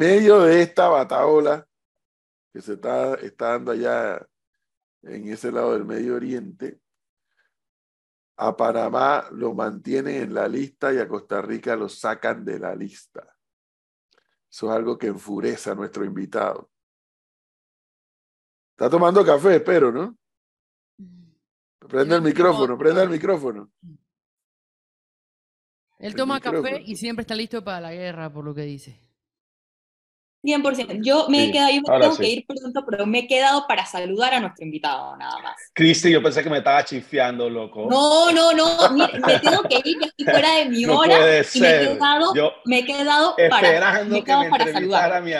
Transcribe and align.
medio 0.00 0.40
de 0.40 0.62
esta 0.62 0.88
bataola 0.88 1.68
que 2.54 2.62
se 2.62 2.72
está, 2.72 3.16
está 3.16 3.50
dando 3.50 3.72
allá 3.72 4.26
en 5.02 5.28
ese 5.28 5.52
lado 5.52 5.74
del 5.74 5.84
Medio 5.84 6.14
Oriente, 6.16 6.80
a 8.38 8.56
Panamá 8.56 9.28
lo 9.32 9.52
mantienen 9.52 10.22
en 10.22 10.32
la 10.34 10.48
lista 10.48 10.90
y 10.94 10.96
a 10.96 11.06
Costa 11.06 11.42
Rica 11.42 11.76
lo 11.76 11.86
sacan 11.86 12.46
de 12.46 12.58
la 12.58 12.74
lista. 12.74 13.36
Eso 14.50 14.70
es 14.70 14.72
algo 14.72 14.96
que 14.96 15.08
enfurece 15.08 15.70
a 15.70 15.74
nuestro 15.74 16.02
invitado. 16.02 16.70
Está 18.70 18.88
tomando 18.88 19.22
café, 19.22 19.56
espero, 19.56 19.92
¿no? 19.92 20.16
Prende 21.78 22.16
el 22.16 22.22
micrófono, 22.22 22.78
prende 22.78 23.02
el 23.02 23.10
micrófono. 23.10 23.70
Él 25.98 26.14
toma 26.14 26.40
café 26.40 26.80
y 26.80 26.96
siempre 26.96 27.20
está 27.20 27.34
listo 27.34 27.62
para 27.62 27.82
la 27.82 27.92
guerra, 27.92 28.32
por 28.32 28.46
lo 28.46 28.54
que 28.54 28.62
dice. 28.62 29.09
100%. 30.42 31.00
Yo 31.02 31.28
me 31.28 31.44
he 31.44 31.52
quedado, 31.52 31.70
yo 31.70 31.82
me 31.82 32.00
tengo 32.00 32.16
que 32.16 32.28
ir 32.28 32.46
pronto, 32.46 32.84
pero 32.88 33.06
me 33.06 33.20
he 33.20 33.26
quedado 33.26 33.66
para 33.66 33.84
saludar 33.84 34.34
a 34.34 34.40
nuestro 34.40 34.64
invitado, 34.64 35.16
nada 35.16 35.38
más. 35.42 35.56
Cristi, 35.74 36.10
yo 36.10 36.22
pensé 36.22 36.42
que 36.42 36.50
me 36.50 36.58
estaba 36.58 36.84
chifiando, 36.84 37.48
loco. 37.50 37.86
No, 37.90 38.32
no, 38.32 38.52
no, 38.52 38.90
me, 38.92 39.06
tengo 39.38 39.62
que 39.64 39.80
ir, 39.84 39.98
estoy 40.02 40.24
fuera 40.24 40.54
de 40.56 40.64
mi 40.66 40.84
hora. 40.86 41.16
Puede 41.16 41.46
y 41.54 41.60
me 41.60 41.68
he 41.68 41.88
quedado, 41.88 42.34
yo 42.34 42.52
me 42.64 42.78
he 42.78 42.84
quedado 42.84 43.36
para, 43.50 44.04
me 44.04 44.18
he 44.18 44.24
quedado 44.24 44.42
que 44.42 44.50
me 44.50 44.58
para 44.58 44.72
saludar. 44.72 45.12
A 45.12 45.20
mi, 45.20 45.32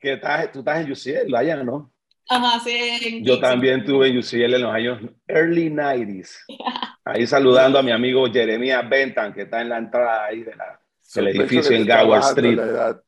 que 0.00 0.14
estás, 0.14 0.52
tú 0.52 0.60
estás 0.60 0.80
en 0.80 0.92
UCL, 0.92 1.34
allá, 1.34 1.62
¿no? 1.62 1.92
Ajá, 2.28 2.58
sí. 2.60 3.22
Yo 3.22 3.38
también 3.38 3.84
tuve 3.84 4.08
en 4.08 4.18
UCL 4.18 4.54
en 4.54 4.62
los 4.62 4.74
años 4.74 5.00
early 5.28 5.70
90s. 5.70 6.36
Ahí 7.04 7.26
saludando 7.26 7.78
a 7.78 7.82
mi 7.82 7.92
amigo 7.92 8.26
Jeremías 8.30 8.88
Bentan, 8.88 9.32
que 9.32 9.42
está 9.42 9.62
en 9.62 9.68
la 9.68 9.78
entrada 9.78 10.24
ahí 10.24 10.42
de 10.42 10.56
la, 10.56 10.80
del 11.14 11.28
edificio 11.28 11.76
en 11.76 11.86
Gower 11.86 12.20
Street. 12.20 12.58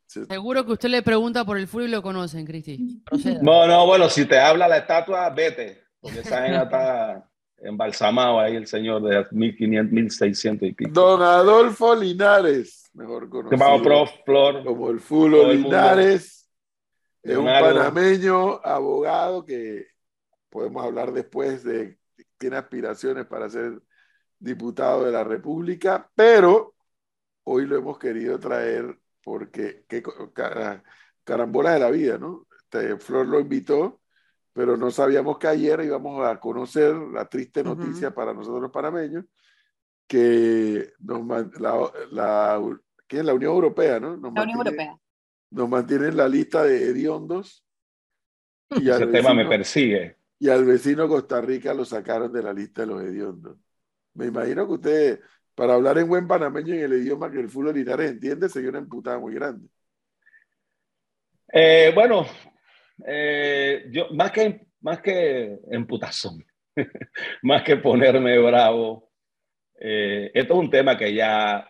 Seguro 0.07 0.65
que 0.65 0.73
usted 0.73 0.89
le 0.89 1.03
pregunta 1.03 1.45
por 1.45 1.59
el 1.59 1.69
fútbol 1.69 1.89
y 1.89 1.91
lo 1.91 2.03
conocen, 2.03 2.47
Cristi. 2.47 3.03
No, 3.43 3.67
no, 3.67 3.87
bueno, 3.87 4.09
si 4.09 4.25
te 4.25 4.39
habla 4.39 4.69
la 4.69 4.79
estatua, 4.79 5.29
vete, 5.31 5.85
porque 6.01 6.21
esa 6.21 6.43
gente 6.43 6.63
está 6.63 7.29
embalsamado 7.59 8.41
ahí 8.41 8.57
el 8.57 8.67
señor 8.67 9.03
de 9.03 9.27
1500, 9.31 9.93
1600 9.93 10.69
y 10.69 10.73
pico. 10.73 10.91
Don 10.93 11.23
Adolfo 11.23 11.95
Linares, 11.95 12.89
mejor 12.95 13.29
conocido 13.29 13.83
prof, 13.83 14.11
Flor, 14.25 14.65
como 14.65 14.91
el 14.91 15.01
fútbol 15.01 15.57
Linares. 15.57 16.49
Es 17.23 17.37
un 17.37 17.47
panameño 17.47 18.61
abogado 18.65 19.45
que 19.45 19.87
podemos 20.49 20.85
hablar 20.85 21.13
después 21.13 21.65
de 21.65 21.99
tiene 22.39 22.57
aspiraciones 22.57 23.27
para 23.27 23.51
ser 23.51 23.83
diputado 24.39 25.05
de 25.05 25.13
la 25.13 25.25
República, 25.25 26.09
pero 26.15 26.75
hoy 27.49 27.67
lo 27.67 27.77
hemos 27.77 27.99
querido 27.99 28.39
traer 28.39 28.99
porque 29.23 29.85
qué 29.89 30.03
carambola 31.25 31.73
de 31.73 31.81
la 31.81 31.91
vida, 31.91 32.19
¿no? 32.19 32.47
Este, 32.59 32.97
Flor 32.99 33.27
lo 33.27 33.41
invitó, 33.41 34.01
pero 34.53 34.77
no 34.77 34.91
sabíamos 34.91 35.39
que 35.39 35.49
ayer 35.49 35.81
íbamos 35.85 36.27
a 36.27 36.39
conocer 36.39 36.95
la 36.95 37.27
triste 37.27 37.65
noticia 37.65 38.15
para 38.15 38.35
nosotros 38.35 38.63
los 38.63 38.71
panameños, 38.71 39.25
que 40.07 40.93
nos, 41.01 41.27
la, 41.59 41.91
la, 42.11 42.79
¿qué 43.07 43.19
es 43.19 43.25
la 43.25 43.35
Unión 43.35 43.53
Europea, 43.53 43.99
¿no? 43.99 44.17
Nos 44.17 44.35
la 44.35 44.43
Unión 44.43 44.59
Europea. 44.59 44.99
Nos 45.51 45.69
mantiene 45.69 46.09
en 46.09 46.17
la 46.17 46.29
lista 46.29 46.63
de 46.63 46.91
hediondos. 46.91 47.65
Y 48.71 48.91
Ese 48.91 49.07
tema 49.07 49.33
me 49.33 49.47
persigue. 49.47 50.19
Y 50.39 50.51
al 50.51 50.65
vecino 50.65 51.09
Costa 51.09 51.41
Rica 51.41 51.73
lo 51.73 51.87
sacaron 51.87 52.31
de 52.31 52.43
la 52.43 52.53
lista 52.53 52.83
de 52.83 52.87
los 52.89 53.03
hediondos. 53.03 53.57
Me 54.15 54.27
imagino 54.27 54.67
que 54.67 54.73
usted, 54.73 55.21
para 55.59 55.75
hablar 55.75 55.99
en 55.99 56.09
buen 56.09 56.29
panameño 56.29 56.73
en 56.73 56.85
el 56.85 57.03
idioma 57.03 57.33
que 57.33 57.41
el 57.41 57.49
fútbol 57.49 57.75
Linares 57.75 58.13
entiende, 58.13 58.49
sería 58.49 58.71
una 58.71 58.79
emputada 58.79 59.19
muy 59.19 59.35
grande. 59.35 59.69
Eh, 61.53 61.91
bueno, 61.93 62.25
eh, 63.05 63.87
yo 63.91 64.07
más 64.11 64.31
que, 64.31 64.69
más 64.81 65.01
que 65.03 65.59
emputazón, 65.73 66.47
más 67.43 67.65
que 67.65 67.77
ponerme 67.77 68.39
bravo, 68.39 69.11
eh, 69.81 70.31
esto 70.33 70.55
es 70.55 70.61
un 70.61 70.71
tema 70.71 70.97
que 70.97 71.13
ya 71.13 71.69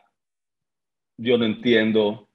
yo 1.17 1.39
no 1.39 1.47
entiendo. 1.47 2.29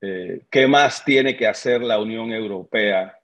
¿Qué 0.00 0.66
más 0.68 1.04
tiene 1.04 1.36
que 1.36 1.46
hacer 1.46 1.82
la 1.82 1.98
Unión 1.98 2.32
Europea 2.32 3.18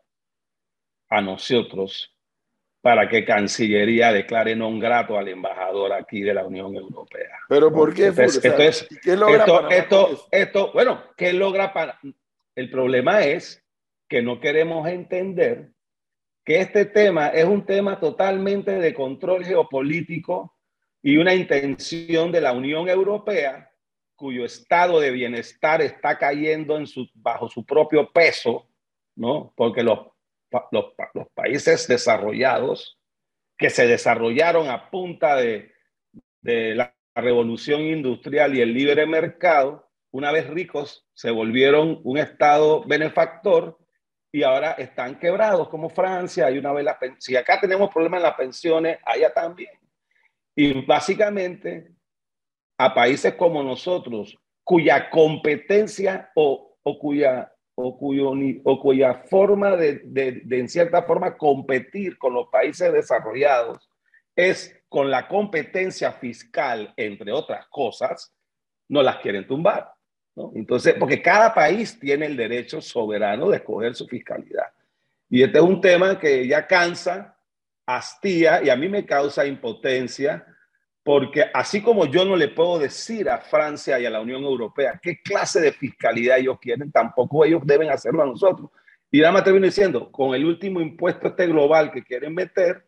a 1.09 1.21
nosotros 1.21 2.12
para 2.83 3.09
que 3.09 3.25
Cancillería 3.25 4.13
declare 4.13 4.59
non 4.59 4.83
grato 4.83 5.15
al 5.17 5.31
embajador 5.31 5.95
aquí 5.95 6.21
de 6.21 6.35
la 6.35 6.45
Unión 6.45 6.75
Europea. 6.75 7.39
Pero 7.49 7.73
¿por 7.73 7.95
qué? 7.95 8.09
esto 8.09 8.59
es, 8.59 8.89
¿qué 9.01 9.17
logra 9.17 9.47
esto, 9.47 9.71
esto, 9.71 10.27
esto, 10.31 10.73
bueno, 10.75 11.01
¿qué 11.17 11.33
logra 11.33 11.73
para? 11.73 11.99
El 12.57 12.69
problema 12.69 13.23
es 13.23 13.63
que 14.09 14.21
no 14.21 14.41
queremos 14.41 14.89
entender 14.89 15.71
que 16.45 16.61
este 16.61 16.85
tema 16.87 17.29
es 17.29 17.45
un 17.45 17.65
tema 17.65 18.01
totalmente 18.01 18.73
de 18.73 18.93
control 18.93 19.45
geopolítico 19.45 20.59
y 21.01 21.17
una 21.17 21.35
intención 21.35 22.33
de 22.33 22.41
la 22.41 22.53
Unión 22.53 22.89
Europea 22.89 23.71
cuyo 24.17 24.45
estado 24.45 24.99
de 24.99 25.11
bienestar 25.11 25.83
está 25.83 26.19
cayendo 26.19 26.77
en 26.77 26.87
su, 26.87 27.09
bajo 27.15 27.49
su 27.49 27.65
propio 27.65 28.11
peso, 28.13 28.69
¿no? 29.17 29.53
Porque 29.57 29.83
los 29.83 30.12
los, 30.71 30.95
países 31.35 31.89
desarrollados 31.89 32.99
que 33.57 33.71
se 33.71 33.87
desarrollaron 33.87 34.69
a 34.69 34.91
punta 34.91 35.37
de, 35.37 35.73
de 36.41 36.75
la 36.75 36.95
revolución 37.15 37.83
industrial 37.83 38.55
y 38.57 38.61
el 38.61 38.73
libre 38.73 39.07
mercado, 39.07 39.91
una 40.11 40.33
vez 40.33 40.49
ricos, 40.49 41.07
se 41.15 41.31
volvieron 41.31 42.01
un 42.05 42.19
estado 42.19 42.85
benefactor 42.85 43.79
y 44.33 44.43
ahora 44.43 44.73
están 44.73 45.19
quebrados 45.19 45.69
como 45.69 45.91
Francia. 45.91 46.47
Hay 46.47 46.59
una 46.59 46.73
vez 46.73 46.85
la, 46.85 46.99
si 47.19 47.37
acá 47.37 47.61
tenemos 47.61 47.93
problemas 47.93 48.19
en 48.19 48.23
las 48.25 48.35
pensiones, 48.35 48.99
allá 49.05 49.33
también. 49.33 49.73
Y 50.57 50.85
básicamente 50.85 51.93
a 52.79 52.95
países 52.95 53.35
como 53.35 53.63
nosotros, 53.63 54.37
cuya 54.65 55.11
competencia 55.11 56.31
o, 56.35 56.79
o 56.83 56.99
cuya 56.99 57.52
o, 57.83 57.99
cuyo, 57.99 58.33
o 58.65 58.81
cuya 58.81 59.15
forma 59.15 59.77
de, 59.77 60.03
de, 60.05 60.59
en 60.59 60.69
cierta 60.69 61.03
forma, 61.03 61.37
competir 61.37 62.17
con 62.17 62.35
los 62.35 62.49
países 62.49 62.93
desarrollados 62.93 63.91
es 64.37 64.79
con 64.89 65.11
la 65.11 65.27
competencia 65.27 66.13
fiscal, 66.13 66.93
entre 66.97 67.33
otras 67.33 67.67
cosas, 67.67 68.33
no 68.89 69.03
las 69.03 69.17
quieren 69.19 69.47
tumbar. 69.47 69.93
¿no? 70.35 70.53
Entonces, 70.55 70.95
porque 70.99 71.21
cada 71.21 71.53
país 71.53 71.99
tiene 71.99 72.27
el 72.27 72.37
derecho 72.37 72.81
soberano 72.81 73.51
de 73.51 73.57
escoger 73.57 73.95
su 73.95 74.07
fiscalidad. 74.07 74.67
Y 75.29 75.43
este 75.43 75.59
es 75.59 75.65
un 75.65 75.81
tema 75.81 76.19
que 76.19 76.47
ya 76.47 76.67
cansa, 76.67 77.37
hastía 77.87 78.63
y 78.63 78.71
a 78.71 78.77
mí 78.77 78.89
me 78.89 79.05
causa 79.05 79.45
impotencia 79.45 80.47
porque 81.05 81.45
así 81.53 81.83
como 81.83 82.07
yo 82.07 82.25
no 82.25 82.37
le 82.37 82.49
puedo 82.49 82.79
decir 82.79 83.29
a 83.29 83.39
Francia 83.39 83.99
y 83.99 84.07
a 84.07 84.11
la 84.11 84.21
Unión 84.21 84.45
Europea 84.45 85.01
qué 85.03 85.21
clase 85.21 85.61
de 85.61 85.73
fiscalidad 85.73 86.39
ellos 86.39 86.59
quieren, 86.61 86.93
tampoco 86.93 87.45
ellos 87.45 87.63
deben 87.65 87.91
hacerlo 87.91 88.23
a 88.23 88.27
nosotros. 88.27 88.71
Y 89.11 89.21
nada 89.21 89.33
más 89.33 89.45
termino 89.45 89.67
diciendo, 89.67 90.11
con 90.11 90.35
el 90.35 90.45
último 90.45 90.81
impuesto 90.81 91.29
este 91.29 91.47
global 91.47 91.91
que 91.91 92.03
quieren 92.03 92.35
meter, 92.35 92.87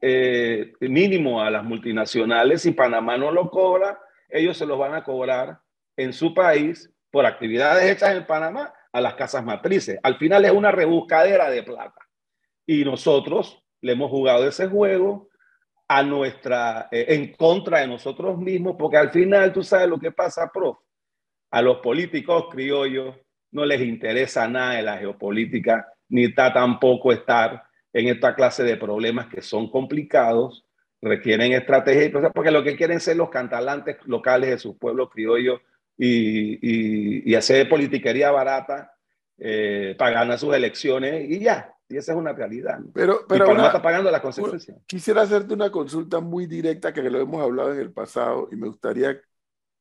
eh, 0.00 0.72
mínimo 0.80 1.42
a 1.42 1.50
las 1.50 1.64
multinacionales, 1.64 2.62
si 2.62 2.70
Panamá 2.70 3.18
no 3.18 3.32
lo 3.32 3.50
cobra, 3.50 4.00
ellos 4.28 4.56
se 4.56 4.64
los 4.64 4.78
van 4.78 4.94
a 4.94 5.02
cobrar 5.02 5.58
en 5.96 6.12
su 6.12 6.32
país 6.32 6.90
por 7.10 7.26
actividades 7.26 7.90
hechas 7.90 8.14
en 8.14 8.26
Panamá 8.26 8.72
a 8.92 9.00
las 9.00 9.14
casas 9.14 9.44
matrices. 9.44 9.98
Al 10.02 10.16
final 10.16 10.44
es 10.44 10.52
una 10.52 10.70
rebuscadera 10.70 11.50
de 11.50 11.62
plata. 11.64 12.00
Y 12.64 12.84
nosotros 12.84 13.62
le 13.80 13.92
hemos 13.92 14.10
jugado 14.10 14.46
ese 14.46 14.68
juego 14.68 15.27
a 15.88 16.02
nuestra, 16.02 16.88
eh, 16.92 17.06
en 17.08 17.32
contra 17.32 17.80
de 17.80 17.88
nosotros 17.88 18.38
mismos, 18.38 18.76
porque 18.78 18.98
al 18.98 19.10
final 19.10 19.52
tú 19.52 19.62
sabes 19.62 19.88
lo 19.88 19.98
que 19.98 20.12
pasa, 20.12 20.50
prof. 20.52 20.78
A 21.50 21.62
los 21.62 21.78
políticos 21.78 22.46
criollos 22.50 23.16
no 23.52 23.64
les 23.64 23.80
interesa 23.80 24.46
nada 24.46 24.74
de 24.74 24.82
la 24.82 24.98
geopolítica, 24.98 25.90
ni 26.10 26.24
está 26.26 26.52
tampoco 26.52 27.10
estar 27.12 27.64
en 27.92 28.08
esta 28.08 28.34
clase 28.34 28.62
de 28.64 28.76
problemas 28.76 29.28
que 29.28 29.40
son 29.40 29.70
complicados, 29.70 30.66
requieren 31.00 31.52
estrategia 31.52 32.04
y 32.04 32.08
porque 32.10 32.50
lo 32.50 32.62
que 32.62 32.76
quieren 32.76 33.00
ser 33.00 33.16
los 33.16 33.30
cantalantes 33.30 33.96
locales 34.04 34.50
de 34.50 34.58
sus 34.58 34.76
pueblos 34.76 35.08
criollos 35.10 35.60
y, 35.96 37.30
y, 37.30 37.34
hacer 37.34 37.68
politiquería 37.68 38.30
barata 38.30 38.92
eh, 39.38 39.94
para 39.98 40.12
ganar 40.12 40.38
sus 40.38 40.54
elecciones 40.54 41.28
y 41.28 41.40
ya. 41.40 41.74
Y 41.88 41.96
esa 41.96 42.12
es 42.12 42.18
una 42.18 42.32
realidad. 42.32 42.78
Pero, 42.92 43.24
pero 43.26 43.46
y 43.46 43.64
está 43.64 43.80
pagando 43.80 44.10
las 44.10 44.20
consecuencias. 44.20 44.76
Quisiera 44.86 45.22
hacerte 45.22 45.54
una 45.54 45.70
consulta 45.70 46.20
muy 46.20 46.46
directa 46.46 46.92
que 46.92 47.02
lo 47.02 47.18
hemos 47.18 47.42
hablado 47.42 47.72
en 47.72 47.80
el 47.80 47.92
pasado 47.92 48.48
y 48.52 48.56
me 48.56 48.68
gustaría 48.68 49.18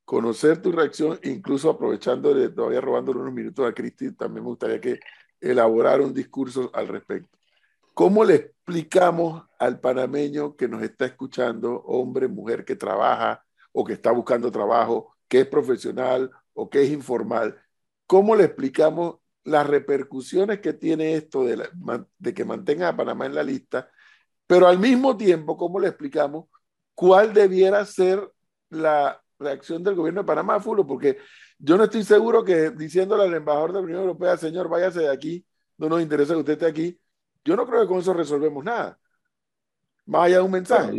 conocer 0.06 0.62
tu 0.62 0.72
reacción, 0.72 1.20
incluso 1.24 1.70
aprovechando 1.70 2.34
de 2.34 2.50
todavía 2.50 2.80
robándole 2.80 3.20
unos 3.20 3.34
minutos 3.34 3.70
a 3.70 3.74
Cristi, 3.74 4.14
también 4.14 4.46
me 4.46 4.50
gustaría 4.50 4.80
que 4.80 5.02
elaborara 5.42 6.02
un 6.02 6.14
discurso 6.14 6.72
al 6.74 6.88
respecto. 6.88 7.38
¿Cómo 7.94 8.24
le 8.24 8.36
explicamos 8.36 9.44
al 9.60 9.82
panameño 9.82 10.56
que 10.56 10.70
nos 10.70 10.82
está 10.82 11.06
escuchando, 11.06 11.82
hombre, 11.82 12.30
mujer 12.30 12.64
que 12.64 12.78
trabaja 12.78 13.44
o 13.74 13.84
que 13.84 13.94
está 13.94 14.12
buscando 14.12 14.50
trabajo, 14.50 15.18
que 15.28 15.42
es 15.42 15.48
profesional 15.48 16.32
o 16.54 16.70
que 16.70 16.84
es 16.84 16.90
informal, 16.90 17.60
¿cómo 18.06 18.36
le 18.36 18.46
explicamos 18.46 19.18
las 19.48 19.66
repercusiones 19.66 20.60
que 20.60 20.74
tiene 20.74 21.14
esto 21.14 21.44
de, 21.44 21.68
de 22.18 22.34
que 22.34 22.46
mantenga 22.46 22.90
a 22.90 22.96
Panamá 22.96 23.26
en 23.26 23.36
la 23.36 23.44
lista? 23.44 23.90
Pero 24.46 24.68
al 24.68 24.80
mismo 24.80 25.18
tiempo, 25.18 25.58
¿cómo 25.58 25.80
le 25.80 25.88
explicamos 25.88 26.46
cuál 26.94 27.34
debiera 27.34 27.84
ser 27.86 28.22
la 28.70 29.22
reacción 29.40 29.84
del 29.84 29.96
gobierno 29.96 30.22
de 30.22 30.28
Panamá, 30.28 30.60
Fulo? 30.60 30.86
Porque 30.86 31.18
yo 31.60 31.78
no 31.78 31.86
estoy 31.86 32.04
seguro 32.04 32.44
que 32.44 32.72
diciéndole 32.72 33.24
al 33.24 33.34
embajador 33.34 33.72
de 33.72 33.80
la 33.80 33.86
Unión 33.86 34.00
Europea, 34.02 34.38
señor, 34.38 34.70
váyase 34.70 35.02
de 35.02 35.12
aquí, 35.12 35.46
no 35.78 35.90
nos 35.90 36.02
interesa 36.02 36.34
que 36.34 36.40
usted 36.40 36.54
esté 36.54 36.66
aquí, 36.66 37.00
yo 37.44 37.56
no 37.56 37.66
creo 37.66 37.82
que 37.82 37.88
con 37.88 38.00
eso 38.00 38.14
resolvemos 38.14 38.64
nada. 38.64 38.98
Más 40.06 40.26
allá 40.26 40.38
de 40.38 40.44
un 40.44 40.52
mensaje. 40.52 40.94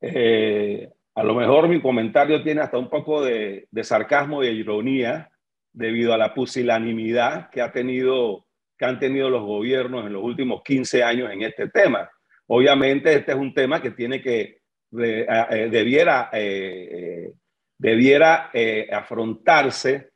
Eh, 0.00 0.90
a 1.14 1.22
lo 1.22 1.34
mejor 1.34 1.68
mi 1.68 1.82
comentario 1.82 2.42
tiene 2.42 2.62
hasta 2.62 2.78
un 2.78 2.88
poco 2.88 3.22
de, 3.22 3.68
sarcasmo 3.82 4.42
y 4.42 4.46
de 4.46 4.52
ironía 4.52 5.30
debido 5.72 6.12
a 6.12 6.18
la 6.18 6.34
pusilanimidad 6.34 7.50
que, 7.50 7.62
ha 7.62 7.72
tenido, 7.72 8.46
que 8.76 8.84
han 8.84 8.98
tenido 8.98 9.30
los 9.30 9.42
gobiernos 9.42 10.06
en 10.06 10.12
los 10.12 10.22
últimos 10.22 10.62
15 10.62 11.02
años 11.02 11.30
en 11.30 11.42
este 11.42 11.68
tema. 11.68 12.10
Obviamente 12.46 13.12
este 13.12 13.32
es 13.32 13.38
un 13.38 13.54
tema 13.54 13.80
que 13.80 13.92
tiene 13.92 14.20
que, 14.20 14.60
eh, 14.98 15.68
debiera, 15.70 16.30
eh, 16.32 17.32
debiera 17.78 18.50
afrontarse 18.92 20.10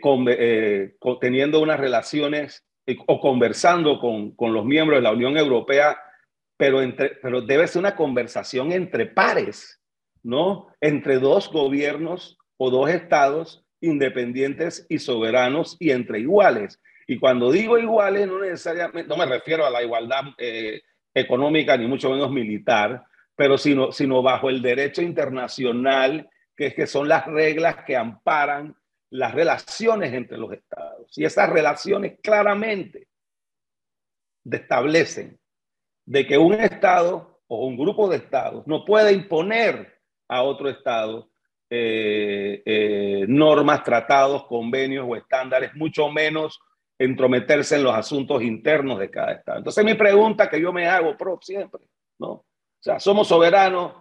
con, 0.00 0.26
teniendo 1.20 1.60
unas 1.60 1.80
relaciones 1.80 2.64
o 3.06 3.20
conversando 3.20 3.98
con, 3.98 4.32
con 4.32 4.52
los 4.52 4.64
miembros 4.64 4.98
de 4.98 5.02
la 5.02 5.12
Unión 5.12 5.36
Europea, 5.36 5.96
pero, 6.56 6.82
entre, 6.82 7.16
pero 7.22 7.40
debe 7.40 7.66
ser 7.66 7.80
una 7.80 7.96
conversación 7.96 8.72
entre 8.72 9.06
pares, 9.06 9.80
¿no? 10.22 10.68
Entre 10.80 11.18
dos 11.18 11.50
gobiernos 11.50 12.38
o 12.56 12.70
dos 12.70 12.90
estados 12.90 13.64
independientes 13.82 14.86
y 14.88 14.98
soberanos 14.98 15.76
y 15.78 15.90
entre 15.90 16.20
iguales. 16.20 16.80
Y 17.06 17.18
cuando 17.18 17.50
digo 17.52 17.78
iguales, 17.78 18.26
no 18.26 18.40
necesariamente, 18.40 19.08
no 19.08 19.16
me 19.16 19.26
refiero 19.26 19.66
a 19.66 19.70
la 19.70 19.82
igualdad 19.82 20.22
eh, 20.38 20.82
económica 21.12 21.76
ni 21.76 21.86
mucho 21.86 22.10
menos 22.10 22.30
militar, 22.30 23.04
pero 23.34 23.58
sino, 23.58 23.92
sino 23.92 24.22
bajo 24.22 24.48
el 24.48 24.62
derecho 24.62 25.02
internacional, 25.02 26.28
que, 26.56 26.68
es 26.68 26.74
que 26.74 26.86
son 26.86 27.08
las 27.08 27.26
reglas 27.26 27.84
que 27.84 27.96
amparan 27.96 28.74
las 29.10 29.34
relaciones 29.34 30.12
entre 30.14 30.38
los 30.38 30.52
estados. 30.52 31.12
Y 31.18 31.24
esas 31.24 31.50
relaciones 31.50 32.18
claramente 32.22 33.08
establecen 34.50 35.38
de 36.06 36.26
que 36.26 36.38
un 36.38 36.54
estado 36.54 37.42
o 37.46 37.66
un 37.66 37.76
grupo 37.76 38.08
de 38.08 38.16
estados 38.16 38.66
no 38.66 38.84
puede 38.84 39.12
imponer 39.12 40.00
a 40.28 40.42
otro 40.42 40.68
estado 40.70 41.31
eh, 41.74 42.62
eh, 42.66 43.24
normas, 43.28 43.82
tratados, 43.82 44.44
convenios 44.44 45.06
o 45.08 45.16
estándares, 45.16 45.74
mucho 45.74 46.10
menos 46.10 46.60
entrometerse 46.98 47.76
en 47.76 47.84
los 47.84 47.94
asuntos 47.94 48.42
internos 48.42 48.98
de 48.98 49.10
cada 49.10 49.32
estado. 49.32 49.56
Entonces 49.56 49.82
mi 49.82 49.94
pregunta 49.94 50.50
que 50.50 50.60
yo 50.60 50.70
me 50.70 50.86
hago 50.86 51.16
pro 51.16 51.38
siempre, 51.40 51.88
¿no? 52.18 52.28
O 52.28 52.44
sea, 52.78 53.00
¿somos 53.00 53.26
soberanos 53.26 53.94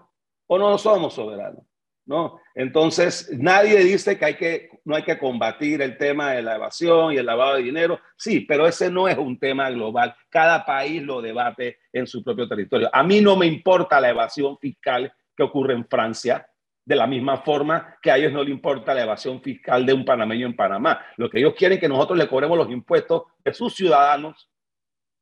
o 0.47 0.57
no 0.57 0.77
somos 0.77 1.13
soberanos? 1.13 1.63
¿no? 2.05 2.41
Entonces, 2.55 3.29
nadie 3.37 3.77
dice 3.85 4.17
que, 4.17 4.25
hay 4.25 4.35
que 4.35 4.69
no 4.83 4.95
hay 4.95 5.03
que 5.03 5.17
combatir 5.17 5.81
el 5.81 5.97
tema 5.97 6.31
de 6.31 6.41
la 6.41 6.55
evasión 6.55 7.13
y 7.13 7.17
el 7.17 7.25
lavado 7.25 7.55
de 7.55 7.63
dinero. 7.63 8.01
Sí, 8.17 8.41
pero 8.41 8.67
ese 8.67 8.91
no 8.91 9.07
es 9.07 9.17
un 9.17 9.39
tema 9.39 9.69
global. 9.69 10.13
Cada 10.29 10.65
país 10.65 11.01
lo 11.01 11.21
debate 11.21 11.77
en 11.93 12.05
su 12.05 12.21
propio 12.21 12.49
territorio. 12.49 12.89
A 12.91 13.01
mí 13.01 13.21
no 13.21 13.37
me 13.37 13.45
importa 13.45 14.01
la 14.01 14.09
evasión 14.09 14.57
fiscal 14.57 15.13
que 15.37 15.43
ocurre 15.43 15.73
en 15.73 15.87
Francia, 15.87 16.45
de 16.83 16.95
la 16.95 17.07
misma 17.07 17.37
forma 17.37 17.97
que 18.01 18.11
a 18.11 18.17
ellos 18.17 18.33
no 18.33 18.43
le 18.43 18.51
importa 18.51 18.93
la 18.93 19.03
evasión 19.03 19.41
fiscal 19.41 19.85
de 19.85 19.93
un 19.93 20.03
panameño 20.03 20.47
en 20.47 20.55
Panamá. 20.55 21.05
Lo 21.17 21.29
que 21.29 21.39
ellos 21.39 21.53
quieren 21.55 21.77
es 21.77 21.81
que 21.81 21.89
nosotros 21.89 22.17
le 22.17 22.27
cobremos 22.27 22.57
los 22.57 22.69
impuestos 22.69 23.23
de 23.43 23.53
sus 23.53 23.75
ciudadanos. 23.75 24.49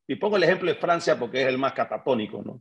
Y 0.06 0.16
pongo 0.16 0.36
el 0.36 0.42
ejemplo 0.42 0.70
de 0.70 0.78
Francia 0.78 1.18
porque 1.18 1.42
es 1.42 1.48
el 1.48 1.58
más 1.58 1.72
catatónico, 1.72 2.42
¿no? 2.44 2.60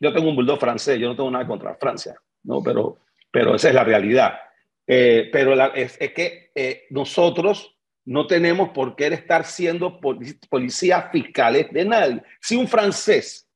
Yo 0.00 0.12
tengo 0.12 0.28
un 0.28 0.36
bulldog 0.36 0.58
francés, 0.58 0.98
yo 0.98 1.08
no 1.08 1.16
tengo 1.16 1.30
nada 1.30 1.46
contra 1.46 1.74
Francia, 1.76 2.16
¿no? 2.42 2.62
Pero 2.62 2.98
pero 3.30 3.54
esa 3.54 3.68
es 3.68 3.74
la 3.74 3.84
realidad. 3.84 4.38
Eh, 4.86 5.28
pero 5.32 5.54
es, 5.74 5.98
que 5.98 6.50
eh, 6.54 6.86
nosotros 6.90 7.76
no 8.06 8.26
tenemos 8.26 8.70
por 8.70 8.96
qué 8.96 9.08
estar 9.08 9.44
siendo 9.44 10.00
policías 10.00 11.10
fiscales 11.12 11.70
de 11.70 11.84
nadie. 11.84 12.22
Si 12.40 12.56
un 12.56 12.66
francés 12.66 13.48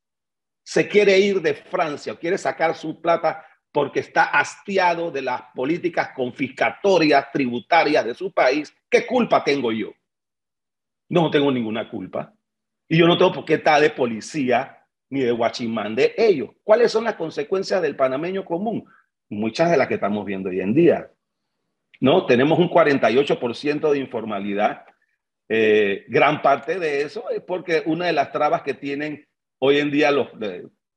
se 0.63 0.87
quiere 0.87 1.19
ir 1.19 1.41
de 1.41 1.55
Francia 1.55 2.13
o 2.13 2.19
quiere 2.19 2.37
sacar 2.37 2.75
su 2.75 3.01
plata 3.01 3.45
porque 3.73 4.01
está 4.01 4.25
hastiado 4.25 5.11
de 5.11 5.23
las 5.23 5.43
políticas 5.55 6.11
confiscatorias 6.15 7.33
tributarias 7.33 8.05
de 8.05 8.15
su 8.15 8.31
país, 8.31 8.75
¿qué 8.91 9.07
culpa 9.07 9.43
tengo 9.43 9.73
yo? 9.73 9.93
No 11.09 11.31
tengo 11.31 11.51
ninguna 11.51 11.89
culpa. 11.89 12.33
Y 12.89 12.99
yo 12.99 13.07
no 13.07 13.17
tengo 13.17 13.33
por 13.33 13.45
qué 13.45 13.55
estar 13.55 13.81
de 13.81 13.91
policía 13.91 14.79
ni 15.09 15.21
de 15.21 15.33
guachimán 15.33 15.95
de 15.95 16.15
ellos. 16.17 16.51
¿Cuáles 16.63 16.93
son 16.93 17.05
las 17.05 17.15
consecuencias 17.15 17.81
del 17.83 17.97
panameño 17.97 18.45
común? 18.45 18.87
muchas 19.33 19.71
de 19.71 19.77
las 19.77 19.89
que 19.89 19.95
estamos 19.95 20.25
viendo 20.25 20.51
hoy 20.51 20.61
en 20.61 20.75
día. 20.75 21.11
¿no? 22.01 22.27
Tenemos 22.27 22.59
un 22.59 22.69
48% 22.69 23.91
de 23.91 23.99
informalidad. 23.99 24.85
Eh, 25.49 26.05
gran 26.09 26.43
parte 26.43 26.79
de 26.79 27.03
eso 27.03 27.29
es 27.31 27.41
porque 27.41 27.83
una 27.87 28.07
de 28.07 28.13
las 28.13 28.31
trabas 28.33 28.63
que 28.63 28.75
tienen 28.75 29.27
hoy 29.59 29.79
en 29.79 29.91
día 29.91 30.11
los, 30.11 30.29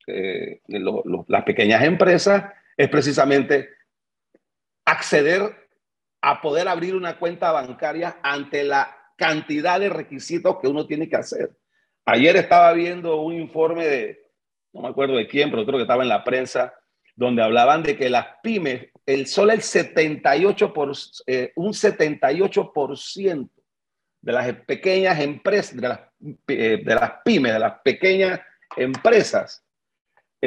eh, 0.07 0.59
las 1.27 1.43
pequeñas 1.43 1.83
empresas 1.83 2.51
es 2.77 2.89
precisamente 2.89 3.69
acceder 4.85 5.67
a 6.21 6.41
poder 6.41 6.67
abrir 6.67 6.95
una 6.95 7.17
cuenta 7.17 7.51
bancaria 7.51 8.19
ante 8.23 8.63
la 8.63 8.95
cantidad 9.17 9.79
de 9.79 9.89
requisitos 9.89 10.57
que 10.61 10.67
uno 10.67 10.85
tiene 10.85 11.07
que 11.07 11.15
hacer. 11.15 11.51
Ayer 12.05 12.35
estaba 12.35 12.73
viendo 12.73 13.21
un 13.21 13.33
informe 13.33 13.85
de, 13.85 14.31
no 14.73 14.81
me 14.81 14.89
acuerdo 14.89 15.15
de 15.15 15.27
quién, 15.27 15.49
pero 15.49 15.65
creo 15.65 15.77
que 15.77 15.83
estaba 15.83 16.03
en 16.03 16.09
la 16.09 16.23
prensa, 16.23 16.73
donde 17.15 17.41
hablaban 17.41 17.81
de 17.81 17.97
que 17.97 18.09
las 18.09 18.27
pymes, 18.43 18.89
el 19.05 19.27
solo 19.27 19.53
el 19.53 19.61
78 19.61 20.73
por, 20.73 20.91
eh, 21.27 21.51
un 21.55 21.73
78% 21.73 23.49
de 24.21 24.31
las 24.33 24.53
pequeñas 24.65 25.19
empresas, 25.19 25.75
eh, 26.47 26.81
de 26.83 26.95
las 26.95 27.13
pymes, 27.23 27.53
de 27.53 27.59
las 27.59 27.79
pequeñas 27.83 28.39
empresas, 28.75 29.64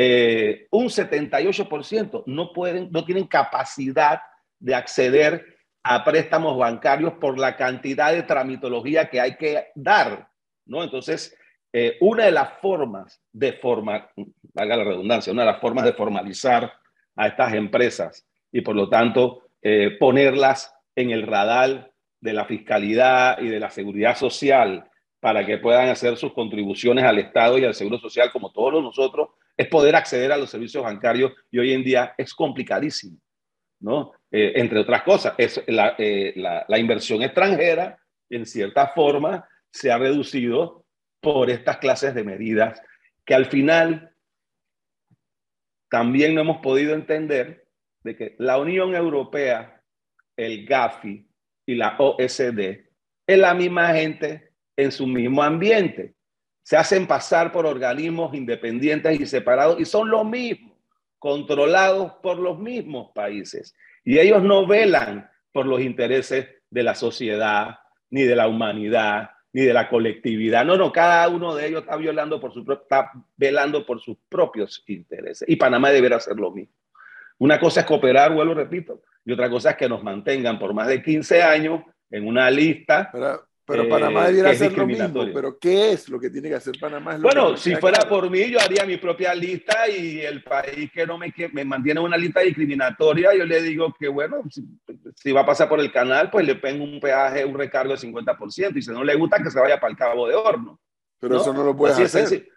eh, 0.00 0.66
un 0.70 0.86
78% 0.86 2.24
no 2.26 2.52
pueden, 2.52 2.88
no 2.92 3.04
tienen 3.04 3.26
capacidad 3.26 4.20
de 4.58 4.74
acceder 4.74 5.56
a 5.82 6.04
préstamos 6.04 6.56
bancarios 6.58 7.14
por 7.14 7.38
la 7.38 7.56
cantidad 7.56 8.12
de 8.12 8.22
tramitología 8.22 9.08
que 9.08 9.20
hay 9.20 9.36
que 9.36 9.68
dar, 9.74 10.28
¿no? 10.66 10.84
Entonces, 10.84 11.36
una 12.00 12.24
de 12.24 12.32
las 12.32 12.54
formas 12.60 13.22
de 13.32 13.52
formar, 13.52 14.10
valga 14.54 14.76
la 14.76 14.84
redundancia, 14.84 15.32
una 15.32 15.42
de 15.42 15.52
las 15.52 15.60
formas 15.60 15.84
de 15.84 15.92
formalizar 15.92 16.72
a 17.14 17.26
estas 17.26 17.52
empresas 17.54 18.26
y 18.50 18.60
por 18.60 18.74
lo 18.74 18.88
tanto 18.88 19.42
eh, 19.60 19.96
ponerlas 19.98 20.72
en 20.94 21.10
el 21.10 21.26
radar 21.26 21.92
de 22.20 22.32
la 22.32 22.44
fiscalidad 22.44 23.40
y 23.40 23.48
de 23.48 23.60
la 23.60 23.70
seguridad 23.70 24.16
social 24.16 24.88
para 25.20 25.44
que 25.44 25.58
puedan 25.58 25.88
hacer 25.88 26.16
sus 26.16 26.32
contribuciones 26.32 27.04
al 27.04 27.18
Estado 27.18 27.58
y 27.58 27.64
al 27.64 27.74
Seguro 27.74 27.98
Social 27.98 28.30
como 28.32 28.52
todos 28.52 28.82
nosotros, 28.82 29.30
es 29.58 29.68
poder 29.68 29.94
acceder 29.96 30.32
a 30.32 30.38
los 30.38 30.48
servicios 30.48 30.82
bancarios 30.82 31.32
y 31.50 31.58
hoy 31.58 31.74
en 31.74 31.84
día 31.84 32.14
es 32.16 32.32
complicadísimo, 32.32 33.18
¿no? 33.80 34.12
Eh, 34.30 34.52
entre 34.54 34.78
otras 34.78 35.02
cosas, 35.02 35.34
eh, 35.36 36.32
la 36.36 36.78
inversión 36.78 37.22
extranjera 37.22 37.98
en 38.30 38.46
cierta 38.46 38.88
forma 38.88 39.46
se 39.70 39.92
ha 39.92 39.98
reducido 39.98 40.86
por 41.20 41.50
estas 41.50 41.78
clases 41.78 42.14
de 42.14 42.24
medidas 42.24 42.80
que 43.24 43.34
al 43.34 43.46
final 43.46 44.14
también 45.90 46.34
no 46.34 46.42
hemos 46.42 46.58
podido 46.58 46.94
entender 46.94 47.66
de 48.02 48.16
que 48.16 48.36
la 48.38 48.58
Unión 48.58 48.94
Europea, 48.94 49.82
el 50.36 50.64
GAFI 50.66 51.26
y 51.66 51.74
la 51.74 51.96
OSD 51.98 52.88
es 53.26 53.38
la 53.38 53.54
misma 53.54 53.88
gente 53.88 54.52
en 54.76 54.92
su 54.92 55.06
mismo 55.06 55.42
ambiente. 55.42 56.14
Se 56.68 56.76
hacen 56.76 57.06
pasar 57.06 57.50
por 57.50 57.64
organismos 57.64 58.34
independientes 58.34 59.18
y 59.18 59.24
separados 59.24 59.80
y 59.80 59.86
son 59.86 60.10
los 60.10 60.26
mismos, 60.26 60.74
controlados 61.18 62.12
por 62.22 62.38
los 62.38 62.58
mismos 62.58 63.10
países. 63.14 63.74
Y 64.04 64.18
ellos 64.18 64.42
no 64.42 64.66
velan 64.66 65.30
por 65.50 65.64
los 65.64 65.80
intereses 65.80 66.46
de 66.68 66.82
la 66.82 66.94
sociedad, 66.94 67.78
ni 68.10 68.24
de 68.24 68.36
la 68.36 68.48
humanidad, 68.48 69.30
ni 69.54 69.62
de 69.62 69.72
la 69.72 69.88
colectividad. 69.88 70.66
No, 70.66 70.76
no, 70.76 70.92
cada 70.92 71.26
uno 71.30 71.54
de 71.54 71.68
ellos 71.68 71.80
está 71.84 71.96
violando 71.96 72.38
por 72.38 72.52
su 72.52 72.70
está 72.70 73.12
velando 73.34 73.86
por 73.86 74.02
sus 74.02 74.18
propios 74.28 74.84
intereses. 74.88 75.48
Y 75.48 75.56
Panamá 75.56 75.88
deberá 75.88 76.16
hacer 76.16 76.36
lo 76.36 76.50
mismo. 76.50 76.74
Una 77.38 77.58
cosa 77.58 77.80
es 77.80 77.86
cooperar, 77.86 78.34
vuelvo, 78.34 78.52
repito, 78.52 79.00
y 79.24 79.32
otra 79.32 79.48
cosa 79.48 79.70
es 79.70 79.76
que 79.78 79.88
nos 79.88 80.02
mantengan 80.02 80.58
por 80.58 80.74
más 80.74 80.88
de 80.88 81.02
15 81.02 81.42
años 81.42 81.80
en 82.10 82.28
una 82.28 82.50
lista. 82.50 83.08
Pero, 83.10 83.47
pero 83.68 83.86
Panamá 83.86 84.24
eh, 84.24 84.28
debiera 84.28 84.50
hacer 84.50 84.72
lo 84.72 84.86
mismo. 84.86 85.26
Pero 85.32 85.58
¿qué 85.58 85.92
es 85.92 86.08
lo 86.08 86.18
que 86.18 86.30
tiene 86.30 86.48
que 86.48 86.54
hacer 86.54 86.78
Panamá? 86.80 87.18
bueno, 87.18 87.54
si 87.54 87.76
fuera 87.76 88.08
por 88.08 88.30
mí, 88.30 88.50
yo 88.50 88.58
haría 88.58 88.86
mi 88.86 88.96
propia 88.96 89.34
lista 89.34 89.86
y 89.86 90.20
el 90.20 90.42
país 90.42 90.90
que 90.90 91.06
no 91.06 91.18
me, 91.18 91.30
que 91.30 91.50
me 91.50 91.66
mantiene 91.66 92.00
una 92.00 92.16
lista 92.16 92.40
discriminatoria, 92.40 93.34
yo 93.36 93.44
le 93.44 93.60
digo 93.60 93.94
que, 93.98 94.08
bueno, 94.08 94.42
si 95.14 95.32
va 95.32 95.42
a 95.42 95.46
pasar 95.46 95.68
por 95.68 95.80
el 95.80 95.92
canal, 95.92 96.30
pues 96.30 96.46
le 96.46 96.54
pongo 96.54 96.82
un 96.82 96.98
peaje, 96.98 97.44
un 97.44 97.58
recargo 97.58 97.92
de 97.92 97.98
50%, 97.98 98.74
y 98.74 98.80
si 98.80 98.90
no 98.90 99.04
le 99.04 99.14
gusta, 99.16 99.42
que 99.42 99.50
se 99.50 99.60
vaya 99.60 99.78
para 99.78 99.90
el 99.90 99.98
Cabo 99.98 100.26
de 100.26 100.34
Horno. 100.34 100.80
Pero 101.20 101.36
eso 101.36 101.52
no 101.52 101.62
lo 101.62 101.76
puede 101.76 101.92
hacer. 102.02 102.48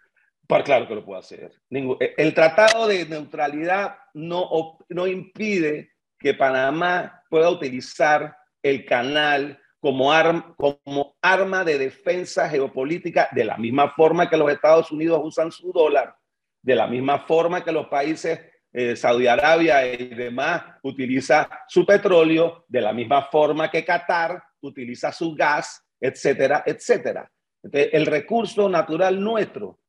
Pues 0.46 0.62
claro 0.64 0.88
que 0.88 0.94
lo 0.94 1.04
puede 1.04 1.20
hacer. 1.20 1.52
Eh, 1.70 2.14
el 2.16 2.32
tratado 2.32 2.88
de 2.88 3.04
neutralidad 3.04 3.96
no, 4.14 4.78
no 4.88 5.06
impide 5.06 5.92
que 6.18 6.32
Panamá 6.34 7.22
pueda 7.28 7.50
utilizar 7.50 8.34
el 8.62 8.86
canal 8.86 9.61
como, 9.82 10.12
arma, 10.12 10.54
como 10.56 11.16
arma 11.20 11.64
de 11.64 11.76
defensa 11.76 12.48
geopolítica 12.48 13.28
de 13.32 13.44
la 13.44 13.56
misma 13.56 13.90
forma 13.90 14.30
que 14.30 14.36
los 14.36 14.48
Estados 14.48 14.92
Unidos 14.92 15.20
usan 15.24 15.50
su 15.50 15.72
dólar, 15.72 16.14
de 16.62 16.76
la 16.76 16.86
misma 16.86 17.18
forma 17.18 17.64
que 17.64 17.72
los 17.72 17.88
países 17.88 18.38
eh, 18.72 18.94
Saudi 18.94 19.26
Arabia 19.26 19.84
y 19.92 20.14
demás 20.14 20.62
utiliza 20.84 21.64
su 21.66 21.84
petróleo, 21.84 22.64
de 22.68 22.80
la 22.80 22.92
misma 22.92 23.22
forma 23.24 23.68
que 23.72 23.84
Qatar 23.84 24.40
utiliza 24.60 25.10
su 25.10 25.34
gas, 25.34 25.84
etcétera, 26.00 26.62
etcétera. 26.64 27.28
Entonces, 27.60 27.90
el 27.92 28.06
recurso 28.06 28.68
natural 28.68 29.20
nuestro, 29.20 29.80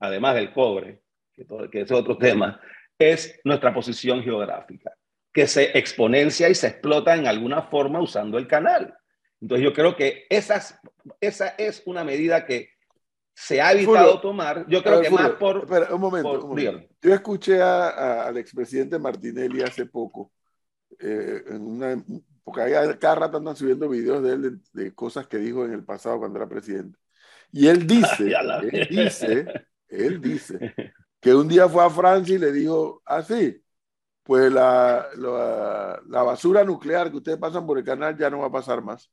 además 0.00 0.34
del 0.34 0.52
cobre, 0.52 1.04
que, 1.32 1.46
que 1.70 1.82
es 1.82 1.92
otro 1.92 2.18
tema, 2.18 2.60
es 2.98 3.40
nuestra 3.44 3.72
posición 3.72 4.20
geográfica, 4.20 4.92
que 5.32 5.46
se 5.46 5.78
exponencia 5.78 6.48
y 6.48 6.56
se 6.56 6.66
explota 6.66 7.14
en 7.14 7.28
alguna 7.28 7.62
forma 7.62 8.00
usando 8.00 8.36
el 8.36 8.48
canal. 8.48 8.92
Entonces 9.42 9.64
yo 9.64 9.72
creo 9.72 9.96
que 9.96 10.24
esas, 10.30 10.78
esa 11.20 11.48
es 11.48 11.82
una 11.84 12.04
medida 12.04 12.46
que 12.46 12.70
se 13.34 13.60
ha 13.60 13.72
evitado 13.72 14.20
tomar. 14.20 14.64
Yo 14.68 14.84
creo 14.84 15.00
que 15.00 15.10
más 15.10 15.30
por... 15.30 15.58
Espera, 15.58 15.92
un 15.92 16.00
momento. 16.00 16.54
Yo 17.02 17.12
escuché 17.12 17.60
a, 17.60 18.26
al 18.26 18.36
expresidente 18.36 19.00
Martinelli 19.00 19.62
hace 19.62 19.86
poco, 19.86 20.32
eh, 21.00 21.42
en 21.48 21.60
una, 21.60 22.04
porque 22.44 22.96
cada 23.00 23.14
rato 23.16 23.38
andan 23.38 23.56
subiendo 23.56 23.88
videos 23.88 24.22
de 24.22 24.32
él 24.32 24.60
de, 24.72 24.94
cosas 24.94 25.26
que 25.26 25.38
dijo 25.38 25.64
en 25.64 25.72
el 25.72 25.84
pasado 25.84 26.20
cuando 26.20 26.38
era 26.38 26.48
presidente. 26.48 26.96
Y 27.50 27.66
él 27.66 27.84
dice, 27.86 28.32
él 28.70 28.88
dice, 28.88 29.46
él 29.88 30.20
dice, 30.20 30.74
que 31.20 31.34
un 31.34 31.48
día 31.48 31.68
fue 31.68 31.84
a 31.84 31.90
Francia 31.90 32.36
y 32.36 32.38
le 32.38 32.52
dijo 32.52 33.02
así, 33.04 33.60
pues 34.22 34.52
la, 34.52 35.08
la, 35.16 36.00
la 36.06 36.22
basura 36.22 36.62
nuclear 36.62 37.10
que 37.10 37.16
ustedes 37.16 37.38
pasan 37.38 37.66
por 37.66 37.76
el 37.76 37.82
canal 37.84 38.16
ya 38.16 38.30
no 38.30 38.38
va 38.38 38.46
a 38.46 38.52
pasar 38.52 38.80
más 38.80 39.10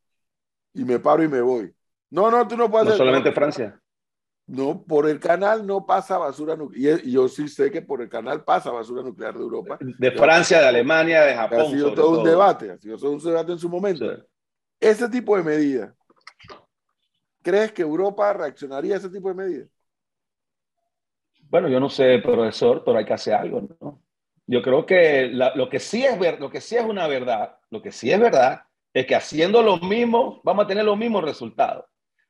y 0.74 0.84
me 0.84 1.00
paro 1.00 1.24
y 1.24 1.28
me 1.28 1.42
voy. 1.42 1.74
No, 2.10 2.32
no, 2.32 2.48
tú 2.48 2.58
no 2.58 2.70
puedes. 2.70 2.90
No 2.90 2.98
solamente 2.98 3.32
Francia. 3.32 3.80
No, 4.48 4.84
por 4.84 5.08
el 5.08 5.20
canal 5.20 5.66
no 5.66 5.86
pasa 5.86 6.18
basura 6.18 6.56
nuclear. 6.56 7.00
Y 7.04 7.12
yo 7.12 7.28
sí 7.28 7.48
sé 7.48 7.70
que 7.70 7.84
por 7.84 8.02
el 8.02 8.10
canal 8.10 8.44
pasa 8.44 8.72
basura 8.72 9.04
nuclear 9.04 9.36
de 9.36 9.42
Europa. 9.42 9.78
De 9.80 10.12
Francia, 10.12 10.60
de 10.60 10.68
Alemania, 10.68 11.22
de 11.22 11.36
Japón. 11.36 11.60
Ha 11.62 11.66
sido 11.66 11.94
todo, 11.94 12.20
un 12.20 12.24
debate, 12.24 12.72
ha 12.72 12.78
sido 12.80 12.98
todo 12.98 13.12
un 13.12 13.20
debate 13.20 13.52
en 13.52 13.60
su 13.60 13.70
momento. 13.70 14.06
Ese 14.80 15.08
tipo 15.08 15.38
de 15.38 15.44
medidas, 15.44 15.94
¿crees 17.44 17.72
que 17.72 17.84
Europa 17.84 18.34
reaccionaría 18.34 18.96
a 18.96 18.98
ese 18.98 19.10
tipo 19.10 19.30
de 19.30 19.36
medidas? 19.36 19.70
Bueno, 21.44 21.68
yo 21.68 21.80
no 21.80 21.90
sé, 21.90 22.18
profesor, 22.20 22.84
pero 22.84 22.98
hay 22.98 23.06
que 23.06 23.14
hacer 23.14 23.36
algo, 23.36 23.68
¿no? 23.80 24.02
Yo 24.48 24.64
creo 24.64 24.84
que 24.84 25.28
lo, 25.28 25.70
que 25.70 25.80
sí 25.80 26.04
es 26.04 26.18
ver, 26.18 26.40
lo 26.40 26.50
que 26.50 26.60
sí 26.60 26.76
es 26.76 26.84
una 26.84 27.06
verdad, 27.06 27.58
lo 27.70 27.84
que 27.84 27.92
sí 27.92 28.12
es 28.12 28.20
verdad 28.20 28.64
es 29.00 29.06
que 29.06 29.16
haciendo 29.16 29.62
lo 29.62 29.78
mismo 29.78 30.42
vamos 30.44 30.66
a 30.66 30.68
tener 30.68 30.84
los 30.84 30.98
mismos 30.98 31.24
resultados. 31.24 31.86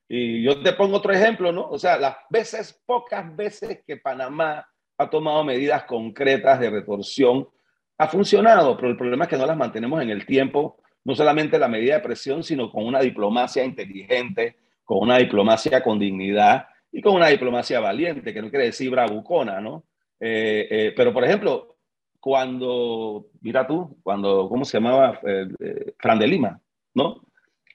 Y 0.08 0.44
yo 0.44 0.62
te 0.62 0.74
pongo 0.74 0.98
otro 0.98 1.14
ejemplo, 1.14 1.52
¿no? 1.52 1.68
O 1.70 1.78
sea, 1.78 1.98
las 1.98 2.16
veces, 2.30 2.80
pocas 2.86 3.36
veces 3.36 3.84
que 3.86 3.98
Panamá 3.98 4.68
ha 4.98 5.10
tomado 5.10 5.44
medidas 5.44 5.84
concretas 5.86 6.60
de 6.60 6.70
retorsión, 6.70 7.48
ha 7.98 8.08
funcionado, 8.08 8.76
pero 8.76 8.90
el 8.90 8.98
problema 8.98 9.26
es 9.26 9.30
que 9.30 9.38
no 9.38 9.46
las 9.46 9.58
mantenemos 9.58 10.02
en 10.02 10.10
el 10.10 10.26
tiempo, 10.26 10.78
no 11.04 11.16
solamente 11.16 11.58
la 11.60 11.68
medida 11.68 11.96
de 11.96 12.02
presión, 12.02 12.44
sino 12.44 12.72
con 12.72 12.86
una 12.86 13.00
diplomacia 13.00 13.64
inteligente, 13.64 14.58
con 14.84 15.00
una 15.00 15.18
diplomacia 15.18 15.82
con 15.82 16.00
dignidad 16.00 16.68
y 16.92 17.02
con 17.02 17.16
una 17.16 17.28
diplomacia 17.28 17.80
valiente, 17.80 18.34
que 18.34 18.42
no 18.42 18.50
quiere 18.50 18.66
decir 18.66 18.90
bravucona, 18.90 19.60
¿no? 19.60 19.86
Eh, 20.20 20.68
eh, 20.70 20.94
pero, 20.96 21.14
por 21.14 21.24
ejemplo, 21.24 21.78
cuando, 22.20 23.28
mira 23.42 23.66
tú, 23.66 23.98
cuando, 24.04 24.50
¿cómo 24.50 24.66
se 24.66 24.78
llamaba? 24.78 25.20
Eh, 25.26 25.48
eh, 25.60 25.94
Fran 25.98 26.20
de 26.20 26.28
Lima, 26.28 26.62
¿no? 26.94 27.26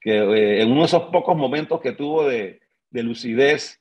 Que 0.00 0.16
eh, 0.16 0.62
en 0.62 0.70
uno 0.70 0.80
de 0.80 0.86
esos 0.86 1.04
pocos 1.04 1.36
momentos 1.36 1.80
que 1.80 1.92
tuvo 1.92 2.26
de, 2.28 2.60
de 2.90 3.02
lucidez 3.02 3.80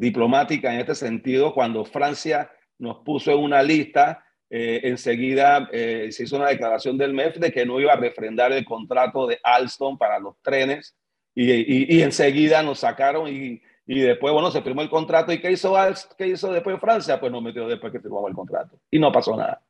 diplomática 0.00 0.74
en 0.74 0.80
este 0.80 0.94
sentido, 0.94 1.54
cuando 1.54 1.86
Francia 1.86 2.50
nos 2.78 2.98
puso 2.98 3.32
en 3.32 3.38
una 3.38 3.62
lista, 3.62 4.22
enseguida 4.50 5.66
se 5.72 6.24
hizo 6.24 6.36
una 6.36 6.48
declaración 6.48 6.98
del 6.98 7.14
MEF 7.14 7.38
de 7.38 7.50
que 7.50 7.64
no 7.64 7.80
iba 7.80 7.94
a 7.94 7.96
refrendar 7.96 8.52
el 8.52 8.66
contrato 8.66 9.26
de 9.26 9.38
Alstom 9.42 9.96
para 9.96 10.18
los 10.18 10.38
trenes 10.42 10.94
y, 11.34 11.50
y, 11.50 11.86
y 11.88 12.02
enseguida 12.02 12.62
nos 12.62 12.80
sacaron 12.80 13.34
y 13.34 13.62
y 13.86 14.00
después, 14.00 14.32
bueno, 14.32 14.50
se 14.50 14.62
firmó 14.62 14.82
el 14.82 14.88
contrato. 14.88 15.32
¿Y 15.32 15.40
qué 15.40 15.52
hizo, 15.52 15.74
qué 16.16 16.28
hizo 16.28 16.52
después 16.52 16.80
Francia? 16.80 17.20
Pues 17.20 17.30
no 17.30 17.40
metió 17.40 17.68
después 17.68 17.92
que 17.92 18.00
firmaba 18.00 18.28
el 18.28 18.34
contrato. 18.34 18.78
Y 18.90 18.98
no 18.98 19.12
pasó 19.12 19.36
nada. 19.36 19.62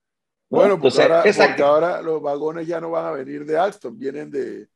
Bueno, 0.49 0.79
pues 0.81 0.99
ahora, 1.01 1.23
porque 1.23 1.63
ahora 1.63 2.03
los 2.03 2.23
vagones 2.23 2.67
ya 2.67 2.81
no 2.81 2.91
van 2.91 3.07
a 3.07 3.11
venir 3.11 3.45
de 3.45 3.59
Alstom, 3.59 3.99
vienen 3.99 4.31
de, 4.31 4.69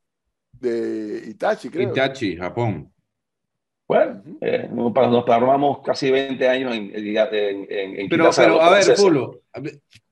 de 0.52 1.22
Itachi, 1.28 1.68
creo. 1.68 1.90
Itachi, 1.90 2.36
Japón. 2.36 2.92
Bueno, 3.86 4.22
eh, 4.40 4.68
nos 4.70 5.24
tardamos 5.24 5.80
casi 5.82 6.10
20 6.10 6.48
años 6.48 6.74
en, 6.74 6.90
en, 6.94 8.00
en 8.00 8.08
Pero, 8.08 8.30
pero 8.36 8.60
a 8.60 8.70
ver, 8.70 8.84
Pulo, 8.96 9.40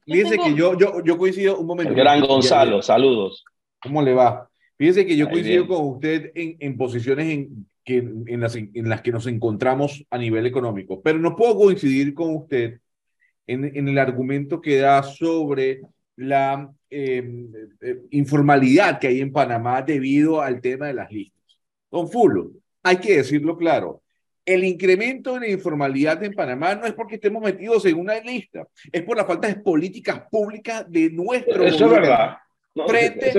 fíjese 0.05 0.39
que 0.39 0.55
yo, 0.55 0.79
yo, 0.79 1.03
yo 1.03 1.19
coincido 1.19 1.59
un 1.59 1.67
momento. 1.67 1.95
gran 1.95 2.21
Gonzalo, 2.21 2.81
saludos. 2.81 3.45
¿Cómo 3.83 4.03
le 4.03 4.15
va? 4.15 4.49
Fíjese 4.79 5.05
que 5.05 5.17
yo 5.17 5.29
coincido 5.29 5.67
con 5.67 5.85
usted 5.89 6.33
en, 6.35 6.57
en 6.61 6.77
posiciones 6.77 7.27
en, 7.27 7.67
que, 7.87 7.99
en, 7.99 8.41
las, 8.41 8.57
en 8.57 8.89
las 8.89 9.01
que 9.01 9.13
nos 9.13 9.29
encontramos 9.29 10.05
a 10.11 10.19
nivel 10.19 10.45
económico. 10.45 11.01
Pero 11.01 11.21
no 11.21 11.37
puedo 11.37 11.57
coincidir 11.57 12.13
con 12.15 12.35
usted 12.35 12.81
en, 13.47 13.65
en 13.65 13.89
el 13.89 13.97
argumento 13.97 14.61
que 14.61 14.79
da 14.79 15.05
sobre 15.05 15.83
la 16.17 16.69
em, 16.91 17.49
eh, 17.81 18.01
informalidad 18.11 18.99
que 18.99 19.07
hay 19.07 19.21
en 19.21 19.33
Panamá 19.33 19.83
debido 19.83 20.43
al 20.43 20.61
tema 20.61 20.89
de 20.89 20.95
las 20.95 21.13
listas. 21.13 21.61
Don 21.89 22.11
Fulo, 22.11 22.51
hay 22.83 22.97
que 22.97 23.19
decirlo 23.19 23.57
claro. 23.57 24.03
El 24.45 24.65
incremento 24.65 25.35
de 25.35 25.41
la 25.41 25.49
informalidad 25.49 26.23
en 26.25 26.35
Panamá 26.35 26.75
no 26.75 26.87
es 26.87 26.93
porque 26.93 27.17
estemos 27.17 27.43
metidos 27.43 27.85
en 27.87 27.99
una 27.99 28.19
lista, 28.21 28.67
es 28.91 29.03
por 29.03 29.17
las 29.17 29.27
faltas 29.27 29.55
de 29.55 29.61
políticas 29.61 30.23
públicas 30.29 30.85
de 30.89 31.11
nuestro 31.11 31.65
Eso 31.65 31.87
es 31.87 31.91
verdad 31.91 32.37
frente, 32.87 33.33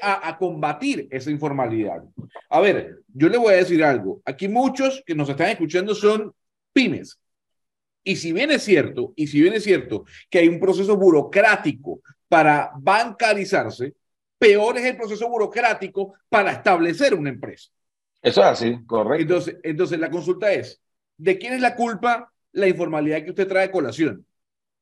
a, 0.00 0.36
combatir 0.38 1.08
esa 1.10 1.30
informalidad. 1.30 2.02
A 2.48 2.60
ver, 2.60 3.00
yo 3.12 3.28
le 3.28 3.38
voy 3.38 3.54
a 3.54 3.56
decir 3.56 3.82
algo. 3.82 4.22
Aquí 4.24 4.48
muchos 4.48 5.02
que 5.04 5.14
nos 5.14 5.28
están 5.28 5.50
escuchando 5.50 5.94
son 5.94 6.32
pymes. 6.72 7.18
Y 8.04 8.16
si 8.16 8.32
bien 8.32 8.50
es 8.50 8.62
cierto, 8.62 9.12
y 9.16 9.26
si 9.26 9.40
bien 9.40 9.54
es 9.54 9.64
cierto 9.64 10.04
que 10.30 10.38
hay 10.38 10.48
un 10.48 10.60
proceso 10.60 10.96
burocrático 10.96 12.00
para 12.28 12.70
bancarizarse, 12.78 13.94
peor 14.38 14.78
es 14.78 14.84
el 14.84 14.96
proceso 14.96 15.28
burocrático 15.28 16.14
para 16.28 16.52
establecer 16.52 17.14
una 17.14 17.30
empresa. 17.30 17.70
Eso 18.22 18.40
es 18.40 18.46
así, 18.46 18.78
correcto. 18.86 19.22
Entonces, 19.22 19.56
entonces 19.62 19.98
la 19.98 20.10
consulta 20.10 20.52
es, 20.52 20.80
¿de 21.16 21.38
quién 21.38 21.54
es 21.54 21.60
la 21.60 21.74
culpa 21.74 22.32
la 22.52 22.68
informalidad 22.68 23.22
que 23.24 23.30
usted 23.30 23.48
trae 23.48 23.66
a 23.66 23.72
colación? 23.72 24.24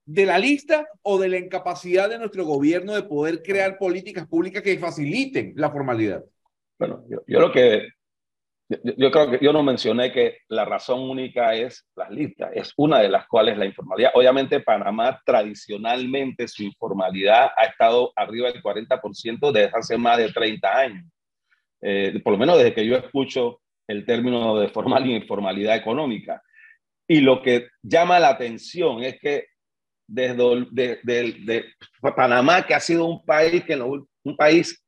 De 0.06 0.24
la 0.24 0.38
lista 0.38 0.88
o 1.02 1.18
de 1.18 1.28
la 1.28 1.36
incapacidad 1.36 2.08
de 2.08 2.18
nuestro 2.18 2.44
gobierno 2.44 2.94
de 2.94 3.02
poder 3.02 3.42
crear 3.42 3.76
políticas 3.76 4.26
públicas 4.26 4.62
que 4.62 4.78
faciliten 4.78 5.52
la 5.56 5.70
formalidad? 5.70 6.24
Bueno, 6.78 7.04
yo, 7.08 7.40
lo 7.40 7.50
que, 7.50 7.88
yo, 8.68 9.10
creo 9.10 9.30
que 9.32 9.38
yo 9.44 9.52
no 9.52 9.64
mencioné 9.64 10.12
que 10.12 10.38
la 10.48 10.64
razón 10.64 11.00
única 11.10 11.54
es 11.54 11.88
las 11.96 12.10
listas, 12.10 12.50
es 12.54 12.72
una 12.76 13.00
de 13.00 13.08
las 13.08 13.26
cuales 13.26 13.58
la 13.58 13.66
informalidad. 13.66 14.12
Obviamente 14.14 14.60
Panamá 14.60 15.20
tradicionalmente 15.24 16.46
su 16.46 16.62
informalidad 16.62 17.50
ha 17.56 17.64
estado 17.64 18.12
arriba 18.14 18.52
del 18.52 18.62
40% 18.62 19.50
desde 19.50 19.76
hace 19.76 19.98
más 19.98 20.18
de 20.18 20.32
30 20.32 20.78
años. 20.78 21.04
Eh, 21.82 22.20
por 22.22 22.32
lo 22.32 22.38
menos 22.38 22.58
desde 22.58 22.74
que 22.74 22.86
yo 22.86 22.96
escucho 22.96 23.60
el 23.88 24.06
término 24.06 24.58
de 24.58 24.68
formal 24.68 25.04
y 25.06 25.16
informalidad 25.16 25.74
económica. 25.74 26.42
Y 27.08 27.20
lo 27.20 27.42
que 27.42 27.68
llama 27.82 28.20
la 28.20 28.30
atención 28.30 29.02
es 29.02 29.18
que 29.20 29.46
desde 30.06 30.66
de, 30.70 31.64
Panamá, 32.14 32.66
que 32.66 32.74
ha 32.74 32.80
sido 32.80 33.06
un 33.06 33.24
país, 33.24 33.64
que 33.64 33.76
un 33.76 34.36
país 34.36 34.82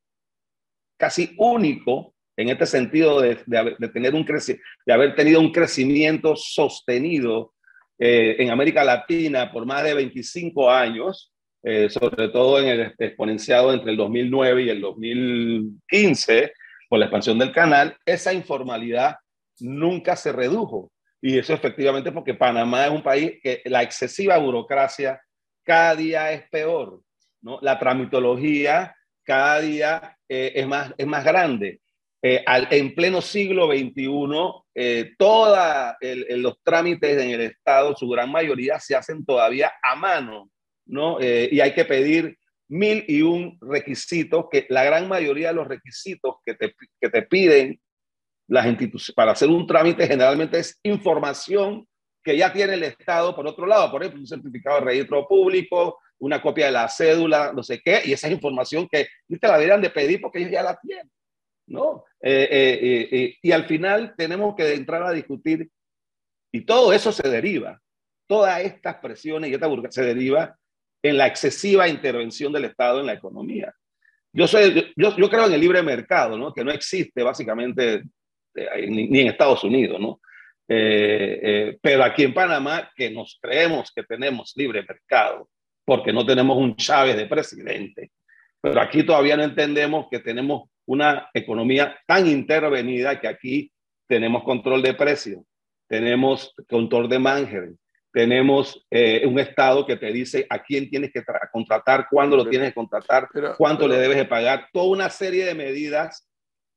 casi 0.97 1.33
único 1.37 2.13
en 2.37 2.49
este 2.49 2.65
sentido 2.65 3.19
de, 3.19 3.37
haber, 3.57 3.77
tener 3.91 4.15
un 4.15 4.25
de 4.25 4.93
haber 4.93 5.15
tenido 5.15 5.41
un 5.41 5.51
crecimiento 5.51 6.35
sostenido 6.37 7.53
eh, 7.97 8.37
en 8.39 8.49
América 8.49 8.83
Latina 8.83 9.51
por 9.51 9.65
más 9.65 9.83
de 9.83 9.93
25 9.93 10.71
años, 10.71 11.33
eh, 11.63 11.89
sobre 11.89 12.29
todo 12.29 12.59
en 12.61 12.67
el 12.67 12.95
exponenciado 12.97 13.73
entre 13.73 13.91
el 13.91 13.97
2009 13.97 14.63
y 14.63 14.69
el 14.69 14.79
2015, 14.79 16.53
por 16.87 16.99
la 16.99 17.05
expansión 17.05 17.37
del 17.37 17.51
canal, 17.51 17.97
esa 18.05 18.31
informalidad 18.31 19.17
nunca 19.59 20.15
se 20.15 20.31
redujo. 20.31 20.89
Y 21.21 21.37
eso 21.37 21.53
efectivamente 21.53 22.11
porque 22.11 22.33
Panamá 22.33 22.85
es 22.85 22.91
un 22.91 23.03
país 23.03 23.33
que 23.41 23.61
la 23.65 23.83
excesiva 23.83 24.37
burocracia 24.37 25.21
cada 25.63 25.95
día 25.95 26.31
es 26.31 26.49
peor. 26.49 27.01
¿no? 27.41 27.59
La 27.61 27.77
tramitología 27.77 28.95
cada 29.23 29.59
día 29.59 30.17
eh, 30.27 30.53
es, 30.55 30.67
más, 30.67 30.93
es 30.97 31.05
más 31.05 31.23
grande. 31.23 31.81
Eh, 32.21 32.43
al, 32.45 32.67
en 32.71 32.95
pleno 32.95 33.21
siglo 33.21 33.67
XXI, 33.67 35.13
todos 35.17 35.57
los 36.01 36.63
trámites 36.63 37.21
en 37.21 37.29
el 37.31 37.41
Estado, 37.41 37.95
su 37.95 38.09
gran 38.09 38.31
mayoría, 38.31 38.79
se 38.79 38.95
hacen 38.95 39.25
todavía 39.25 39.71
a 39.83 39.95
mano, 39.95 40.49
¿no? 40.85 41.17
y 41.21 41.59
hay 41.59 41.73
que 41.73 41.85
pedir 41.85 42.37
mil 42.69 43.03
y 43.07 43.21
un 43.21 43.57
requisitos, 43.61 44.45
que 44.49 44.65
la 44.69 44.83
gran 44.83 45.07
mayoría 45.07 45.49
de 45.49 45.55
los 45.55 45.67
requisitos 45.67 46.35
que 46.45 46.53
te, 46.53 46.73
que 47.01 47.09
te 47.09 47.23
piden 47.23 47.79
las 48.49 48.65
instituciones 48.65 49.15
para 49.15 49.31
hacer 49.31 49.47
un 49.47 49.65
trámite 49.65 50.07
generalmente 50.07 50.59
es 50.59 50.77
información 50.83 51.87
que 52.23 52.35
ya 52.35 52.51
tiene 52.51 52.73
el 52.73 52.83
Estado 52.83 53.35
por 53.35 53.47
otro 53.47 53.65
lado, 53.65 53.89
por 53.91 54.01
ejemplo, 54.01 54.19
un 54.19 54.27
certificado 54.27 54.79
de 54.79 54.85
registro 54.85 55.27
público, 55.27 55.99
una 56.17 56.41
copia 56.41 56.65
de 56.65 56.71
la 56.73 56.89
cédula, 56.89 57.53
no 57.53 57.63
sé 57.63 57.79
qué, 57.79 58.01
y 58.05 58.13
esa 58.13 58.27
es 58.27 58.33
información 58.33 58.87
que 58.91 59.07
te 59.27 59.47
la 59.47 59.53
deberían 59.53 59.81
de 59.81 59.89
pedir 59.89 60.19
porque 60.19 60.39
ellos 60.39 60.51
ya 60.51 60.63
la 60.63 60.77
tienen, 60.77 61.09
¿no? 61.67 62.03
Eh, 62.21 62.47
eh, 62.51 63.09
eh, 63.11 63.37
y 63.41 63.51
al 63.51 63.65
final 63.65 64.15
tenemos 64.17 64.55
que 64.55 64.73
entrar 64.73 65.03
a 65.03 65.11
discutir, 65.11 65.69
y 66.51 66.65
todo 66.65 66.91
eso 66.91 67.11
se 67.11 67.29
deriva, 67.29 67.79
todas 68.27 68.61
estas 68.61 68.95
presiones 68.95 69.51
y 69.51 69.53
esta 69.53 69.69
se 69.91 70.03
deriva 70.03 70.57
en 71.01 71.17
la 71.17 71.27
excesiva 71.27 71.87
intervención 71.87 72.51
del 72.51 72.65
Estado 72.65 72.99
en 72.99 73.05
la 73.05 73.13
economía. 73.13 73.73
Yo, 74.33 74.47
soy, 74.47 74.93
yo, 74.97 75.15
yo 75.15 75.29
creo 75.29 75.45
en 75.45 75.53
el 75.53 75.61
libre 75.61 75.81
mercado, 75.81 76.37
¿no? 76.37 76.53
que 76.53 76.63
no 76.63 76.71
existe 76.71 77.23
básicamente 77.23 78.03
ni, 78.87 79.07
ni 79.07 79.19
en 79.21 79.27
Estados 79.27 79.63
Unidos, 79.63 79.99
¿no? 79.99 80.19
Eh, 80.71 81.39
eh, 81.41 81.79
pero 81.81 82.03
aquí 82.03 82.23
en 82.23 82.33
Panamá, 82.33 82.91
que 82.95 83.09
nos 83.09 83.39
creemos 83.41 83.91
que 83.91 84.03
tenemos 84.03 84.53
libre 84.55 84.85
mercado, 84.87 85.49
porque 85.83 86.13
no 86.13 86.23
tenemos 86.23 86.55
un 86.57 86.75
Chávez 86.75 87.17
de 87.17 87.25
presidente, 87.25 88.11
pero 88.61 88.79
aquí 88.79 89.03
todavía 89.03 89.35
no 89.35 89.43
entendemos 89.43 90.05
que 90.11 90.19
tenemos 90.19 90.69
una 90.85 91.27
economía 91.33 91.97
tan 92.05 92.27
intervenida 92.27 93.19
que 93.19 93.27
aquí 93.27 93.71
tenemos 94.07 94.43
control 94.43 94.83
de 94.83 94.93
precios, 94.93 95.41
tenemos 95.87 96.53
control 96.69 97.09
de 97.09 97.17
manager, 97.17 97.71
tenemos 98.13 98.85
eh, 98.91 99.25
un 99.25 99.39
Estado 99.39 99.87
que 99.87 99.95
te 99.95 100.11
dice 100.11 100.45
a 100.51 100.61
quién 100.61 100.87
tienes 100.87 101.11
que 101.11 101.23
contratar, 101.51 102.05
cuándo 102.11 102.37
lo 102.37 102.47
tienes 102.47 102.69
que 102.69 102.75
contratar, 102.75 103.27
cuánto 103.57 103.87
le 103.87 103.97
debes 103.97 104.17
de 104.17 104.25
pagar, 104.25 104.67
toda 104.71 104.89
una 104.89 105.09
serie 105.09 105.45
de 105.45 105.55
medidas 105.55 106.29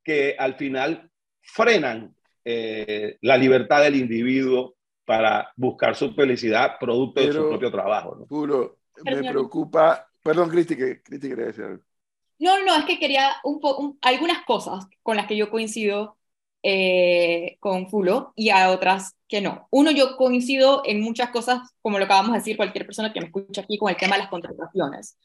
que 0.03 0.35
al 0.39 0.55
final 0.55 1.11
frenan 1.43 2.15
eh, 2.45 3.19
la 3.21 3.37
libertad 3.37 3.83
del 3.83 3.97
individuo 3.97 4.77
para 5.05 5.53
buscar 5.57 5.95
su 5.95 6.15
felicidad 6.15 6.79
producto 6.79 7.21
de 7.21 7.33
su 7.33 7.49
propio 7.49 7.71
trabajo. 7.71 8.17
¿no? 8.17 8.27
Puro, 8.27 8.79
me 9.05 9.31
preocupa. 9.31 10.09
Perdón, 10.23 10.49
Cristi, 10.49 10.77
que 10.77 11.03
Cristi 11.03 11.29
quería 11.29 11.47
decir 11.47 11.65
algo. 11.65 11.83
No, 12.39 12.65
no, 12.65 12.75
es 12.77 12.85
que 12.85 12.99
quería 12.99 13.37
un, 13.45 13.99
algunas 14.03 14.45
cosas 14.45 14.87
con 15.03 15.17
las 15.17 15.27
que 15.27 15.37
yo 15.37 15.51
coincido 15.51 16.17
eh, 16.63 17.57
con 17.61 17.89
Fulo 17.89 18.33
y 18.37 18.51
a 18.51 18.71
otras 18.71 19.17
que 19.29 19.41
no. 19.41 19.69
Uno, 19.71 19.91
yo 19.91 20.17
coincido 20.17 20.83
en 20.85 21.01
muchas 21.01 21.31
cosas, 21.31 21.61
como 21.81 21.99
lo 21.99 22.05
acabamos 22.05 22.33
de 22.33 22.39
decir 22.39 22.57
cualquier 22.57 22.85
persona 22.85 23.13
que 23.13 23.21
me 23.21 23.27
escucha 23.27 23.63
aquí, 23.63 23.79
con 23.79 23.91
el 23.91 23.97
tema 23.97 24.17
de 24.17 24.23
las 24.23 24.31
contrataciones. 24.31 25.19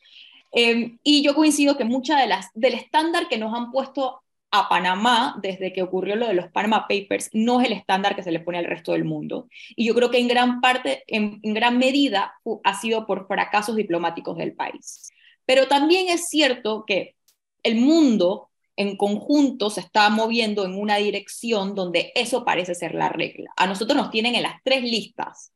Eh, 0.51 0.97
y 1.03 1.23
yo 1.23 1.35
coincido 1.35 1.77
que 1.77 1.85
mucha 1.85 2.19
de 2.19 2.27
las, 2.27 2.47
del 2.53 2.73
estándar 2.73 3.27
que 3.27 3.37
nos 3.37 3.53
han 3.53 3.71
puesto 3.71 4.21
a 4.51 4.69
Panamá, 4.69 5.37
desde 5.41 5.73
que 5.73 5.81
ocurrió 5.81 6.15
lo 6.15 6.27
de 6.27 6.33
los 6.33 6.49
Panama 6.51 6.87
Papers, 6.87 7.29
no 7.33 7.59
es 7.59 7.67
el 7.67 7.73
estándar 7.73 8.15
que 8.15 8.23
se 8.23 8.31
le 8.31 8.39
pone 8.39 8.57
al 8.57 8.65
resto 8.65 8.93
del 8.93 9.03
mundo. 9.03 9.47
Y 9.75 9.85
yo 9.85 9.93
creo 9.93 10.09
que 10.09 10.19
en 10.19 10.27
gran 10.27 10.61
parte, 10.61 11.03
en, 11.07 11.41
gran 11.41 11.77
medida, 11.77 12.33
ha 12.63 12.79
sido 12.79 13.05
por 13.05 13.27
fracasos 13.27 13.75
diplomáticos 13.75 14.37
del 14.37 14.53
país. 14.53 15.09
Pero 15.45 15.67
también 15.67 16.09
es 16.09 16.29
cierto 16.29 16.85
que 16.85 17.15
el 17.63 17.75
mundo 17.75 18.49
en 18.77 18.95
conjunto 18.95 19.69
se 19.69 19.81
está 19.81 20.09
moviendo 20.09 20.63
en 20.63 20.75
una 20.75 20.97
dirección 20.97 21.73
donde 21.75 22.11
eso 22.15 22.45
parece 22.45 22.75
ser 22.75 22.93
la 22.93 23.09
regla. 23.09 23.51
A 23.57 23.67
nosotros 23.67 23.97
nos 23.97 24.11
tienen 24.11 24.35
en 24.35 24.43
las 24.43 24.61
tres 24.63 24.83
listas. 24.83 25.51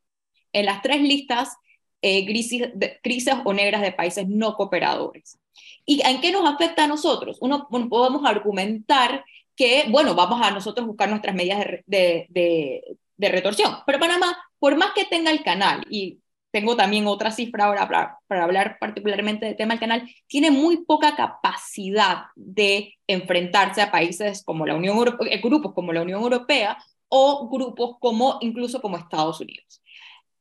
En 0.53 0.65
las 0.65 0.81
tres 0.81 1.01
listas, 1.01 1.55
eh, 2.01 2.25
crisis, 2.25 2.63
crisis 3.03 3.33
o 3.45 3.53
negras 3.53 3.81
de 3.81 3.91
países 3.91 4.27
no 4.27 4.55
cooperadores. 4.55 5.37
¿Y 5.85 6.01
en 6.05 6.21
qué 6.21 6.31
nos 6.31 6.47
afecta 6.47 6.83
a 6.83 6.87
nosotros? 6.87 7.37
Uno, 7.41 7.67
podemos 7.69 8.25
argumentar 8.25 9.25
que, 9.55 9.85
bueno, 9.89 10.15
vamos 10.15 10.41
a 10.41 10.51
nosotros 10.51 10.87
buscar 10.87 11.09
nuestras 11.09 11.35
medidas 11.35 11.65
de, 11.85 12.25
de, 12.29 13.29
retorsión. 13.29 13.77
Pero 13.85 13.99
Panamá, 13.99 14.37
por 14.59 14.75
más 14.77 14.91
que 14.93 15.05
tenga 15.05 15.31
el 15.31 15.43
canal, 15.43 15.85
y 15.89 16.19
tengo 16.51 16.75
también 16.75 17.07
otra 17.07 17.31
cifra 17.31 17.65
ahora 17.65 17.87
para, 17.87 18.17
para, 18.27 18.43
hablar 18.43 18.77
particularmente 18.79 19.45
del 19.45 19.55
tema 19.55 19.73
del 19.73 19.79
canal, 19.79 20.09
tiene 20.27 20.51
muy 20.51 20.83
poca 20.85 21.15
capacidad 21.15 22.25
de 22.35 22.95
enfrentarse 23.07 23.81
a 23.81 23.91
países 23.91 24.43
como 24.43 24.65
la 24.65 24.75
Unión 24.75 24.97
Europea, 24.97 25.33
eh, 25.33 25.41
grupos 25.41 25.73
como 25.73 25.93
la 25.93 26.01
Unión 26.01 26.21
Europea 26.21 26.77
o 27.07 27.49
grupos 27.49 27.97
como 27.99 28.37
incluso 28.41 28.81
como 28.81 28.97
Estados 28.97 29.39
Unidos. 29.39 29.81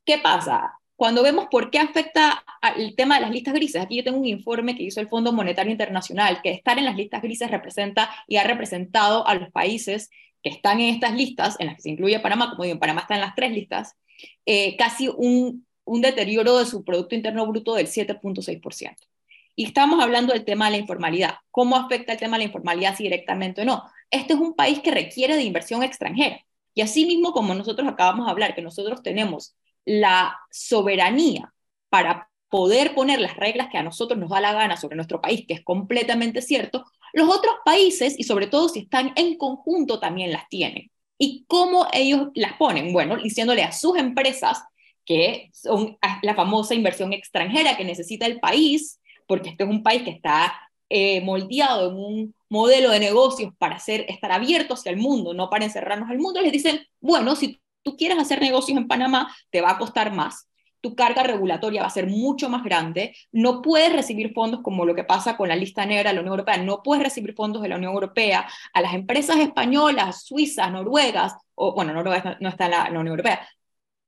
¿Qué 0.05 0.18
pasa? 0.18 0.80
Cuando 1.01 1.23
vemos 1.23 1.47
por 1.51 1.71
qué 1.71 1.79
afecta 1.79 2.45
el 2.77 2.95
tema 2.95 3.15
de 3.15 3.23
las 3.23 3.31
listas 3.31 3.55
grises, 3.55 3.81
aquí 3.81 3.97
yo 3.97 4.05
tengo 4.05 4.19
un 4.19 4.27
informe 4.27 4.77
que 4.77 4.83
hizo 4.83 5.01
el 5.01 5.09
Fondo 5.09 5.33
Monetario 5.33 5.73
Internacional, 5.73 6.43
que 6.43 6.51
estar 6.51 6.77
en 6.77 6.85
las 6.85 6.95
listas 6.95 7.23
grises 7.23 7.51
representa 7.51 8.11
y 8.29 8.37
ha 8.37 8.45
representado 8.45 9.27
a 9.27 9.35
los 9.35 9.51
países 9.51 10.11
que 10.43 10.51
están 10.51 10.79
en 10.79 10.95
estas 10.95 11.15
listas, 11.15 11.57
en 11.59 11.69
las 11.69 11.77
que 11.77 11.81
se 11.85 11.89
incluye 11.89 12.21
Panamá, 12.21 12.51
como 12.51 12.65
digo, 12.65 12.79
Panamá 12.79 13.01
está 13.01 13.15
en 13.15 13.23
las 13.23 13.35
tres 13.35 13.51
listas, 13.51 13.97
eh, 14.45 14.77
casi 14.77 15.09
un, 15.09 15.67
un 15.85 16.01
deterioro 16.03 16.59
de 16.59 16.67
su 16.67 16.85
Producto 16.85 17.15
Interno 17.15 17.47
Bruto 17.47 17.77
del 17.77 17.87
7.6%. 17.87 18.95
Y 19.57 19.65
estamos 19.65 20.05
hablando 20.05 20.35
del 20.35 20.45
tema 20.45 20.67
de 20.67 20.73
la 20.73 20.77
informalidad. 20.77 21.37
¿Cómo 21.51 21.77
afecta 21.77 22.13
el 22.13 22.19
tema 22.19 22.37
de 22.37 22.43
la 22.43 22.49
informalidad 22.49 22.95
si 22.95 23.05
directamente 23.05 23.63
o 23.63 23.65
no? 23.65 23.85
Este 24.11 24.35
es 24.35 24.39
un 24.39 24.53
país 24.55 24.81
que 24.81 24.91
requiere 24.91 25.37
de 25.37 25.45
inversión 25.45 25.83
extranjera. 25.83 26.45
Y 26.75 26.83
así 26.83 27.07
mismo 27.07 27.33
como 27.33 27.55
nosotros 27.55 27.89
acabamos 27.89 28.27
de 28.27 28.33
hablar, 28.33 28.55
que 28.55 28.61
nosotros 28.61 29.03
tenemos 29.03 29.57
la 29.90 30.38
soberanía 30.53 31.53
para 31.88 32.29
poder 32.48 32.94
poner 32.94 33.20
las 33.20 33.37
reglas 33.37 33.68
que 33.70 33.79
a 33.79 33.83
nosotros 33.83 34.18
nos 34.18 34.31
da 34.31 34.40
la 34.40 34.53
gana 34.53 34.76
sobre 34.76 34.94
nuestro 34.94 35.20
país, 35.20 35.44
que 35.46 35.55
es 35.55 35.64
completamente 35.64 36.42
cierto, 36.42 36.85
los 37.12 37.29
otros 37.29 37.57
países, 37.64 38.14
y 38.16 38.22
sobre 38.22 38.46
todo 38.46 38.68
si 38.68 38.81
están 38.81 39.12
en 39.16 39.37
conjunto, 39.37 39.98
también 39.98 40.31
las 40.31 40.48
tienen. 40.48 40.90
¿Y 41.18 41.44
cómo 41.48 41.87
ellos 41.92 42.29
las 42.35 42.55
ponen? 42.55 42.92
Bueno, 42.92 43.16
diciéndole 43.16 43.64
a 43.64 43.72
sus 43.72 43.98
empresas 43.98 44.62
que 45.05 45.50
son 45.53 45.98
la 46.22 46.35
famosa 46.35 46.74
inversión 46.74 47.12
extranjera 47.12 47.76
que 47.76 47.85
necesita 47.85 48.26
el 48.26 48.38
país, 48.38 49.00
porque 49.26 49.50
este 49.50 49.64
es 49.64 49.70
un 49.70 49.83
país 49.83 50.03
que 50.03 50.11
está 50.11 50.55
eh, 50.88 51.20
moldeado 51.22 51.90
en 51.90 51.96
un 51.96 52.35
modelo 52.48 52.90
de 52.90 53.00
negocios 53.00 53.53
para 53.59 53.81
ser, 53.81 54.07
estar 54.09 54.31
abierto 54.31 54.74
hacia 54.74 54.90
el 54.90 54.98
mundo, 54.98 55.35
no 55.35 55.50
para 55.50 55.64
encerrarnos 55.64 56.11
al 56.11 56.18
mundo, 56.18 56.40
les 56.40 56.53
dicen, 56.53 56.81
bueno, 57.00 57.35
si 57.35 57.61
tú 57.83 57.97
quieres 57.97 58.19
hacer 58.19 58.40
negocios 58.40 58.79
en 58.79 58.88
Panamá, 58.88 59.35
te 59.51 59.61
va 59.61 59.71
a 59.71 59.79
costar 59.79 60.12
más, 60.12 60.51
tu 60.81 60.95
carga 60.95 61.23
regulatoria 61.23 61.83
va 61.83 61.88
a 61.88 61.90
ser 61.90 62.07
mucho 62.07 62.49
más 62.49 62.64
grande, 62.64 63.14
no 63.33 63.62
puedes 63.62 63.93
recibir 63.93 64.33
fondos 64.33 64.61
como 64.62 64.85
lo 64.85 64.95
que 64.95 65.05
pasa 65.05 65.37
con 65.37 65.49
la 65.49 65.57
lista 65.57 65.85
negra 65.87 66.11
de 66.11 66.14
la 66.14 66.21
Unión 66.21 66.35
Europea, 66.35 66.57
no 66.59 66.83
puedes 66.83 67.05
recibir 67.05 67.35
fondos 67.35 67.62
de 67.62 67.69
la 67.69 67.77
Unión 67.77 67.93
Europea, 67.93 68.49
a 68.73 68.81
las 68.81 68.95
empresas 68.95 69.37
españolas, 69.38 70.25
suizas, 70.25 70.73
noruegas, 70.73 71.35
o 71.55 71.75
bueno, 71.75 71.93
Noruega 71.93 72.38
no 72.40 72.49
está 72.49 72.66
en 72.66 72.71
la, 72.71 72.85
Unión 72.88 73.09
Europea, 73.09 73.47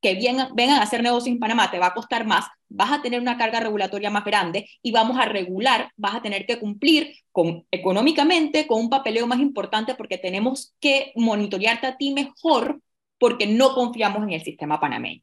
que 0.00 0.14
vengan 0.14 0.78
a 0.78 0.82
hacer 0.82 1.02
negocios 1.02 1.34
en 1.34 1.38
Panamá, 1.38 1.70
te 1.70 1.78
va 1.78 1.88
a 1.88 1.94
costar 1.94 2.26
más, 2.26 2.46
vas 2.68 2.90
a 2.90 3.02
tener 3.02 3.20
una 3.20 3.36
carga 3.36 3.60
regulatoria 3.60 4.10
más 4.10 4.24
grande 4.24 4.68
y 4.82 4.90
vamos 4.90 5.18
a 5.18 5.26
regular, 5.26 5.90
vas 5.96 6.16
a 6.16 6.22
tener 6.22 6.44
que 6.46 6.58
cumplir 6.58 7.14
con, 7.30 7.64
económicamente 7.70 8.66
con 8.66 8.80
un 8.80 8.90
papeleo 8.90 9.26
más 9.26 9.38
importante 9.38 9.94
porque 9.94 10.18
tenemos 10.18 10.74
que 10.80 11.12
monitorearte 11.14 11.86
a 11.86 11.96
ti 11.96 12.12
mejor 12.12 12.80
porque 13.22 13.46
no 13.46 13.72
confiamos 13.72 14.24
en 14.24 14.32
el 14.32 14.42
sistema 14.42 14.80
panameño. 14.80 15.22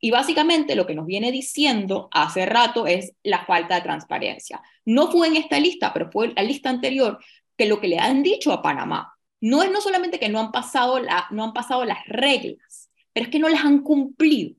Y 0.00 0.10
básicamente 0.10 0.74
lo 0.74 0.86
que 0.86 0.94
nos 0.94 1.04
viene 1.04 1.30
diciendo 1.30 2.08
hace 2.10 2.46
rato 2.46 2.86
es 2.86 3.12
la 3.22 3.44
falta 3.44 3.74
de 3.74 3.82
transparencia. 3.82 4.62
No 4.86 5.12
fue 5.12 5.26
en 5.28 5.36
esta 5.36 5.60
lista, 5.60 5.92
pero 5.92 6.10
fue 6.10 6.28
en 6.28 6.34
la 6.34 6.42
lista 6.42 6.70
anterior 6.70 7.18
que 7.54 7.66
lo 7.66 7.78
que 7.78 7.88
le 7.88 7.98
han 7.98 8.22
dicho 8.22 8.54
a 8.54 8.62
Panamá 8.62 9.12
no 9.42 9.62
es 9.62 9.70
no 9.70 9.82
solamente 9.82 10.18
que 10.18 10.30
no 10.30 10.40
han 10.40 10.50
pasado, 10.50 10.98
la, 10.98 11.26
no 11.30 11.44
han 11.44 11.52
pasado 11.52 11.84
las 11.84 12.02
reglas, 12.06 12.90
pero 13.12 13.24
es 13.26 13.30
que 13.30 13.38
no 13.38 13.50
las 13.50 13.66
han 13.66 13.82
cumplido. 13.82 14.56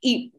Y 0.00 0.32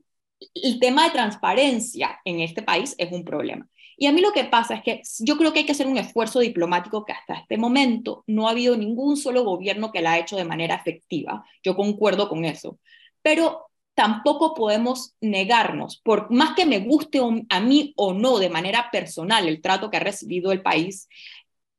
el 0.56 0.80
tema 0.80 1.04
de 1.04 1.12
transparencia 1.12 2.20
en 2.26 2.40
este 2.40 2.64
país 2.64 2.96
es 2.98 3.12
un 3.12 3.24
problema. 3.24 3.70
Y 4.00 4.06
a 4.06 4.12
mí 4.12 4.22
lo 4.22 4.32
que 4.32 4.44
pasa 4.46 4.76
es 4.76 4.84
que 4.84 5.02
yo 5.20 5.38
creo 5.38 5.52
que 5.52 5.60
hay 5.60 5.66
que 5.66 5.72
hacer 5.72 5.88
un 5.88 5.98
esfuerzo 5.98 6.40
diplomático 6.40 7.04
que 7.04 7.14
hasta 7.14 7.34
este 7.34 7.58
momento 7.58 8.24
no 8.28 8.48
ha 8.48 8.52
habido 8.52 8.78
ningún 8.78 9.18
solo 9.18 9.44
gobierno 9.44 9.92
que 9.92 10.02
la 10.02 10.14
ha 10.14 10.20
hecho 10.20 10.36
de 10.36 10.46
manera 10.46 10.76
efectiva. 10.76 11.44
Yo 11.64 11.76
concuerdo 11.76 12.30
con 12.30 12.46
eso. 12.46 12.78
Pero 13.24 13.72
tampoco 13.96 14.54
podemos 14.54 15.16
negarnos, 15.20 15.98
por 15.98 16.32
más 16.32 16.56
que 16.56 16.68
me 16.68 16.80
guste 16.80 17.20
a 17.50 17.60
mí 17.60 17.94
o 17.98 18.14
no 18.14 18.38
de 18.38 18.52
manera 18.52 18.90
personal 18.92 19.48
el 19.48 19.62
trato 19.62 19.90
que 19.90 19.98
ha 19.98 20.02
recibido 20.02 20.52
el 20.52 20.62
país, 20.62 21.10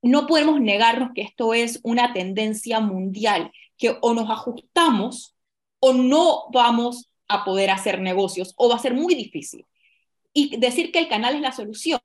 no 0.03 0.27
podemos 0.27 0.61
negarnos 0.61 1.11
que 1.15 1.23
esto 1.23 1.55
es 1.55 1.79
una 1.85 2.13
tendencia 2.13 2.81
mundial, 2.81 3.53
que 3.77 3.97
o 4.01 4.15
nos 4.15 4.29
ajustamos 4.29 5.37
o 5.79 5.93
no 5.93 6.47
vamos 6.53 7.09
a 7.29 7.45
poder 7.45 7.71
hacer 7.71 8.01
negocios 8.01 8.55
o 8.57 8.69
va 8.69 8.75
a 8.75 8.81
ser 8.81 8.95
muy 8.95 9.15
difícil 9.15 9.65
y 10.39 10.57
decir 10.57 10.93
que 10.93 11.01
el 11.01 11.09
canal 11.09 11.35
es 11.35 11.41
la 11.41 11.51
solución. 11.51 11.99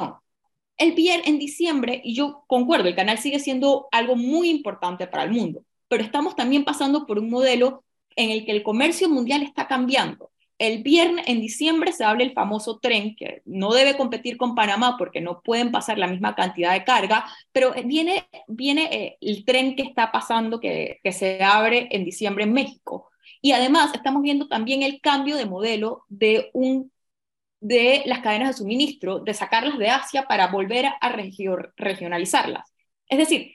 El 0.78 0.93
viernes, 0.93 1.28
en 1.28 1.38
diciembre, 1.38 2.02
y 2.04 2.15
yo 2.15 2.43
concuerdo, 2.48 2.88
el 2.88 2.96
canal 2.96 3.19
sigue 3.19 3.39
siendo 3.39 3.88
algo 3.91 4.15
muy 4.15 4.50
importante 4.50 5.06
para 5.06 5.24
el 5.24 5.32
mundo, 5.32 5.63
pero 5.88 6.04
estamos 6.04 6.36
también 6.36 6.63
pasando 6.63 7.06
por 7.06 7.19
un 7.19 7.30
modelo 7.30 7.84
en 8.15 8.32
el 8.32 8.43
que 8.43 8.52
el 8.52 8.63
comercio 8.63 9.08
mundial 9.08 9.43
está 9.43 9.67
cambiando. 9.67 10.32
El 10.58 10.82
viernes, 10.82 11.26
en 11.28 11.41
diciembre, 11.41 11.91
se 11.91 12.06
habla 12.06 12.24
el 12.24 12.34
famoso 12.34 12.80
tren 12.80 13.15
que 13.15 13.43
no 13.46 13.72
debe 13.72 13.98
competir 13.98 14.36
con 14.38 14.56
Panamá 14.56 14.96
porque 14.98 15.22
no 15.22 15.41
pueden 15.41 15.72
pasar 15.72 16.00
la 16.00 16.08
misma 16.08 16.34
cantidad 16.34 16.74
de 16.74 16.84
carga, 16.84 17.26
pero 17.52 17.74
viene, 17.86 18.28
viene 18.48 18.89
eh, 18.91 19.17
el 19.22 19.46
tren 19.46 19.76
que 19.76 19.84
está 19.84 20.12
pasando, 20.12 20.60
que, 20.60 21.00
que 21.04 21.12
se 21.12 21.43
abre 21.43 21.88
en 21.91 22.04
diciembre 22.04 22.46
en 22.46 22.54
México. 22.54 23.12
Y 23.41 23.52
además 23.52 23.93
estamos 23.93 24.24
viendo 24.24 24.48
también 24.48 24.82
el 24.82 25.02
cambio 25.02 25.36
de 25.36 25.46
modelo 25.46 26.06
de, 26.08 26.50
un, 26.54 26.92
de 27.63 28.04
las 28.06 28.19
cadenas 28.19 28.49
de 28.49 28.54
suministro, 28.56 29.19
de 29.19 29.34
sacarlas 29.34 29.78
de 29.78 29.89
Asia 29.89 30.26
para 30.28 30.47
volver 30.47 30.86
a 30.99 31.10
regionalizarlas. 31.78 32.73
Es 33.08 33.17
decir, 33.17 33.54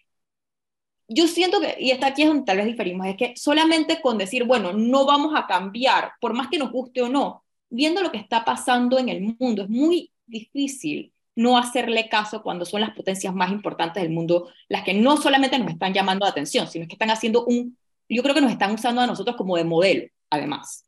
yo 1.08 1.26
siento 1.28 1.60
que, 1.60 1.76
y 1.78 1.90
está 1.90 2.06
aquí 2.08 2.22
es 2.22 2.28
donde 2.28 2.44
tal 2.44 2.56
vez 2.56 2.66
diferimos, 2.66 3.06
es 3.06 3.16
que 3.16 3.34
solamente 3.36 4.00
con 4.00 4.16
decir, 4.16 4.44
bueno, 4.44 4.72
no 4.72 5.04
vamos 5.04 5.34
a 5.36 5.46
cambiar, 5.46 6.12
por 6.22 6.32
más 6.32 6.48
que 6.48 6.58
nos 6.58 6.72
guste 6.72 7.02
o 7.02 7.08
no, 7.10 7.44
viendo 7.68 8.02
lo 8.02 8.10
que 8.10 8.16
está 8.16 8.46
pasando 8.46 8.98
en 8.98 9.10
el 9.10 9.36
mundo, 9.38 9.64
es 9.64 9.68
muy 9.68 10.10
difícil 10.26 11.12
no 11.36 11.58
hacerle 11.58 12.08
caso 12.08 12.42
cuando 12.42 12.64
son 12.64 12.80
las 12.80 12.94
potencias 12.94 13.34
más 13.34 13.52
importantes 13.52 14.02
del 14.02 14.12
mundo 14.12 14.48
las 14.68 14.84
que 14.84 14.94
no 14.94 15.18
solamente 15.18 15.58
nos 15.58 15.70
están 15.70 15.92
llamando 15.92 16.24
la 16.24 16.30
atención, 16.30 16.66
sino 16.66 16.86
que 16.86 16.94
están 16.94 17.10
haciendo 17.10 17.44
un, 17.44 17.76
yo 18.08 18.22
creo 18.22 18.34
que 18.34 18.40
nos 18.40 18.52
están 18.52 18.72
usando 18.72 19.02
a 19.02 19.06
nosotros 19.06 19.36
como 19.36 19.56
de 19.56 19.64
modelo, 19.64 20.08
además. 20.30 20.86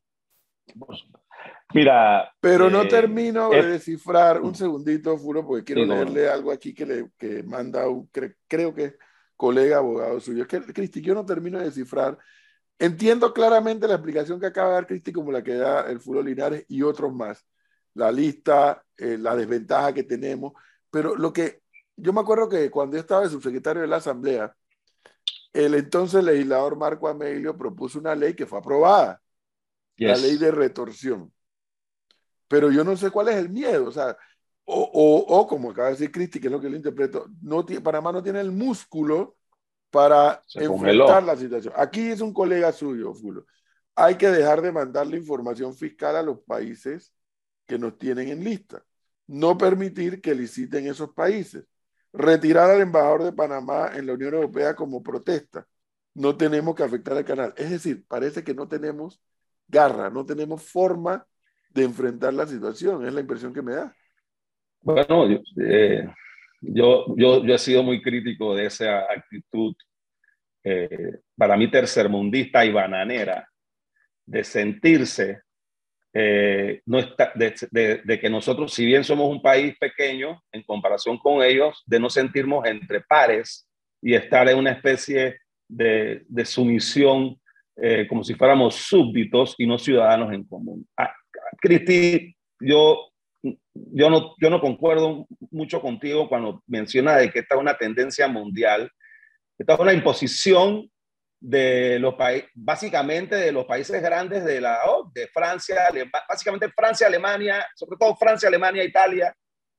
Mira. 1.75 2.33
Pero 2.41 2.69
no 2.69 2.83
eh, 2.83 2.89
termino 2.89 3.51
de 3.51 3.63
descifrar, 3.63 4.41
un 4.41 4.55
segundito, 4.55 5.17
Furo, 5.17 5.47
porque 5.47 5.65
quiero 5.65 5.85
leerle 5.85 6.29
algo 6.29 6.51
aquí 6.51 6.75
que, 6.75 6.87
le, 6.87 7.11
que 7.17 7.43
manda, 7.43 7.89
un, 7.89 8.09
creo 8.49 8.75
que 8.75 8.97
colega 9.37 9.79
abogado 9.79 10.21
suyo. 10.21 10.43
Es 10.43 10.49
que, 10.49 10.61
Cristi, 10.73 11.01
yo 11.01 11.15
no 11.15 11.25
termino 11.25 11.59
de 11.59 11.67
descifrar. 11.67 12.19
Entiendo 12.79 13.33
claramente 13.33 13.87
la 13.87 13.95
explicación 13.95 14.41
que 14.41 14.47
acaba 14.47 14.69
de 14.69 14.75
dar 14.75 14.87
Cristi, 14.87 15.13
como 15.13 15.31
la 15.31 15.43
que 15.43 15.55
da 15.55 15.91
el 15.91 16.01
Furo 16.01 16.23
Linares 16.23 16.65
y 16.69 16.83
otros 16.83 17.13
más. 17.13 17.47
La 17.95 18.11
lista, 18.11 18.85
eh, 18.97 19.19
la 19.19 19.37
desventaja 19.37 19.93
que 19.93 20.03
tenemos. 20.03 20.53
Pero 20.91 21.15
lo 21.15 21.33
que 21.33 21.61
yo 21.97 22.13
me 22.13 22.21
acuerdo 22.21 22.49
que 22.49 22.71
cuando 22.71 22.97
yo 22.97 23.01
estaba 23.01 23.23
de 23.23 23.29
subsecretario 23.29 23.83
de 23.83 23.89
la 23.89 23.97
Asamblea, 23.97 24.55
el 25.53 25.75
entonces 25.75 26.23
legislador 26.25 26.77
Marco 26.77 27.09
Amelio 27.09 27.57
propuso 27.57 27.99
una 27.99 28.15
ley 28.15 28.35
que 28.35 28.47
fue 28.47 28.59
aprobada, 28.59 29.21
la 29.97 30.17
ley 30.17 30.37
de 30.37 30.51
retorsión. 30.51 31.33
Pero 32.51 32.73
yo 32.73 32.83
no 32.83 32.97
sé 32.97 33.13
cuál 33.13 33.29
es 33.29 33.37
el 33.37 33.49
miedo, 33.49 33.87
o 33.87 33.93
sea, 33.93 34.17
o, 34.65 35.25
o, 35.29 35.47
como 35.47 35.71
acaba 35.71 35.87
de 35.87 35.95
decir 35.95 36.11
Cristi, 36.11 36.41
que 36.41 36.49
es 36.49 36.53
lo 36.53 36.61
que 36.61 36.69
le 36.69 36.79
interpreto, 36.79 37.27
no 37.43 37.65
Panamá 37.65 38.11
no 38.11 38.25
tiene 38.25 38.41
el 38.41 38.51
músculo 38.51 39.37
para 39.89 40.43
enfrentar 40.55 41.23
la 41.23 41.37
situación. 41.37 41.73
Aquí 41.77 42.09
es 42.09 42.21
un 42.21 42.35
colega 42.35 42.73
suyo, 42.73 43.15
Fulo. 43.15 43.47
Hay 43.95 44.17
que 44.17 44.29
dejar 44.31 44.63
de 44.63 44.73
mandarle 44.73 45.17
información 45.17 45.77
fiscal 45.77 46.17
a 46.17 46.23
los 46.23 46.41
países 46.41 47.13
que 47.67 47.79
nos 47.79 47.97
tienen 47.99 48.31
en 48.31 48.43
lista. 48.43 48.83
No 49.29 49.57
permitir 49.57 50.21
que 50.21 50.35
liciten 50.35 50.89
esos 50.89 51.11
países. 51.15 51.65
Retirar 52.13 52.69
al 52.69 52.81
embajador 52.81 53.23
de 53.23 53.33
Panamá 53.33 53.93
en 53.95 54.07
la 54.07 54.15
Unión 54.15 54.35
Europea 54.35 54.75
como 54.75 55.05
protesta. 55.05 55.69
No 56.15 56.37
tenemos 56.37 56.75
que 56.75 56.83
afectar 56.83 57.17
al 57.17 57.25
canal. 57.25 57.55
Es 57.57 57.71
decir, 57.71 58.05
parece 58.09 58.43
que 58.43 58.55
no 58.55 58.67
tenemos 58.67 59.23
garra, 59.69 60.11
no 60.11 60.27
tenemos 60.27 60.65
forma 60.65 61.25
de 61.73 61.85
enfrentar 61.85 62.35
la 62.35 62.47
situación. 62.47 63.07
Es 63.07 63.13
la 63.13 63.21
impresión 63.21 63.53
que 63.55 63.63
me 63.63 63.75
da. 63.75 63.95
Bueno, 64.83 65.29
eh, 65.63 66.09
yo, 66.61 67.15
yo, 67.17 67.45
yo, 67.45 67.55
he 67.55 67.59
sido 67.59 67.83
muy 67.83 68.01
crítico 68.01 68.55
de 68.55 68.67
esa 68.67 69.01
actitud, 69.01 69.75
eh, 70.65 71.19
para 71.37 71.57
mí 71.57 71.71
tercermundista 71.71 72.65
y 72.65 72.73
bananera, 72.73 73.47
de 74.25 74.45
sentirse, 74.45 75.43
eh, 76.13 76.81
no 76.87 76.99
está, 76.99 77.33
de, 77.35 78.01
de, 78.05 78.21
que 78.21 78.31
nosotros, 78.31 78.73
si 78.73 78.87
bien 78.87 79.05
somos 79.05 79.29
un 79.29 79.43
país 79.43 79.77
pequeño 79.79 80.43
en 80.51 80.63
comparación 80.63 81.19
con 81.19 81.43
ellos, 81.43 81.83
de 81.87 82.01
no 82.01 82.09
sentirnos 82.09 82.65
entre 82.65 83.03
pares 83.03 83.69
y 84.01 84.15
estar 84.15 84.49
en 84.49 84.59
una 84.59 84.73
especie 84.73 85.41
de, 85.69 86.25
de 86.27 86.45
sumisión 86.45 87.37
como 88.11 88.23
si 88.23 88.35
fuéramos 88.35 88.75
súbditos 88.75 89.55
y 89.57 89.67
no 89.67 89.79
ciudadanos 89.79 90.35
en 90.35 90.45
común. 90.45 90.87
Ah, 90.99 91.15
Cristi, 91.61 92.37
yo 92.61 93.11
yo 93.43 94.11
no, 94.11 94.35
yo 94.41 94.51
no 94.51 94.61
concuerdo 94.61 95.27
mucho 95.51 95.81
contigo 95.81 96.29
cuando 96.29 96.63
menciona 96.67 97.17
de 97.17 97.31
que 97.31 97.41
esta 97.41 97.55
es 97.55 97.61
una 97.61 97.77
tendencia 97.77 98.29
mundial. 98.29 98.91
Esta 99.59 99.75
es 99.75 99.81
una 99.81 99.93
imposición 99.93 100.91
de 101.41 101.99
los 101.99 102.15
países, 102.15 102.51
básicamente 102.55 103.35
de 103.37 103.53
los 103.53 103.65
países 103.65 104.01
grandes 104.03 104.45
de 104.45 104.61
la 104.61 104.79
de 105.15 105.27
Francia, 105.29 105.89
básicamente 106.29 106.71
Francia, 106.71 107.07
Alemania, 107.07 107.67
sobre 107.75 107.97
todo 107.99 108.15
Francia, 108.17 108.49
Alemania, 108.49 108.85
Italia, 108.85 109.35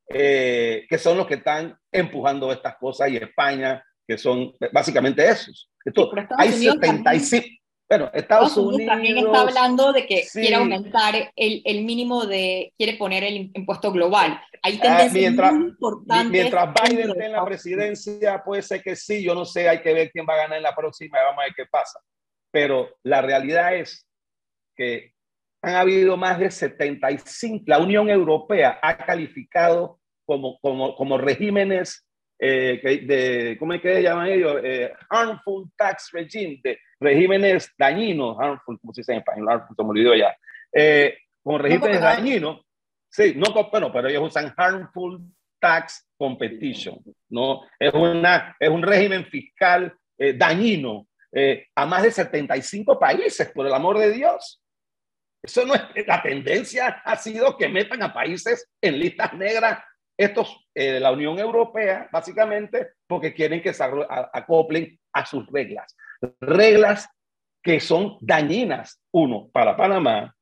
eh, 0.07 0.85
que 0.89 0.97
son 0.97 1.17
los 1.17 1.27
que 1.27 1.35
están 1.35 1.77
empujando 1.91 2.51
estas 2.51 2.75
cosas 2.77 3.09
y 3.09 3.17
España, 3.17 3.83
que 4.07 4.17
son 4.17 4.53
básicamente 4.71 5.27
esos. 5.27 5.69
Esto, 5.85 6.11
hay 6.37 6.51
75, 6.51 7.47
bueno, 7.91 8.09
Estados, 8.13 8.55
Unidos, 8.55 8.85
también 8.85 9.17
está 9.17 9.41
hablando 9.41 9.91
de 9.91 10.07
que 10.07 10.23
quiere 10.31 10.55
aumentar 10.55 11.13
el, 11.35 11.61
el, 11.65 11.83
mínimo 11.83 12.25
de, 12.25 12.71
quiere 12.77 12.95
poner 12.95 13.25
el 13.25 13.51
impuesto 13.53 13.91
global. 13.91 14.39
Hay 14.61 14.77
ah, 14.77 14.81
tendencias 14.81 15.13
mientras, 15.13 15.53
muy 15.53 15.67
importantes. 15.67 16.31
Mientras 16.31 16.73
Biden 16.73 17.09
esté 17.09 17.25
en 17.25 17.31
la 17.33 17.43
presidencia, 17.43 18.41
puede 18.45 18.61
ser 18.61 18.81
que 18.81 18.95
sí, 18.95 19.21
yo 19.21 19.35
no 19.35 19.43
sé, 19.43 19.67
hay 19.67 19.81
que 19.81 19.93
ver 19.93 20.09
quién 20.09 20.25
va 20.25 20.35
a 20.35 20.37
ganar 20.37 20.55
en 20.55 20.63
la 20.63 20.73
próxima 20.73 21.17
vamos 21.21 21.41
a 21.41 21.43
ver 21.47 21.53
qué 21.53 21.65
pasa. 21.69 21.99
Pero 22.49 22.95
la 23.03 23.21
realidad 23.21 23.75
es 23.75 24.07
que 24.73 25.11
han 25.61 25.75
habido 25.75 26.15
más 26.15 26.39
de 26.39 26.49
75, 26.49 27.65
la 27.67 27.79
Unión 27.79 28.09
Europea 28.09 28.79
ha 28.81 28.95
calificado 28.99 29.99
como, 30.25 30.57
como, 30.61 30.95
como 30.95 31.17
regímenes 31.17 32.07
eh, 32.43 32.81
de, 33.05 33.55
¿cómo 33.59 33.73
es 33.73 33.81
que 33.81 34.01
llaman 34.01 34.27
ellos? 34.27 34.59
Eh, 34.63 34.91
harmful 35.09 35.69
tax 35.77 36.09
regime, 36.11 36.59
de 36.63 36.79
regímenes 36.99 37.71
dañinos, 37.77 38.35
harmful, 38.39 38.79
como 38.79 38.93
se 38.93 39.01
dice 39.01 39.11
en 39.11 39.19
español, 39.19 39.49
harmful, 39.49 39.75
se 39.75 39.83
me 39.83 39.89
olvidó 39.89 40.15
ya, 40.15 40.35
eh, 40.73 41.19
con 41.43 41.59
regímenes 41.59 42.01
dañinos, 42.01 42.65
sí, 43.11 43.35
no, 43.35 43.45
bueno, 43.69 43.91
pero 43.93 44.07
ellos 44.07 44.23
usan 44.23 44.51
harmful 44.57 45.21
tax 45.59 46.09
competition, 46.17 46.97
¿no? 47.29 47.61
Es, 47.77 47.93
una, 47.93 48.55
es 48.59 48.69
un 48.69 48.81
régimen 48.81 49.23
fiscal 49.25 49.93
eh, 50.17 50.33
dañino 50.33 51.07
a 51.75 51.85
más 51.85 52.03
de 52.03 52.11
75 52.11 52.99
países, 52.99 53.51
por 53.51 53.65
el 53.65 53.73
amor 53.73 53.97
de 53.99 54.11
Dios. 54.11 54.61
Eso 55.41 55.65
no 55.65 55.73
es, 55.75 55.81
la 56.05 56.21
tendencia 56.21 57.01
ha 57.05 57.15
sido 57.15 57.55
que 57.55 57.69
metan 57.69 58.03
a 58.03 58.13
países 58.13 58.69
en 58.81 58.99
listas 58.99 59.31
negras 59.33 59.81
estos 60.17 60.69
de 60.73 60.99
la 60.99 61.11
Unión 61.11 61.39
Europea, 61.39 62.09
básicamente, 62.11 62.93
porque 63.07 63.33
quieren 63.33 63.61
que 63.61 63.73
se 63.73 63.83
acoplen 63.83 64.99
a 65.13 65.25
sus 65.25 65.47
reglas. 65.47 65.95
Reglas 66.39 67.09
que 67.63 67.79
son 67.79 68.17
dañinas, 68.21 69.01
uno, 69.11 69.49
para 69.51 69.75
Panamá 69.75 70.35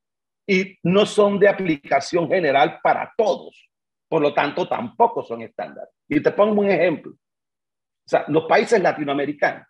y 0.48 0.78
no 0.84 1.06
son 1.06 1.38
de 1.38 1.48
aplicación 1.48 2.28
general 2.28 2.80
para 2.82 3.14
todos. 3.16 3.70
Por 4.10 4.22
lo 4.22 4.34
tanto, 4.34 4.68
tampoco 4.68 5.24
son 5.24 5.44
estándares. 5.44 5.94
Y 6.08 6.22
te 6.22 6.32
pongo 6.32 6.62
un 6.62 6.70
ejemplo. 6.70 7.12
O 7.12 8.10
sea, 8.10 8.26
los 8.28 8.46
países 8.46 8.82
latinoamericanos, 8.82 9.68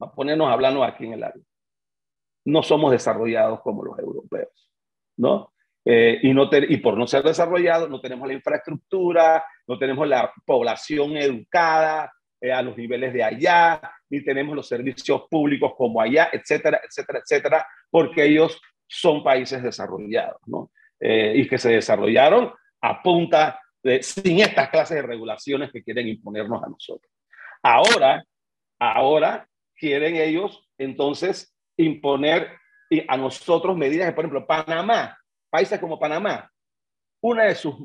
a 0.00 0.12
ponernos 0.12 0.50
hablando 0.50 0.82
aquí 0.82 1.04
en 1.04 1.12
el 1.12 1.22
área, 1.22 1.42
no 2.46 2.62
somos 2.64 2.90
desarrollados 2.90 3.60
como 3.60 3.84
los 3.84 3.96
europeos, 3.98 4.70
¿no? 5.16 5.53
Eh, 5.84 6.18
y, 6.22 6.32
no 6.32 6.48
y 6.50 6.78
por 6.78 6.96
no 6.96 7.06
ser 7.06 7.22
desarrollados, 7.22 7.90
no 7.90 8.00
tenemos 8.00 8.26
la 8.26 8.34
infraestructura, 8.34 9.44
no 9.66 9.78
tenemos 9.78 10.08
la 10.08 10.32
población 10.46 11.16
educada 11.18 12.10
eh, 12.40 12.52
a 12.52 12.62
los 12.62 12.76
niveles 12.76 13.12
de 13.12 13.22
allá, 13.22 13.80
ni 14.08 14.24
tenemos 14.24 14.56
los 14.56 14.66
servicios 14.66 15.24
públicos 15.28 15.72
como 15.76 16.00
allá, 16.00 16.30
etcétera, 16.32 16.80
etcétera, 16.82 17.18
etcétera, 17.18 17.66
porque 17.90 18.24
ellos 18.24 18.60
son 18.86 19.22
países 19.22 19.62
desarrollados, 19.62 20.40
¿no? 20.46 20.70
Eh, 21.00 21.34
y 21.36 21.46
que 21.46 21.58
se 21.58 21.70
desarrollaron 21.70 22.52
a 22.80 23.02
punta 23.02 23.60
de, 23.82 24.02
sin 24.02 24.40
estas 24.40 24.70
clases 24.70 24.96
de 24.96 25.02
regulaciones 25.02 25.70
que 25.70 25.82
quieren 25.82 26.08
imponernos 26.08 26.62
a 26.62 26.68
nosotros. 26.68 27.12
Ahora, 27.62 28.24
ahora 28.78 29.46
quieren 29.74 30.16
ellos 30.16 30.66
entonces 30.78 31.54
imponer 31.76 32.48
a 33.08 33.16
nosotros 33.16 33.76
medidas 33.76 34.12
por 34.12 34.24
ejemplo, 34.24 34.46
Panamá 34.46 35.18
países 35.54 35.78
como 35.78 36.00
Panamá, 36.00 36.50
una 37.22 37.44
de 37.44 37.54
sus, 37.54 37.76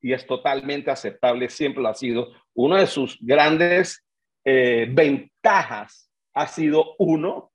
y 0.00 0.14
es 0.14 0.26
totalmente 0.26 0.90
aceptable, 0.90 1.50
siempre 1.50 1.82
lo 1.82 1.90
ha 1.90 1.94
sido, 1.94 2.32
una 2.54 2.80
de 2.80 2.86
sus 2.86 3.18
grandes 3.20 4.02
eh, 4.42 4.88
ventajas 4.90 6.10
ha 6.32 6.46
sido, 6.46 6.94
uno, 6.98 7.52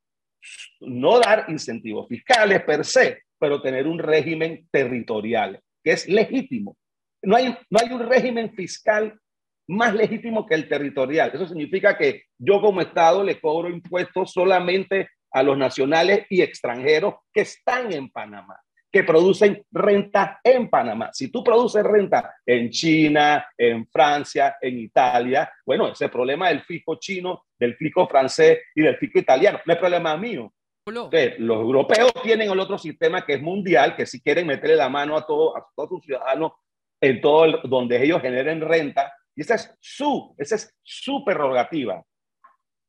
no 0.81 1.19
dar 1.19 1.45
incentivos 1.47 2.07
fiscales 2.07 2.61
per 2.61 2.85
se, 2.85 3.23
pero 3.39 3.59
tener 3.59 3.87
un 3.87 3.97
régimen 3.97 4.67
territorial, 4.69 5.59
que 5.83 5.93
es 5.93 6.07
legítimo. 6.07 6.77
No 7.23 7.35
hay, 7.35 7.57
no 7.71 7.79
hay 7.79 7.91
un 7.91 8.07
régimen 8.07 8.53
fiscal 8.53 9.19
más 9.67 9.95
legítimo 9.95 10.45
que 10.45 10.53
el 10.53 10.69
territorial. 10.69 11.31
Eso 11.33 11.47
significa 11.47 11.97
que 11.97 12.25
yo 12.37 12.61
como 12.61 12.81
Estado 12.81 13.23
le 13.23 13.41
cobro 13.41 13.67
impuestos 13.67 14.31
solamente 14.31 15.09
a 15.31 15.41
los 15.41 15.57
nacionales 15.57 16.27
y 16.29 16.43
extranjeros 16.43 17.15
que 17.33 17.41
están 17.41 17.91
en 17.91 18.11
Panamá, 18.11 18.55
que 18.91 19.03
producen 19.03 19.63
renta 19.71 20.39
en 20.43 20.69
Panamá. 20.69 21.11
Si 21.13 21.31
tú 21.31 21.43
produces 21.43 21.83
renta 21.83 22.35
en 22.45 22.69
China, 22.69 23.47
en 23.57 23.87
Francia, 23.87 24.57
en 24.59 24.79
Italia, 24.79 25.51
bueno, 25.65 25.89
ese 25.89 26.09
problema 26.09 26.49
del 26.49 26.61
fisco 26.61 26.95
chino, 26.99 27.45
del 27.57 27.75
fisco 27.75 28.07
francés 28.07 28.59
y 28.73 28.81
del 28.81 28.97
fisco 28.97 29.19
italiano 29.19 29.59
no 29.65 29.73
es 29.73 29.79
problema 29.79 30.17
mío. 30.17 30.51
los 30.85 31.61
europeos 31.61 32.11
tienen 32.23 32.49
el 32.49 32.59
otro 32.59 32.77
sistema 32.77 33.25
que 33.25 33.35
es 33.35 33.41
mundial, 33.41 33.95
que 33.95 34.07
si 34.07 34.21
quieren 34.21 34.47
meterle 34.47 34.75
la 34.75 34.89
mano 34.89 35.15
a, 35.15 35.25
todo, 35.25 35.55
a 35.55 35.67
todos 35.75 35.89
sus 35.89 36.05
ciudadanos 36.05 36.53
en 37.01 37.21
todo 37.21 37.61
donde 37.63 38.03
ellos 38.03 38.21
generen 38.21 38.59
renta, 38.61 39.13
y 39.35 39.41
esa 39.41 39.55
es 39.55 39.73
su, 39.79 40.35
esa 40.37 40.55
es 40.55 40.75
su 40.81 41.23
prerrogativa. 41.23 42.03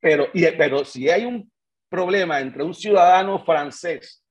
Pero, 0.00 0.28
y, 0.32 0.44
pero 0.52 0.84
si 0.84 1.10
hay 1.10 1.26
un 1.26 1.52
problema 1.88 2.40
entre 2.40 2.62
un 2.62 2.74
ciudadano 2.74 3.38
francés 3.44 4.24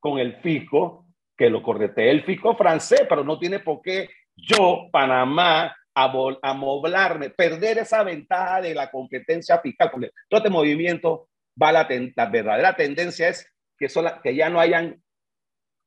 con 0.00 0.18
el 0.18 0.36
fisco, 0.40 1.06
que 1.36 1.48
lo 1.48 1.62
corretee 1.62 2.10
el 2.10 2.24
fisco 2.24 2.56
francés, 2.56 3.02
pero 3.08 3.22
no 3.22 3.38
tiene 3.38 3.60
por 3.60 3.80
qué 3.80 4.08
yo, 4.34 4.88
Panamá, 4.90 5.76
amoblarme, 5.94 7.30
perder 7.30 7.78
esa 7.78 8.02
ventaja 8.02 8.60
de 8.60 8.74
la 8.74 8.90
competencia 8.90 9.58
fiscal, 9.58 9.90
porque 9.90 10.10
todo 10.28 10.38
este 10.38 10.50
movimiento 10.50 11.28
va 11.60 11.72
la, 11.72 11.88
la 12.16 12.26
verdadera 12.26 12.74
tendencia 12.74 13.28
es 13.28 13.46
que, 13.78 13.88
que 14.22 14.34
ya 14.34 14.48
no 14.48 14.60
hayan 14.60 15.02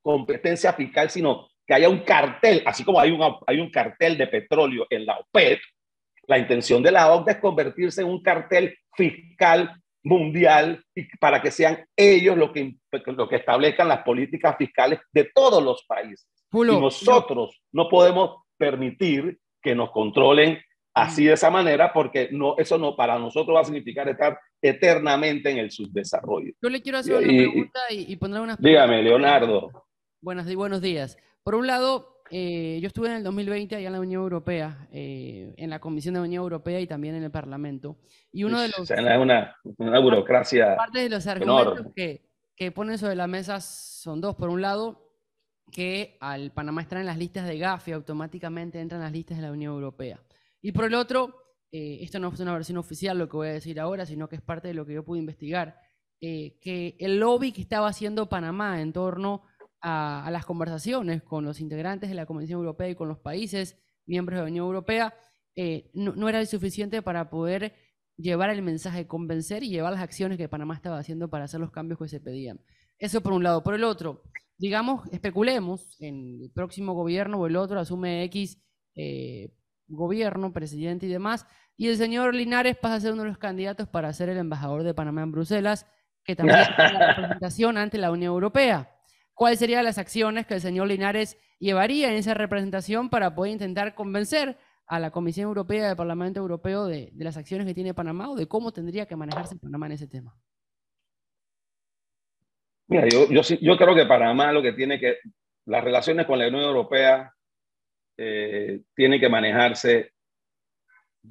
competencia 0.02 0.72
fiscal, 0.72 1.10
sino 1.10 1.48
que 1.66 1.74
haya 1.74 1.88
un 1.88 2.00
cartel, 2.00 2.62
así 2.66 2.84
como 2.84 3.00
hay 3.00 3.10
un, 3.10 3.20
hay 3.46 3.58
un 3.58 3.70
cartel 3.70 4.18
de 4.18 4.26
petróleo 4.26 4.86
en 4.90 5.06
la 5.06 5.18
OPEP, 5.18 5.60
la 6.26 6.38
intención 6.38 6.82
de 6.82 6.90
la 6.90 7.12
OCDE 7.12 7.32
es 7.32 7.38
convertirse 7.38 8.02
en 8.02 8.08
un 8.08 8.22
cartel 8.22 8.76
fiscal 8.94 9.74
mundial 10.04 10.84
y 10.94 11.04
para 11.16 11.40
que 11.40 11.50
sean 11.50 11.84
ellos 11.96 12.36
lo 12.36 12.52
que, 12.52 12.76
lo 13.06 13.28
que 13.28 13.36
establezcan 13.36 13.88
las 13.88 14.02
políticas 14.02 14.56
fiscales 14.56 15.00
de 15.12 15.30
todos 15.34 15.62
los 15.62 15.84
países. 15.84 16.28
y 16.52 16.80
nosotros 16.80 17.60
no 17.72 17.88
podemos 17.88 18.42
permitir 18.56 19.38
que 19.62 19.74
nos 19.74 19.90
controlen 19.90 20.60
así 20.94 21.24
de 21.24 21.32
esa 21.32 21.50
manera 21.50 21.92
porque 21.92 22.28
no, 22.30 22.54
eso 22.58 22.78
no 22.78 22.94
para 22.94 23.18
nosotros 23.18 23.56
va 23.56 23.62
a 23.62 23.64
significar 23.64 24.08
estar 24.08 24.38
eternamente 24.62 25.50
en 25.50 25.58
el 25.58 25.70
subdesarrollo. 25.70 26.52
Yo 26.62 26.68
le 26.68 26.80
quiero 26.82 26.98
hacer 26.98 27.16
una 27.16 27.26
pregunta 27.26 27.80
y, 27.90 28.12
y 28.12 28.16
poner 28.16 28.40
unas... 28.40 28.60
Dígame, 28.60 29.02
Leonardo. 29.02 29.86
Buenos, 30.20 30.54
buenos 30.54 30.80
días. 30.80 31.16
Por 31.42 31.54
un 31.54 31.66
lado, 31.66 32.13
eh, 32.36 32.80
yo 32.80 32.88
estuve 32.88 33.06
en 33.06 33.12
el 33.12 33.22
2020 33.22 33.76
allá 33.76 33.86
en 33.86 33.92
la 33.92 34.00
Unión 34.00 34.20
Europea, 34.20 34.88
eh, 34.90 35.54
en 35.56 35.70
la 35.70 35.78
Comisión 35.78 36.14
de 36.14 36.18
la 36.18 36.26
Unión 36.26 36.42
Europea 36.42 36.80
y 36.80 36.86
también 36.88 37.14
en 37.14 37.22
el 37.22 37.30
Parlamento. 37.30 37.96
Y 38.32 38.42
uno 38.42 38.60
de 38.60 38.70
los... 38.76 38.90
O 38.90 39.22
una, 39.22 39.54
una 39.78 40.00
burocracia 40.00 40.74
Parte 40.74 40.98
de 40.98 41.08
los 41.10 41.24
argumentos 41.28 41.92
que, 41.94 42.28
que 42.56 42.72
ponen 42.72 42.98
sobre 42.98 43.14
la 43.14 43.28
mesa 43.28 43.60
son 43.60 44.20
dos. 44.20 44.34
Por 44.34 44.48
un 44.48 44.62
lado, 44.62 45.12
que 45.70 46.16
al 46.20 46.50
Panamá 46.50 46.82
estar 46.82 46.98
en 46.98 47.06
las 47.06 47.18
listas 47.18 47.46
de 47.46 47.56
GAFI 47.56 47.92
automáticamente 47.92 48.80
entran 48.80 49.02
en 49.02 49.04
las 49.04 49.12
listas 49.12 49.36
de 49.36 49.44
la 49.44 49.52
Unión 49.52 49.72
Europea. 49.72 50.20
Y 50.60 50.72
por 50.72 50.86
el 50.86 50.94
otro, 50.94 51.36
eh, 51.70 51.98
esto 52.00 52.18
no 52.18 52.32
es 52.34 52.40
una 52.40 52.54
versión 52.54 52.78
oficial 52.78 53.16
lo 53.16 53.28
que 53.28 53.36
voy 53.36 53.46
a 53.46 53.52
decir 53.52 53.78
ahora, 53.78 54.06
sino 54.06 54.28
que 54.28 54.34
es 54.34 54.42
parte 54.42 54.66
de 54.66 54.74
lo 54.74 54.84
que 54.84 54.94
yo 54.94 55.04
pude 55.04 55.20
investigar, 55.20 55.78
que 56.20 56.96
el 56.98 57.20
lobby 57.20 57.52
que 57.52 57.60
estaba 57.60 57.86
haciendo 57.86 58.30
Panamá 58.30 58.80
en 58.80 58.94
torno 58.94 59.42
a, 59.53 59.53
las 59.84 60.46
conversaciones 60.46 61.22
con 61.22 61.44
los 61.44 61.60
integrantes 61.60 62.08
de 62.08 62.14
la 62.14 62.26
Comisión 62.26 62.60
Europea 62.60 62.88
y 62.88 62.94
con 62.94 63.08
los 63.08 63.18
países 63.18 63.76
miembros 64.06 64.38
de 64.38 64.42
la 64.44 64.50
Unión 64.50 64.66
Europea, 64.66 65.14
eh, 65.56 65.90
no, 65.94 66.28
era 66.28 66.44
suficiente 66.46 67.02
para 67.02 67.30
poder 67.30 67.74
llevar 68.16 68.50
el 68.50 68.62
mensaje, 68.62 69.06
convencer 69.06 69.62
y 69.62 69.68
llevar 69.68 69.92
las 69.92 70.02
acciones 70.02 70.38
que 70.38 70.48
Panamá 70.48 70.74
estaba 70.74 70.98
haciendo 70.98 71.28
para 71.28 71.44
hacer 71.44 71.60
los 71.60 71.70
cambios 71.70 71.98
que 71.98 72.08
se 72.08 72.20
pedían. 72.20 72.60
Eso 72.98 73.20
por 73.20 73.32
un 73.32 73.42
lado. 73.42 73.62
Por 73.62 73.74
el 73.74 73.84
otro, 73.84 74.22
digamos, 74.56 75.06
especulemos, 75.12 76.00
en 76.00 76.40
el 76.42 76.50
próximo 76.50 76.94
gobierno 76.94 77.38
o 77.38 77.46
el 77.46 77.56
otro 77.56 77.78
asume 77.78 78.24
X 78.24 78.62
eh, 78.94 79.52
gobierno, 79.86 80.52
presidente 80.52 81.06
y 81.06 81.10
demás, 81.10 81.46
y 81.76 81.88
el 81.88 81.96
señor 81.96 82.34
Linares 82.34 82.76
pasa 82.76 82.94
a 82.94 83.00
ser 83.00 83.12
uno 83.12 83.22
de 83.22 83.28
los 83.28 83.38
candidatos 83.38 83.88
para 83.88 84.12
ser 84.12 84.28
el 84.28 84.38
embajador 84.38 84.82
de 84.82 84.94
Panamá 84.94 85.22
en 85.22 85.32
Bruselas, 85.32 85.86
que 86.24 86.36
también 86.36 86.60
tiene 86.76 86.92
la 86.92 87.14
representación 87.14 87.76
ante 87.76 87.98
la 87.98 88.10
Unión 88.10 88.32
Europea 88.32 88.93
cuáles 89.34 89.58
serían 89.58 89.84
las 89.84 89.98
acciones 89.98 90.46
que 90.46 90.54
el 90.54 90.60
señor 90.60 90.88
Linares 90.88 91.38
llevaría 91.58 92.10
en 92.10 92.16
esa 92.16 92.34
representación 92.34 93.10
para 93.10 93.34
poder 93.34 93.52
intentar 93.52 93.94
convencer 93.94 94.56
a 94.86 94.98
la 95.00 95.10
Comisión 95.10 95.48
Europea 95.48 95.88
del 95.88 95.96
Parlamento 95.96 96.40
Europeo 96.40 96.86
de, 96.86 97.10
las 97.16 97.36
acciones 97.36 97.66
que 97.66 97.74
tiene 97.74 97.94
Panamá 97.94 98.30
o 98.30 98.36
de 98.36 98.46
cómo 98.46 98.72
tendría 98.72 99.06
que 99.06 99.16
manejarse 99.16 99.56
Panamá 99.56 99.86
en 99.86 99.92
ese 99.92 100.06
tema. 100.06 100.36
Mira, 102.86 103.08
yo, 103.08 103.28
yo, 103.30 103.40
yo 103.42 103.76
creo 103.76 103.94
que 103.94 104.04
Panamá 104.04 104.52
lo 104.52 104.62
que 104.62 104.72
tiene 104.72 105.00
que, 105.00 105.16
las 105.66 105.82
relaciones 105.82 106.26
con 106.26 106.38
la 106.38 106.48
Unión 106.48 106.64
Europea 106.64 107.32
eh, 108.16 108.82
tienen 108.94 109.18
que 109.18 109.28
manejarse 109.28 110.12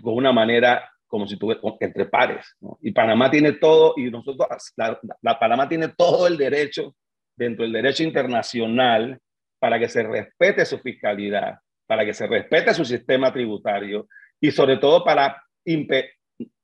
con 0.01 0.15
una 0.15 0.31
manera 0.31 0.89
como 1.05 1.27
si 1.27 1.37
tuviera 1.37 1.61
entre 1.79 2.05
pares. 2.07 2.57
Y 2.81 2.91
Panamá 2.91 3.29
tiene 3.29 3.51
todo, 3.53 3.93
y 3.97 4.09
nosotros, 4.09 4.47
la 4.75 5.39
Panamá 5.39 5.69
tiene 5.69 5.89
todo 5.89 6.25
el 6.25 6.37
derecho 6.37 6.95
dentro 7.35 7.63
del 7.63 7.73
derecho 7.73 8.03
internacional 8.03 9.19
para 9.59 9.79
que 9.79 9.87
se 9.87 10.03
respete 10.03 10.65
su 10.65 10.79
fiscalidad, 10.79 11.59
para 11.87 12.05
que 12.05 12.13
se 12.13 12.27
respete 12.27 12.73
su 12.73 12.85
sistema 12.85 13.31
tributario 13.31 14.07
y 14.39 14.51
sobre 14.51 14.77
todo 14.77 15.03
para, 15.03 15.41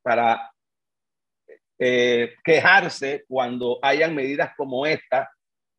para 0.02 0.52
eh, 1.78 2.36
quejarse 2.44 3.24
cuando 3.28 3.80
hayan 3.82 4.14
medidas 4.14 4.52
como 4.58 4.86
esta 4.86 5.30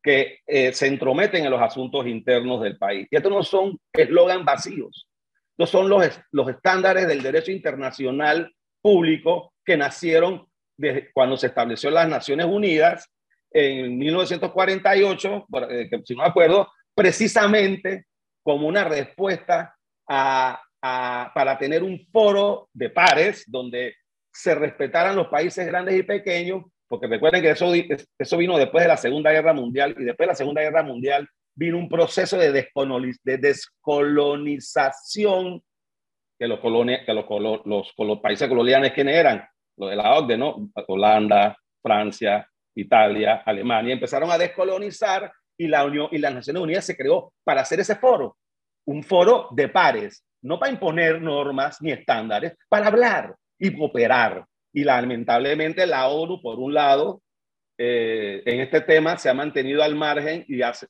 que 0.01 0.39
eh, 0.47 0.73
se 0.73 0.87
entrometen 0.87 1.45
en 1.45 1.51
los 1.51 1.61
asuntos 1.61 2.07
internos 2.07 2.61
del 2.61 2.77
país. 2.77 3.07
Y 3.11 3.15
estos 3.15 3.31
no 3.31 3.43
son 3.43 3.79
eslogan 3.93 4.43
vacíos, 4.43 5.07
estos 5.51 5.69
son 5.69 5.89
los, 5.89 6.19
los 6.31 6.49
estándares 6.49 7.07
del 7.07 7.21
derecho 7.21 7.51
internacional 7.51 8.51
público 8.81 9.53
que 9.63 9.77
nacieron 9.77 10.47
desde 10.75 11.11
cuando 11.13 11.37
se 11.37 11.47
estableció 11.47 11.91
las 11.91 12.09
Naciones 12.09 12.47
Unidas 12.47 13.07
en 13.51 13.97
1948, 13.97 15.47
eh, 15.69 15.89
si 16.05 16.15
no 16.15 16.23
me 16.23 16.29
acuerdo, 16.29 16.71
precisamente 16.95 18.05
como 18.43 18.67
una 18.67 18.83
respuesta 18.83 19.75
a, 20.07 20.61
para 20.81 21.59
tener 21.59 21.83
un 21.83 21.99
foro 22.11 22.69
de 22.73 22.89
pares 22.89 23.43
donde 23.47 23.93
se 24.33 24.55
respetaran 24.55 25.15
los 25.15 25.27
países 25.27 25.67
grandes 25.67 25.99
y 25.99 26.03
pequeños, 26.03 26.63
porque 26.87 27.07
recuerden 27.07 27.41
que 27.41 27.51
eso, 27.51 27.71
eso 28.17 28.37
vino 28.37 28.57
después 28.57 28.83
de 28.83 28.87
la 28.87 28.97
Segunda 28.97 29.31
Guerra 29.31 29.53
Mundial 29.53 29.95
y 29.97 30.03
después 30.03 30.25
de 30.25 30.31
la 30.31 30.35
Segunda 30.35 30.61
Guerra 30.61 30.83
Mundial 30.83 31.29
vino 31.53 31.77
un 31.77 31.89
proceso 31.89 32.37
de, 32.37 32.51
de 32.51 33.37
descolonización 33.37 35.61
que 36.39 36.47
los, 36.47 36.59
colonia, 36.59 37.05
que 37.05 37.13
los, 37.13 37.25
los, 37.65 38.19
países 38.19 38.49
coloniales, 38.49 38.93
¿quiénes 38.93 39.15
eran? 39.15 39.47
Los 39.77 39.91
de 39.91 39.95
la 39.95 40.15
OCDE, 40.15 40.37
¿no? 40.39 40.71
Holanda, 40.87 41.55
Francia, 41.83 42.49
Italia, 42.75 43.43
Alemania, 43.45 43.93
empezaron 43.93 44.31
a 44.31 44.37
descolonizar 44.37 45.31
y 45.57 45.67
la 45.67 45.85
Unión 45.85 46.07
y 46.11 46.17
las 46.17 46.33
Naciones 46.33 46.61
Unidas 46.61 46.85
se 46.85 46.97
creó 46.97 47.33
para 47.43 47.61
hacer 47.61 47.79
ese 47.79 47.95
foro, 47.95 48.37
un 48.85 49.03
foro 49.03 49.49
de 49.51 49.69
pares, 49.69 50.25
no 50.41 50.59
para 50.59 50.71
imponer 50.71 51.21
normas 51.21 51.81
ni 51.81 51.91
estándares, 51.91 52.53
para 52.67 52.87
hablar 52.87 53.35
y 53.59 53.77
cooperar. 53.77 54.45
Y 54.73 54.83
lamentablemente 54.83 55.85
la 55.85 56.07
ONU, 56.07 56.41
por 56.41 56.57
un 56.57 56.73
lado, 56.73 57.21
eh, 57.77 58.41
en 58.45 58.61
este 58.61 58.81
tema 58.81 59.17
se 59.17 59.29
ha 59.29 59.33
mantenido 59.33 59.83
al 59.83 59.95
margen 59.95 60.45
y, 60.47 60.61
hace, 60.61 60.87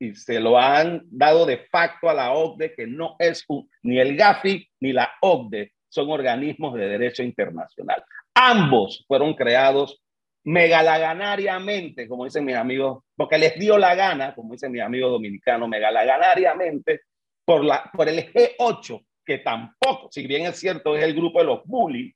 y 0.00 0.14
se 0.14 0.40
lo 0.40 0.58
han 0.58 1.02
dado 1.04 1.46
de 1.46 1.58
facto 1.70 2.08
a 2.08 2.14
la 2.14 2.32
OCDE, 2.32 2.74
que 2.74 2.86
no 2.86 3.16
es 3.18 3.46
ni 3.82 4.00
el 4.00 4.16
GAFI 4.16 4.68
ni 4.80 4.92
la 4.92 5.12
OCDE, 5.20 5.72
son 5.88 6.10
organismos 6.10 6.74
de 6.74 6.88
derecho 6.88 7.22
internacional. 7.22 8.02
Ambos 8.34 9.04
fueron 9.06 9.34
creados 9.34 10.01
megalaganariamente, 10.44 12.08
como 12.08 12.24
dicen 12.24 12.44
mis 12.44 12.56
amigos, 12.56 13.04
porque 13.16 13.38
les 13.38 13.58
dio 13.58 13.78
la 13.78 13.94
gana, 13.94 14.34
como 14.34 14.52
dicen 14.52 14.72
mis 14.72 14.82
amigos 14.82 15.12
dominicanos, 15.12 15.68
megalaganariamente, 15.68 17.02
por, 17.44 17.64
la, 17.64 17.90
por 17.92 18.08
el 18.08 18.32
G8, 18.32 19.04
que 19.24 19.38
tampoco, 19.38 20.08
si 20.10 20.26
bien 20.26 20.46
es 20.46 20.58
cierto, 20.58 20.96
es 20.96 21.04
el 21.04 21.14
grupo 21.14 21.40
de 21.40 21.44
los 21.46 21.64
bullies, 21.64 22.14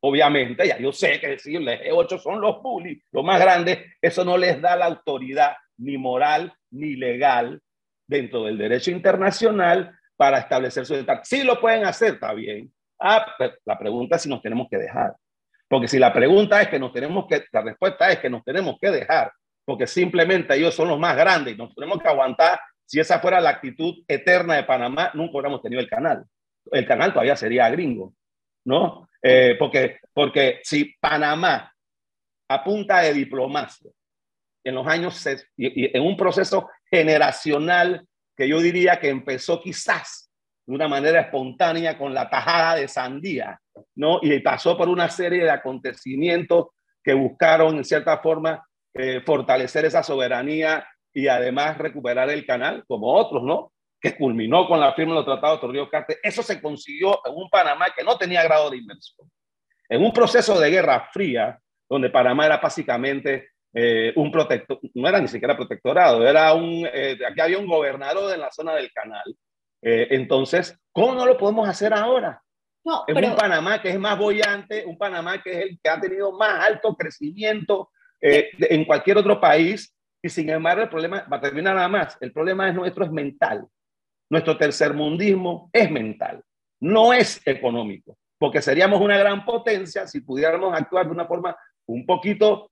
obviamente, 0.00 0.66
ya 0.66 0.78
yo 0.78 0.92
sé 0.92 1.20
que 1.20 1.28
decir, 1.28 1.56
el 1.56 1.66
G8 1.68 2.18
son 2.18 2.40
los 2.40 2.62
bullies, 2.62 3.02
los 3.12 3.24
más 3.24 3.40
grandes, 3.40 3.78
eso 4.00 4.24
no 4.24 4.36
les 4.36 4.60
da 4.60 4.76
la 4.76 4.86
autoridad 4.86 5.56
ni 5.78 5.96
moral 5.96 6.52
ni 6.70 6.96
legal 6.96 7.60
dentro 8.06 8.44
del 8.44 8.58
derecho 8.58 8.90
internacional 8.90 9.98
para 10.16 10.38
establecer 10.38 10.84
su 10.84 10.94
detalle. 10.94 11.20
Sí 11.24 11.42
lo 11.44 11.60
pueden 11.60 11.84
hacer, 11.84 12.14
está 12.14 12.32
bien. 12.32 12.72
Ah, 12.98 13.24
la 13.64 13.78
pregunta 13.78 14.16
es 14.16 14.22
si 14.22 14.28
nos 14.28 14.42
tenemos 14.42 14.66
que 14.68 14.78
dejar. 14.78 15.14
Porque 15.68 15.88
si 15.88 15.98
la 15.98 16.12
pregunta 16.12 16.62
es 16.62 16.68
que 16.68 16.78
nos 16.78 16.92
tenemos 16.92 17.26
que, 17.28 17.44
la 17.52 17.62
respuesta 17.62 18.10
es 18.10 18.18
que 18.18 18.30
nos 18.30 18.42
tenemos 18.42 18.76
que 18.80 18.90
dejar, 18.90 19.32
porque 19.64 19.86
simplemente 19.86 20.56
ellos 20.56 20.74
son 20.74 20.88
los 20.88 20.98
más 20.98 21.16
grandes 21.16 21.54
y 21.54 21.56
nos 21.58 21.74
tenemos 21.74 22.00
que 22.00 22.08
aguantar. 22.08 22.58
Si 22.86 22.98
esa 22.98 23.20
fuera 23.20 23.40
la 23.40 23.50
actitud 23.50 24.02
eterna 24.08 24.56
de 24.56 24.64
Panamá, 24.64 25.10
nunca 25.12 25.32
hubiéramos 25.32 25.60
tenido 25.60 25.80
el 25.80 25.88
canal. 25.88 26.24
el 26.72 26.86
canal 26.86 27.12
todavía 27.12 27.36
sería 27.36 27.68
gringo, 27.68 28.14
¿no? 28.64 29.08
Eh, 29.22 29.56
porque, 29.58 29.98
porque 30.12 30.60
si 30.62 30.94
Panamá, 30.98 31.72
a 32.48 32.64
punta 32.64 33.00
de 33.00 33.12
diplomacia, 33.12 33.90
en 34.64 34.74
los 34.74 34.86
años, 34.86 35.26
y, 35.56 35.96
en 35.96 36.02
un 36.02 36.16
proceso 36.16 36.68
generacional 36.90 38.06
que 38.36 38.48
yo 38.48 38.60
diría 38.60 39.00
que 39.00 39.08
empezó 39.08 39.60
quizás 39.60 40.27
de 40.68 40.74
una 40.74 40.86
manera 40.86 41.22
espontánea 41.22 41.96
con 41.96 42.12
la 42.12 42.28
tajada 42.28 42.74
de 42.74 42.88
sandía, 42.88 43.58
¿no? 43.94 44.18
Y 44.20 44.38
pasó 44.40 44.76
por 44.76 44.90
una 44.90 45.08
serie 45.08 45.44
de 45.44 45.50
acontecimientos 45.50 46.66
que 47.02 47.14
buscaron, 47.14 47.78
en 47.78 47.84
cierta 47.84 48.18
forma, 48.18 48.62
eh, 48.92 49.22
fortalecer 49.24 49.86
esa 49.86 50.02
soberanía 50.02 50.86
y 51.14 51.26
además 51.26 51.78
recuperar 51.78 52.28
el 52.28 52.44
canal, 52.44 52.84
como 52.86 53.14
otros, 53.14 53.42
¿no? 53.42 53.72
Que 53.98 54.14
culminó 54.14 54.68
con 54.68 54.78
la 54.78 54.92
firma 54.92 55.12
de 55.12 55.20
los 55.20 55.24
tratados 55.24 55.88
Carte. 55.90 56.18
Eso 56.22 56.42
se 56.42 56.60
consiguió 56.60 57.18
en 57.24 57.32
un 57.34 57.48
Panamá 57.48 57.86
que 57.96 58.04
no 58.04 58.18
tenía 58.18 58.42
grado 58.42 58.68
de 58.68 58.76
inversión. 58.76 59.26
En 59.88 60.04
un 60.04 60.12
proceso 60.12 60.60
de 60.60 60.68
guerra 60.68 61.08
fría, 61.10 61.58
donde 61.88 62.10
Panamá 62.10 62.44
era 62.44 62.58
básicamente 62.58 63.52
eh, 63.72 64.12
un 64.16 64.30
protector, 64.30 64.78
no 64.92 65.08
era 65.08 65.18
ni 65.18 65.28
siquiera 65.28 65.56
protectorado, 65.56 66.28
era 66.28 66.52
un, 66.52 66.86
eh, 66.92 67.18
aquí 67.26 67.40
había 67.40 67.58
un 67.58 67.66
gobernador 67.66 68.34
en 68.34 68.40
la 68.40 68.50
zona 68.50 68.74
del 68.74 68.92
canal. 68.92 69.34
Eh, 69.82 70.08
entonces, 70.10 70.78
¿cómo 70.92 71.14
no 71.14 71.26
lo 71.26 71.36
podemos 71.36 71.68
hacer 71.68 71.94
ahora? 71.94 72.42
No, 72.84 73.04
es 73.06 73.14
un 73.14 73.36
Panamá 73.36 73.82
que 73.82 73.90
es 73.90 73.98
más 73.98 74.18
bollante, 74.18 74.84
un 74.86 74.96
Panamá 74.96 75.42
que 75.42 75.50
es 75.50 75.58
el 75.58 75.80
que 75.82 75.90
ha 75.90 76.00
tenido 76.00 76.32
más 76.32 76.66
alto 76.66 76.96
crecimiento 76.96 77.90
en 78.20 78.84
cualquier 78.84 79.18
otro 79.18 79.40
país, 79.40 79.94
y 80.22 80.28
sin 80.28 80.48
embargo 80.50 80.82
el 80.82 80.88
problema, 80.88 81.24
va 81.32 81.36
a 81.36 81.40
terminar 81.40 81.76
nada 81.76 81.88
más, 81.88 82.16
el 82.20 82.32
problema 82.32 82.68
es 82.68 82.74
nuestro, 82.74 83.04
es 83.04 83.12
mental. 83.12 83.66
Nuestro 84.30 84.58
tercermundismo 84.58 85.70
es 85.72 85.90
mental, 85.90 86.42
no 86.80 87.12
es 87.12 87.40
económico, 87.46 88.18
porque 88.38 88.60
seríamos 88.60 89.00
una 89.00 89.16
gran 89.16 89.44
potencia 89.44 90.06
si 90.06 90.20
pudiéramos 90.20 90.74
actuar 90.74 91.06
de 91.06 91.12
una 91.12 91.26
forma 91.26 91.56
un 91.86 92.04
poquito 92.04 92.70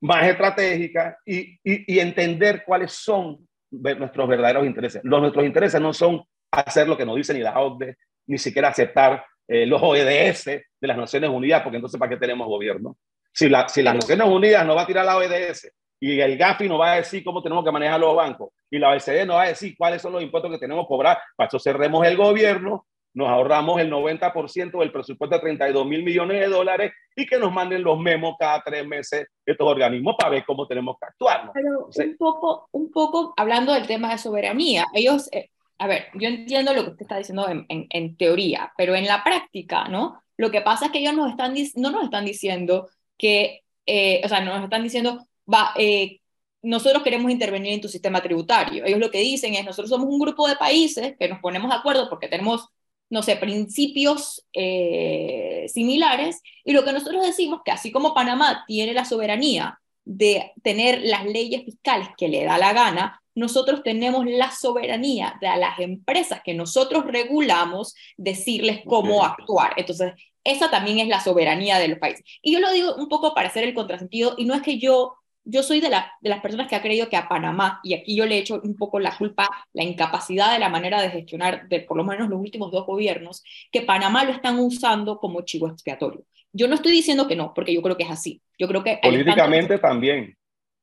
más 0.00 0.26
estratégica 0.26 1.16
y, 1.24 1.60
y, 1.62 2.00
entender 2.00 2.64
cuáles 2.64 2.92
son 2.92 3.46
nuestros 3.70 4.28
verdaderos 4.28 4.66
intereses. 4.66 5.00
Los, 5.04 5.20
nuestros 5.20 5.44
intereses 5.44 5.80
no 5.80 5.92
son 5.92 6.24
hacer 6.60 6.88
lo 6.88 6.96
que 6.96 7.06
nos 7.06 7.16
dicen 7.16 7.36
ni 7.36 7.42
la 7.42 7.58
OCDE, 7.58 7.96
ni 8.26 8.38
siquiera 8.38 8.68
aceptar 8.68 9.24
eh, 9.48 9.66
los 9.66 9.80
OEDS 9.82 10.44
de 10.44 10.64
las 10.80 10.96
Naciones 10.96 11.30
Unidas, 11.30 11.62
porque 11.62 11.76
entonces 11.76 11.98
¿para 11.98 12.10
qué 12.10 12.16
tenemos 12.16 12.46
gobierno? 12.46 12.96
Si, 13.32 13.48
la, 13.48 13.68
si 13.68 13.82
las 13.82 13.94
Naciones 13.94 14.26
Unidas 14.26 14.66
no 14.66 14.74
va 14.74 14.82
a 14.82 14.86
tirar 14.86 15.04
la 15.04 15.16
OEDS 15.16 15.72
y 16.00 16.20
el 16.20 16.36
GAFI 16.36 16.68
nos 16.68 16.80
va 16.80 16.92
a 16.92 16.96
decir 16.96 17.22
cómo 17.24 17.42
tenemos 17.42 17.64
que 17.64 17.72
manejar 17.72 18.00
los 18.00 18.14
bancos 18.14 18.50
y 18.70 18.78
la 18.78 18.90
OECD 18.90 19.24
nos 19.26 19.36
va 19.36 19.42
a 19.42 19.48
decir 19.48 19.74
cuáles 19.76 20.02
son 20.02 20.12
los 20.12 20.22
impuestos 20.22 20.50
que 20.50 20.58
tenemos 20.58 20.84
que 20.84 20.88
cobrar, 20.88 21.18
para 21.36 21.48
eso 21.48 21.58
cerremos 21.58 22.06
el 22.06 22.16
gobierno 22.16 22.86
nos 23.16 23.30
ahorramos 23.30 23.80
el 23.80 23.90
90% 23.90 24.78
del 24.78 24.92
presupuesto 24.92 25.36
de 25.36 25.40
32 25.40 25.86
mil 25.86 26.02
millones 26.02 26.38
de 26.38 26.48
dólares 26.48 26.92
y 27.16 27.24
que 27.24 27.38
nos 27.38 27.50
manden 27.50 27.82
los 27.82 27.98
memos 27.98 28.34
cada 28.38 28.60
tres 28.62 28.86
meses 28.86 29.26
de 29.46 29.52
estos 29.52 29.66
organismos 29.66 30.16
para 30.18 30.32
ver 30.32 30.44
cómo 30.44 30.66
tenemos 30.66 30.96
que 31.00 31.06
actuar. 31.06 31.50
Pero 31.54 31.86
un, 31.86 32.16
poco, 32.18 32.68
un 32.72 32.92
poco 32.92 33.32
hablando 33.38 33.72
del 33.72 33.86
tema 33.86 34.10
de 34.10 34.18
soberanía, 34.18 34.84
ellos, 34.92 35.30
eh, 35.32 35.48
a 35.78 35.86
ver, 35.86 36.06
yo 36.14 36.28
entiendo 36.28 36.72
lo 36.72 36.84
que 36.84 36.90
usted 36.90 37.02
está 37.02 37.18
diciendo 37.18 37.48
en, 37.48 37.66
en, 37.68 38.16
teoría, 38.16 38.72
pero 38.76 38.94
en 38.94 39.06
la 39.06 39.22
práctica, 39.22 39.88
¿no? 39.88 40.22
Lo 40.36 40.50
que 40.50 40.60
pasa 40.60 40.86
es 40.86 40.92
que 40.92 40.98
ellos 40.98 41.14
nos 41.14 41.30
están, 41.30 41.54
no 41.76 41.90
nos 41.90 42.04
están 42.04 42.24
diciendo 42.24 42.88
que, 43.18 43.62
eh, 43.86 44.22
o 44.24 44.28
sea, 44.28 44.40
no 44.40 44.54
nos 44.54 44.64
están 44.64 44.82
diciendo, 44.82 45.26
va, 45.52 45.72
eh, 45.76 46.20
nosotros 46.62 47.02
queremos 47.02 47.30
intervenir 47.30 47.74
en 47.74 47.80
tu 47.80 47.88
sistema 47.88 48.22
tributario. 48.22 48.84
Ellos 48.84 48.98
lo 48.98 49.10
que 49.10 49.20
dicen 49.20 49.54
es, 49.54 49.64
nosotros 49.64 49.90
somos 49.90 50.08
un 50.08 50.18
grupo 50.18 50.48
de 50.48 50.56
países 50.56 51.14
que 51.18 51.28
nos 51.28 51.40
ponemos 51.40 51.70
de 51.70 51.76
acuerdo 51.76 52.08
porque 52.08 52.28
tenemos 52.28 52.68
no 53.08 53.22
sé, 53.22 53.36
principios 53.36 54.46
eh, 54.52 55.66
similares. 55.72 56.42
Y 56.64 56.72
lo 56.72 56.84
que 56.84 56.92
nosotros 56.92 57.24
decimos 57.24 57.60
que 57.64 57.70
así 57.70 57.92
como 57.92 58.14
Panamá 58.14 58.64
tiene 58.66 58.92
la 58.94 59.04
soberanía 59.04 59.80
de 60.04 60.52
tener 60.62 61.02
las 61.02 61.24
leyes 61.24 61.64
fiscales 61.64 62.08
que 62.16 62.28
le 62.28 62.44
da 62.44 62.58
la 62.58 62.72
gana, 62.72 63.22
nosotros 63.36 63.82
tenemos 63.84 64.26
la 64.26 64.50
soberanía 64.50 65.36
de 65.40 65.46
a 65.46 65.56
las 65.56 65.78
empresas 65.78 66.40
que 66.44 66.54
nosotros 66.54 67.04
regulamos 67.06 67.94
decirles 68.16 68.80
cómo 68.84 69.24
actuar. 69.24 69.74
Entonces, 69.76 70.14
esa 70.42 70.70
también 70.70 70.98
es 70.98 71.08
la 71.08 71.20
soberanía 71.20 71.78
de 71.78 71.88
los 71.88 71.98
países. 71.98 72.24
Y 72.42 72.52
yo 72.52 72.60
lo 72.60 72.72
digo 72.72 72.94
un 72.96 73.08
poco 73.08 73.34
para 73.34 73.48
hacer 73.48 73.64
el 73.64 73.74
contrasentido, 73.74 74.34
y 74.38 74.46
no 74.46 74.54
es 74.54 74.62
que 74.62 74.78
yo 74.78 75.14
yo 75.48 75.62
soy 75.62 75.80
de, 75.80 75.88
de, 75.88 76.28
las 76.28 76.40
personas 76.40 76.66
que 76.66 76.74
ha 76.74 76.82
creído 76.82 77.08
que 77.08 77.16
a 77.16 77.28
Panamá, 77.28 77.78
y 77.84 77.94
aquí 77.94 78.16
yo 78.16 78.26
le 78.26 78.34
he 78.34 78.38
hecho 78.38 78.60
un 78.64 78.76
poco 78.76 78.98
la 78.98 79.16
culpa, 79.16 79.48
la 79.72 79.84
incapacidad 79.84 80.52
de 80.52 80.58
la 80.58 80.68
manera 80.68 81.00
de 81.00 81.10
gestionar 81.10 81.68
de 81.68 81.80
por 81.80 81.96
lo 81.96 82.02
menos 82.02 82.28
los 82.28 82.40
últimos 82.40 82.72
dos 82.72 82.84
gobiernos, 82.84 83.44
que 83.70 83.82
Panamá 83.82 84.24
lo 84.24 84.32
están 84.32 84.58
usando 84.58 85.18
como 85.18 85.42
chivo 85.42 85.68
expiatorio. 85.68 86.24
Yo 86.52 86.66
no 86.66 86.74
estoy 86.74 86.90
diciendo 86.90 87.28
que 87.28 87.36
no, 87.36 87.54
porque 87.54 87.72
yo 87.72 87.80
creo 87.80 87.96
que 87.96 88.02
es 88.02 88.10
así. 88.10 88.42
Yo 88.58 88.66
creo 88.66 88.82
que 88.82 88.98
políticamente 89.00 89.78
también. 89.78 90.36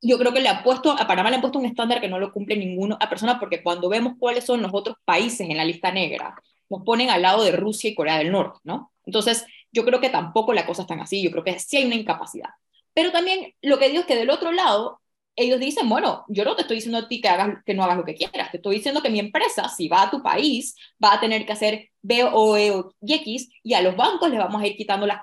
Yo 0.05 0.17
creo 0.17 0.33
que 0.33 0.41
le 0.41 0.49
ha 0.49 0.63
puesto 0.63 0.91
a 0.91 1.07
Panamá 1.07 1.29
le 1.29 1.37
han 1.37 1.41
puesto 1.41 1.59
un 1.59 1.65
estándar 1.65 2.01
que 2.01 2.09
no 2.09 2.19
lo 2.19 2.31
cumple 2.31 2.57
ninguna 2.57 2.99
persona, 2.99 3.39
porque 3.39 3.63
cuando 3.63 3.89
vemos 3.89 4.13
cuáles 4.19 4.43
son 4.43 4.61
los 4.61 4.71
otros 4.73 4.97
países 5.05 5.49
en 5.49 5.57
la 5.57 5.65
lista 5.65 5.91
negra, 5.91 6.35
nos 6.69 6.83
ponen 6.83 7.09
al 7.09 7.21
lado 7.21 7.43
de 7.43 7.51
Rusia 7.53 7.89
y 7.89 7.95
Corea 7.95 8.17
del 8.17 8.31
Norte, 8.31 8.59
¿no? 8.63 8.91
Entonces, 9.05 9.45
yo 9.71 9.85
creo 9.85 10.01
que 10.01 10.09
tampoco 10.09 10.53
la 10.53 10.65
cosa 10.65 10.83
es 10.83 10.87
tan 10.87 10.99
así. 10.99 11.21
Yo 11.23 11.31
creo 11.31 11.43
que 11.43 11.59
sí 11.59 11.77
hay 11.77 11.85
una 11.85 11.95
incapacidad. 11.95 12.49
Pero 12.93 13.11
también 13.11 13.53
lo 13.61 13.79
que 13.79 13.89
digo 13.89 14.01
es 14.01 14.05
que 14.05 14.15
del 14.15 14.29
otro 14.29 14.51
lado, 14.51 15.01
ellos 15.35 15.59
dicen, 15.59 15.89
bueno, 15.89 16.25
yo 16.27 16.43
no 16.45 16.55
te 16.55 16.61
estoy 16.61 16.77
diciendo 16.77 16.99
a 16.99 17.07
ti 17.07 17.19
que, 17.19 17.27
hagas, 17.27 17.63
que 17.65 17.73
no 17.73 17.83
hagas 17.83 17.97
lo 17.97 18.05
que 18.05 18.15
quieras, 18.15 18.51
te 18.51 18.57
estoy 18.57 18.75
diciendo 18.75 19.01
que 19.01 19.09
mi 19.09 19.19
empresa, 19.19 19.67
si 19.67 19.87
va 19.87 20.03
a 20.03 20.11
tu 20.11 20.21
país, 20.21 20.75
va 21.03 21.13
a 21.13 21.19
tener 21.19 21.45
que 21.45 21.53
hacer 21.53 21.89
B, 22.01 22.23
O, 22.31 22.55
E 22.57 22.71
y 23.01 23.13
X, 23.13 23.49
y 23.63 23.73
a 23.73 23.81
los 23.81 23.95
bancos 23.95 24.29
les 24.29 24.37
vamos 24.37 24.61
a 24.61 24.67
ir 24.67 24.75
quitando 24.75 25.07
las, 25.07 25.19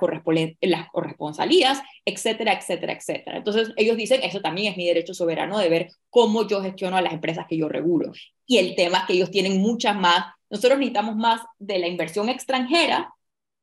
las 0.61 0.91
corresponsalías, 0.91 1.81
etcétera, 2.05 2.55
etcétera, 2.55 2.95
etcétera. 2.95 3.37
Entonces, 3.37 3.73
ellos 3.77 3.97
dicen, 3.97 4.23
eso 4.23 4.41
también 4.41 4.73
es 4.73 4.77
mi 4.77 4.87
derecho 4.87 5.15
soberano 5.15 5.59
de 5.59 5.69
ver 5.69 5.91
cómo 6.09 6.47
yo 6.47 6.63
gestiono 6.63 6.97
a 6.97 7.03
las 7.03 7.13
empresas 7.13 7.47
que 7.49 7.57
yo 7.57 7.69
regulo. 7.69 8.13
Y 8.47 8.59
el 8.59 8.75
tema 8.75 8.99
es 8.99 9.05
que 9.05 9.13
ellos 9.13 9.31
tienen 9.31 9.61
muchas 9.61 9.95
más, 9.97 10.35
nosotros 10.49 10.79
necesitamos 10.79 11.17
más 11.17 11.43
de 11.59 11.79
la 11.79 11.87
inversión 11.87 12.29
extranjera 12.29 13.15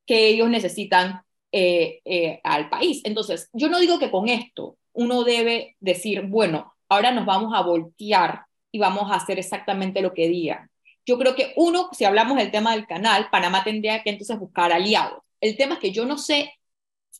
que 0.05 0.29
ellos 0.29 0.49
necesitan 0.49 1.21
eh, 1.51 2.01
eh, 2.05 2.39
al 2.43 2.69
país. 2.69 3.01
Entonces, 3.03 3.49
yo 3.51 3.67
no 3.67 3.79
digo 3.79 3.99
que 3.99 4.11
con 4.11 4.29
esto 4.29 4.76
uno 4.97 5.23
debe 5.23 5.75
decir, 5.79 6.23
bueno, 6.23 6.73
ahora 6.89 7.11
nos 7.11 7.25
vamos 7.25 7.53
a 7.53 7.61
voltear 7.61 8.45
y 8.71 8.79
vamos 8.79 9.11
a 9.11 9.15
hacer 9.15 9.37
exactamente 9.37 10.01
lo 10.01 10.13
que 10.13 10.27
digan. 10.27 10.71
Yo 11.05 11.19
creo 11.19 11.35
que 11.35 11.53
uno, 11.55 11.89
si 11.93 12.03
hablamos 12.03 12.35
del 12.37 12.49
tema 12.49 12.71
del 12.71 12.87
canal, 12.87 13.29
Panamá 13.29 13.63
tendría 13.63 14.01
que 14.01 14.09
entonces 14.09 14.37
buscar 14.39 14.73
aliados. 14.73 15.21
El 15.39 15.55
tema 15.55 15.75
es 15.75 15.79
que 15.79 15.91
yo 15.91 16.05
no 16.05 16.17
sé 16.17 16.51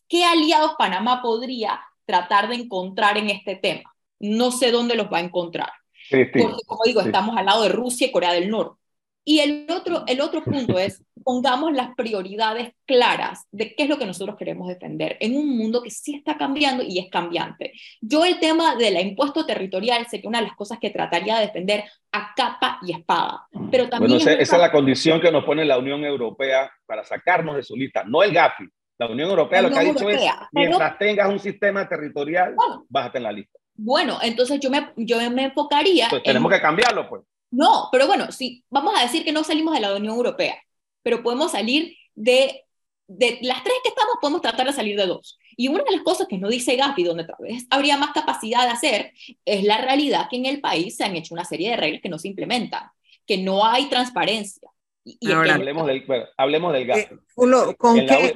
qué 0.08 0.24
aliados 0.24 0.72
Panamá 0.76 1.22
podría 1.22 1.80
tratar 2.04 2.48
de 2.48 2.56
encontrar 2.56 3.16
en 3.16 3.30
este 3.30 3.54
tema. 3.54 3.94
No 4.18 4.50
sé 4.50 4.72
dónde 4.72 4.96
los 4.96 5.06
va 5.06 5.18
a 5.18 5.22
encontrar. 5.22 5.70
Porque, 6.10 6.62
como 6.66 6.82
digo, 6.84 7.00
estamos 7.00 7.36
al 7.36 7.46
lado 7.46 7.62
de 7.62 7.68
Rusia 7.68 8.08
y 8.08 8.10
Corea 8.10 8.32
del 8.32 8.50
Norte. 8.50 8.80
Y 9.28 9.40
el 9.40 9.66
otro, 9.68 10.04
el 10.06 10.22
otro 10.22 10.42
punto 10.42 10.78
es, 10.78 11.04
pongamos 11.22 11.74
las 11.74 11.94
prioridades 11.94 12.72
claras 12.86 13.46
de 13.52 13.74
qué 13.74 13.82
es 13.82 13.88
lo 13.90 13.98
que 13.98 14.06
nosotros 14.06 14.38
queremos 14.38 14.68
defender 14.68 15.18
en 15.20 15.36
un 15.36 15.54
mundo 15.54 15.82
que 15.82 15.90
sí 15.90 16.14
está 16.14 16.38
cambiando 16.38 16.82
y 16.82 16.98
es 16.98 17.10
cambiante. 17.10 17.74
Yo 18.00 18.24
el 18.24 18.40
tema 18.40 18.74
del 18.76 18.98
impuesto 18.98 19.44
territorial 19.44 20.06
que 20.10 20.22
una 20.24 20.38
de 20.38 20.46
las 20.46 20.56
cosas 20.56 20.78
que 20.80 20.88
trataría 20.88 21.36
de 21.36 21.48
defender 21.48 21.84
a 22.10 22.32
capa 22.34 22.78
y 22.80 22.94
espada. 22.94 23.46
Pero 23.70 23.90
también 23.90 24.16
bueno, 24.18 24.30
esa, 24.30 24.56
es 24.56 24.62
la 24.62 24.72
condición 24.72 25.20
que 25.20 25.30
nos 25.30 25.44
pone 25.44 25.62
la 25.66 25.76
Unión 25.76 26.02
Europea 26.06 26.72
para 26.86 27.04
sacarnos 27.04 27.56
de 27.56 27.64
su 27.64 27.76
lista, 27.76 28.04
no 28.04 28.22
el 28.22 28.32
GAFI. 28.32 28.64
La 28.96 29.08
Unión 29.08 29.28
Europea 29.28 29.60
lo 29.60 29.70
que 29.70 29.78
ha 29.78 29.82
dicho 29.82 30.08
es, 30.08 30.22
mientras 30.52 30.96
tengas 30.96 31.28
un 31.28 31.38
sistema 31.38 31.86
territorial, 31.86 32.54
bájate 32.88 33.18
en 33.18 33.24
la 33.24 33.32
lista. 33.32 33.58
Bueno, 33.74 34.20
entonces 34.22 34.58
yo 34.58 34.70
me, 34.70 34.88
yo 34.96 35.18
me 35.30 35.44
enfocaría... 35.44 36.06
Pues 36.08 36.22
tenemos 36.22 36.50
que 36.50 36.62
cambiarlo, 36.62 37.06
pues. 37.10 37.24
No, 37.50 37.88
pero 37.90 38.06
bueno, 38.06 38.30
sí, 38.30 38.64
vamos 38.70 38.94
a 38.96 39.02
decir 39.02 39.24
que 39.24 39.32
no 39.32 39.44
salimos 39.44 39.74
de 39.74 39.80
la 39.80 39.94
Unión 39.94 40.14
Europea, 40.14 40.56
pero 41.02 41.22
podemos 41.22 41.52
salir 41.52 41.96
de, 42.14 42.64
de 43.06 43.38
las 43.42 43.62
tres 43.64 43.76
que 43.82 43.88
estamos, 43.88 44.16
podemos 44.20 44.42
tratar 44.42 44.66
de 44.66 44.72
salir 44.72 44.98
de 44.98 45.06
dos. 45.06 45.38
Y 45.56 45.68
una 45.68 45.82
de 45.82 45.92
las 45.92 46.02
cosas 46.02 46.28
que 46.28 46.38
no 46.38 46.48
dice 46.48 46.76
Gafi, 46.76 47.02
donde 47.02 47.24
tal 47.24 47.36
vez 47.40 47.66
habría 47.70 47.96
más 47.96 48.12
capacidad 48.12 48.64
de 48.64 48.72
hacer, 48.72 49.12
es 49.44 49.64
la 49.64 49.78
realidad 49.78 50.28
que 50.30 50.36
en 50.36 50.46
el 50.46 50.60
país 50.60 50.96
se 50.96 51.04
han 51.04 51.16
hecho 51.16 51.34
una 51.34 51.44
serie 51.44 51.70
de 51.70 51.76
reglas 51.76 52.02
que 52.02 52.08
no 52.08 52.18
se 52.18 52.28
implementan, 52.28 52.90
que 53.26 53.38
no 53.38 53.64
hay 53.64 53.88
transparencia. 53.88 54.70
Y, 55.04 55.32
hablemos, 55.32 55.86
del, 55.86 56.04
hablemos 56.36 56.72
del 56.72 56.86
Gafi. 56.86 57.14
Eh, 57.14 57.76
¿con 57.78 57.96
qué, 57.96 58.32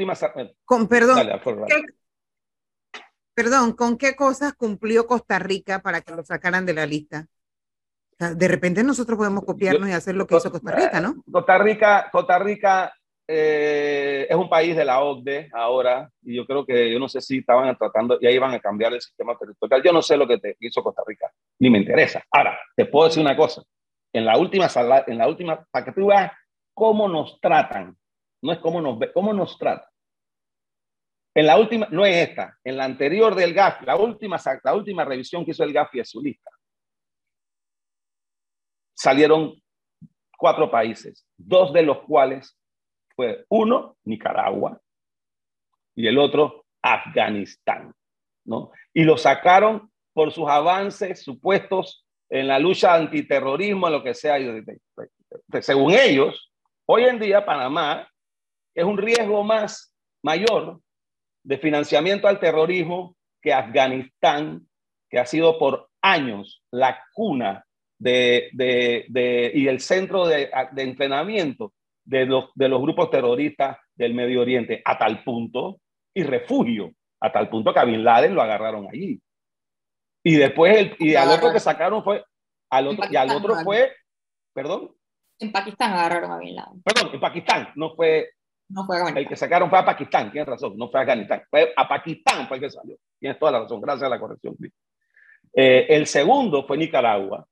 con, 0.65 0.89
perdón, 0.89 1.29
perdón, 3.35 3.73
¿con 3.73 3.99
qué 3.99 4.17
cosas 4.17 4.55
cumplió 4.55 5.07
Costa 5.07 5.39
Rica 5.39 5.83
para 5.83 6.01
que 6.01 6.15
lo 6.15 6.25
sacaran 6.25 6.65
de 6.65 6.73
la 6.73 6.87
lista? 6.87 7.29
De 8.31 8.49
repente 8.49 8.83
nosotros 8.83 9.17
podemos 9.17 9.45
copiarnos 9.45 9.89
y 9.89 9.93
hacer 9.93 10.15
lo 10.15 10.27
que 10.27 10.37
hizo 10.37 10.51
Costa 10.51 10.73
Rica, 10.73 11.01
¿no? 11.01 11.23
Costa 11.31 11.59
Rica, 11.59 12.09
Costa 12.11 12.39
Rica 12.39 12.93
eh, 13.29 14.27
es 14.29 14.37
un 14.37 14.49
país 14.49 14.77
de 14.77 14.85
la 14.85 15.01
OCDE 15.01 15.51
ahora, 15.53 16.09
y 16.23 16.37
yo 16.37 16.47
creo 16.47 16.65
que 16.67 16.93
yo 16.93 16.99
no 16.99 17.09
sé 17.09 17.21
si 17.21 17.39
estaban 17.39 17.77
tratando, 17.77 18.19
y 18.21 18.27
ahí 18.27 18.39
van 18.39 18.55
a 18.55 18.61
cambiar 18.61 18.93
el 18.93 19.01
sistema 19.01 19.37
territorial. 19.39 19.83
Yo 19.83 19.93
no 19.93 20.03
sé 20.03 20.17
lo 20.17 20.27
que 20.27 20.39
te 20.39 20.57
hizo 20.61 20.83
Costa 20.83 21.03
Rica, 21.07 21.31
ni 21.59 21.71
me 21.71 21.79
interesa. 21.79 22.23
Ahora, 22.31 22.59
te 22.77 22.87
puedo 22.87 23.09
decir 23.09 23.23
una 23.23 23.37
cosa. 23.37 23.63
En 24.13 24.25
la 24.25 24.37
última, 24.37 24.69
en 25.07 25.19
la 25.19 25.29
última 25.29 25.65
para 25.71 25.85
que 25.85 25.93
tú 25.93 26.07
veas 26.07 26.33
cómo 26.75 27.09
nos 27.09 27.41
tratan 27.41 27.97
no 28.43 28.53
es 28.53 28.59
cómo 28.59 28.81
nos 28.81 28.99
ve, 28.99 29.13
cómo 29.13 29.33
nos 29.33 29.57
trata. 29.57 29.89
En 31.35 31.47
la 31.47 31.59
última, 31.59 31.89
no 31.91 32.05
es 32.05 32.29
esta, 32.29 32.59
en 32.63 32.77
la 32.77 32.85
anterior 32.85 33.35
del 33.35 33.55
GAFI, 33.55 33.87
la 33.87 33.97
última, 33.97 34.39
la 34.63 34.75
última 34.75 35.05
revisión 35.05 35.45
que 35.45 35.53
hizo 35.53 35.65
el 35.65 35.73
GAFI 35.73 35.99
de 35.99 36.05
su 36.05 36.21
lista, 36.21 36.51
salieron 38.95 39.55
cuatro 40.37 40.71
países, 40.71 41.27
dos 41.37 41.73
de 41.73 41.83
los 41.83 42.01
cuales 42.01 42.59
fue 43.15 43.45
uno, 43.49 43.97
Nicaragua, 44.05 44.81
y 45.95 46.07
el 46.07 46.19
otro, 46.19 46.65
Afganistán, 46.83 47.95
¿no? 48.45 48.73
Y 48.93 49.05
lo 49.05 49.17
sacaron 49.17 49.91
por 50.13 50.33
sus 50.33 50.49
avances 50.49 51.23
supuestos 51.23 52.07
en 52.29 52.49
la 52.49 52.59
lucha 52.59 52.95
antiterrorismo, 52.95 53.89
lo 53.89 54.03
que 54.03 54.15
sea. 54.15 54.37
Según 55.61 55.93
ellos, 55.93 56.53
hoy 56.87 57.05
en 57.05 57.19
día 57.19 57.45
Panamá 57.45 58.09
es 58.75 58.85
un 58.85 58.99
riesgo 58.99 59.45
más 59.45 59.95
mayor 60.23 60.81
de 61.45 61.59
financiamiento 61.59 62.27
al 62.27 62.41
terrorismo 62.41 63.17
que 63.41 63.53
Afganistán, 63.53 64.67
que 65.11 65.19
ha 65.19 65.27
sido 65.27 65.59
por 65.59 65.91
años 66.01 66.63
la 66.71 67.05
cuna 67.13 67.67
de, 68.03 69.07
de, 69.09 69.53
y 69.55 69.69
el 69.69 69.81
centro 69.81 70.27
de, 70.27 70.51
de 70.73 70.83
entrenamiento 70.83 71.73
de 72.05 72.27
los, 72.27 72.51
de 72.55 72.69
los 72.69 72.81
grupos 72.81 73.11
terroristas 73.11 73.79
del 73.95 74.15
Medio 74.15 74.41
Oriente, 74.41 74.83
a 74.85 74.99
tal 74.99 75.23
punto, 75.23 75.81
y 76.15 76.25
refugio, 76.25 76.93
a 77.21 77.31
tal 77.31 77.49
punto 77.49 77.73
que 77.73 77.79
a 77.79 77.85
Bin 77.85 78.03
Laden 78.03 78.35
lo 78.35 78.43
agarraron 78.43 78.89
allí. 78.91 79.21
Y 80.25 80.35
después, 80.35 80.77
el, 80.77 80.97
y 80.99 81.15
al 81.15 81.31
otro 81.31 81.53
que 81.53 81.61
sacaron 81.61 82.03
fue, 82.03 82.25
al 82.71 82.89
otro, 82.89 83.05
y 83.11 83.17
al 83.17 83.31
otro 83.31 83.57
fue, 83.63 83.93
perdón. 84.53 84.93
En 85.39 85.53
Pakistán 85.53 85.93
agarraron 85.93 86.33
a 86.33 86.39
Bin 86.39 86.57
Laden. 86.57 86.83
Perdón, 86.83 87.11
en 87.15 87.21
Pakistán, 87.21 87.69
no 87.77 87.95
fue, 87.95 88.31
no 88.69 88.85
fue 88.85 88.97
El 89.15 89.29
que 89.29 89.37
sacaron 89.37 89.71
fue 89.71 89.79
a 89.79 89.85
Pakistán, 89.85 90.33
tienes 90.33 90.49
razón, 90.49 90.77
no 90.77 90.91
fue 90.91 91.01
a 91.01 91.03
Afganistán, 91.03 91.43
fue 91.49 91.73
a 91.77 91.89
Pakistán 91.89 92.49
fue 92.49 92.57
el 92.57 92.63
que 92.65 92.71
salió. 92.71 92.97
Tienes 93.19 93.39
toda 93.39 93.53
la 93.53 93.61
razón, 93.61 93.81
gracias 93.81 94.07
a 94.07 94.11
la 94.11 94.19
corrección. 94.19 94.57
Eh, 95.55 95.87
el 95.89 96.07
segundo 96.07 96.67
fue 96.67 96.79
Nicaragua, 96.79 97.47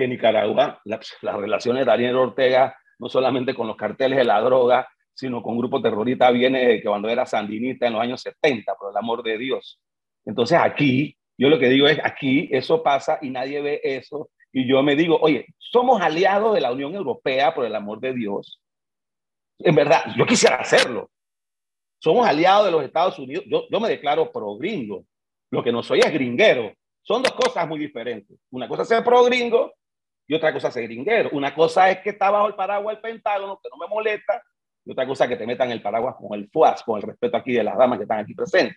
que 0.00 0.08
Nicaragua, 0.08 0.80
las 0.84 1.36
relaciones 1.36 1.84
de 1.84 1.90
Daniel 1.90 2.16
Ortega, 2.16 2.74
no 2.98 3.10
solamente 3.10 3.54
con 3.54 3.66
los 3.66 3.76
carteles 3.76 4.16
de 4.16 4.24
la 4.24 4.40
droga, 4.40 4.88
sino 5.12 5.42
con 5.42 5.58
grupos 5.58 5.82
terroristas, 5.82 6.32
viene 6.32 6.66
de 6.66 6.76
que 6.80 6.88
cuando 6.88 7.10
era 7.10 7.26
sandinista 7.26 7.86
en 7.86 7.92
los 7.92 8.00
años 8.00 8.22
70, 8.22 8.76
por 8.76 8.92
el 8.92 8.96
amor 8.96 9.22
de 9.22 9.36
Dios. 9.36 9.78
Entonces 10.24 10.58
aquí, 10.58 11.14
yo 11.36 11.50
lo 11.50 11.58
que 11.58 11.68
digo 11.68 11.86
es, 11.86 11.98
aquí 12.02 12.48
eso 12.50 12.82
pasa 12.82 13.18
y 13.20 13.28
nadie 13.28 13.60
ve 13.60 13.80
eso. 13.84 14.30
Y 14.52 14.66
yo 14.66 14.82
me 14.82 14.96
digo, 14.96 15.18
oye, 15.20 15.44
somos 15.58 16.00
aliados 16.00 16.54
de 16.54 16.62
la 16.62 16.72
Unión 16.72 16.94
Europea, 16.94 17.54
por 17.54 17.66
el 17.66 17.74
amor 17.74 18.00
de 18.00 18.14
Dios. 18.14 18.58
En 19.58 19.74
verdad, 19.74 20.00
yo 20.16 20.24
quisiera 20.24 20.56
hacerlo. 20.56 21.10
Somos 21.98 22.26
aliados 22.26 22.64
de 22.64 22.72
los 22.72 22.82
Estados 22.82 23.18
Unidos. 23.18 23.44
Yo, 23.46 23.66
yo 23.70 23.80
me 23.80 23.90
declaro 23.90 24.32
pro 24.32 24.56
gringo. 24.56 25.04
Lo 25.50 25.62
que 25.62 25.72
no 25.72 25.82
soy 25.82 25.98
es 25.98 26.10
gringuero. 26.10 26.72
Son 27.02 27.22
dos 27.22 27.32
cosas 27.32 27.68
muy 27.68 27.78
diferentes. 27.78 28.38
Una 28.50 28.66
cosa 28.66 28.82
es 28.82 28.88
ser 28.88 29.04
pro 29.04 29.24
gringo 29.24 29.74
y 30.30 30.34
otra 30.34 30.52
cosa 30.52 30.68
es 30.68 30.74
ser 30.74 30.84
gringuero. 30.84 31.30
Una 31.32 31.52
cosa 31.52 31.90
es 31.90 31.98
que 31.98 32.10
está 32.10 32.30
bajo 32.30 32.46
el 32.46 32.54
paraguas 32.54 32.94
del 32.94 33.02
Pentágono, 33.02 33.58
que 33.60 33.68
no 33.68 33.76
me 33.76 33.92
molesta, 33.92 34.40
y 34.84 34.92
otra 34.92 35.04
cosa 35.04 35.24
es 35.24 35.30
que 35.30 35.36
te 35.36 35.44
metan 35.44 35.72
el 35.72 35.82
paraguas 35.82 36.14
con 36.14 36.38
el 36.38 36.48
FUAS, 36.48 36.84
con 36.84 36.98
el 36.98 37.02
respeto 37.02 37.36
aquí 37.36 37.52
de 37.52 37.64
las 37.64 37.76
damas 37.76 37.98
que 37.98 38.04
están 38.04 38.20
aquí 38.20 38.32
presentes. 38.32 38.76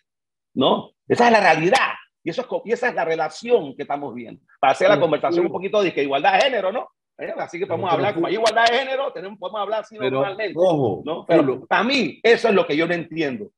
¿No? 0.55 0.93
Esa 1.07 1.27
es 1.27 1.31
la 1.31 1.39
realidad. 1.41 1.93
Y, 2.23 2.31
eso 2.31 2.41
es, 2.41 2.47
y 2.65 2.71
esa 2.71 2.89
es 2.89 2.95
la 2.95 3.05
relación 3.05 3.75
que 3.75 3.83
estamos 3.83 4.15
viendo. 4.15 4.41
Para 4.59 4.73
hacer 4.73 4.89
la 4.89 4.99
conversación 4.99 5.45
un 5.45 5.51
poquito 5.51 5.83
de 5.83 5.93
que 5.93 6.01
igualdad 6.01 6.33
de 6.33 6.41
género, 6.41 6.71
¿no? 6.71 6.89
¿Eh? 7.19 7.31
Así 7.37 7.59
que 7.59 7.67
podemos 7.67 7.93
hablar, 7.93 8.15
como 8.15 8.25
hay 8.25 8.33
igualdad 8.33 8.65
de 8.65 8.79
género, 8.79 9.13
tenemos, 9.13 9.37
podemos 9.37 9.61
hablar 9.61 9.81
así 9.81 9.95
normalmente. 9.95 10.55
¿no? 10.55 11.23
Pero 11.27 11.67
para 11.67 11.83
mí, 11.83 12.19
eso 12.23 12.47
es 12.47 12.55
lo 12.55 12.65
que 12.65 12.75
yo 12.75 12.87
no 12.87 12.95
entiendo. 12.95 13.51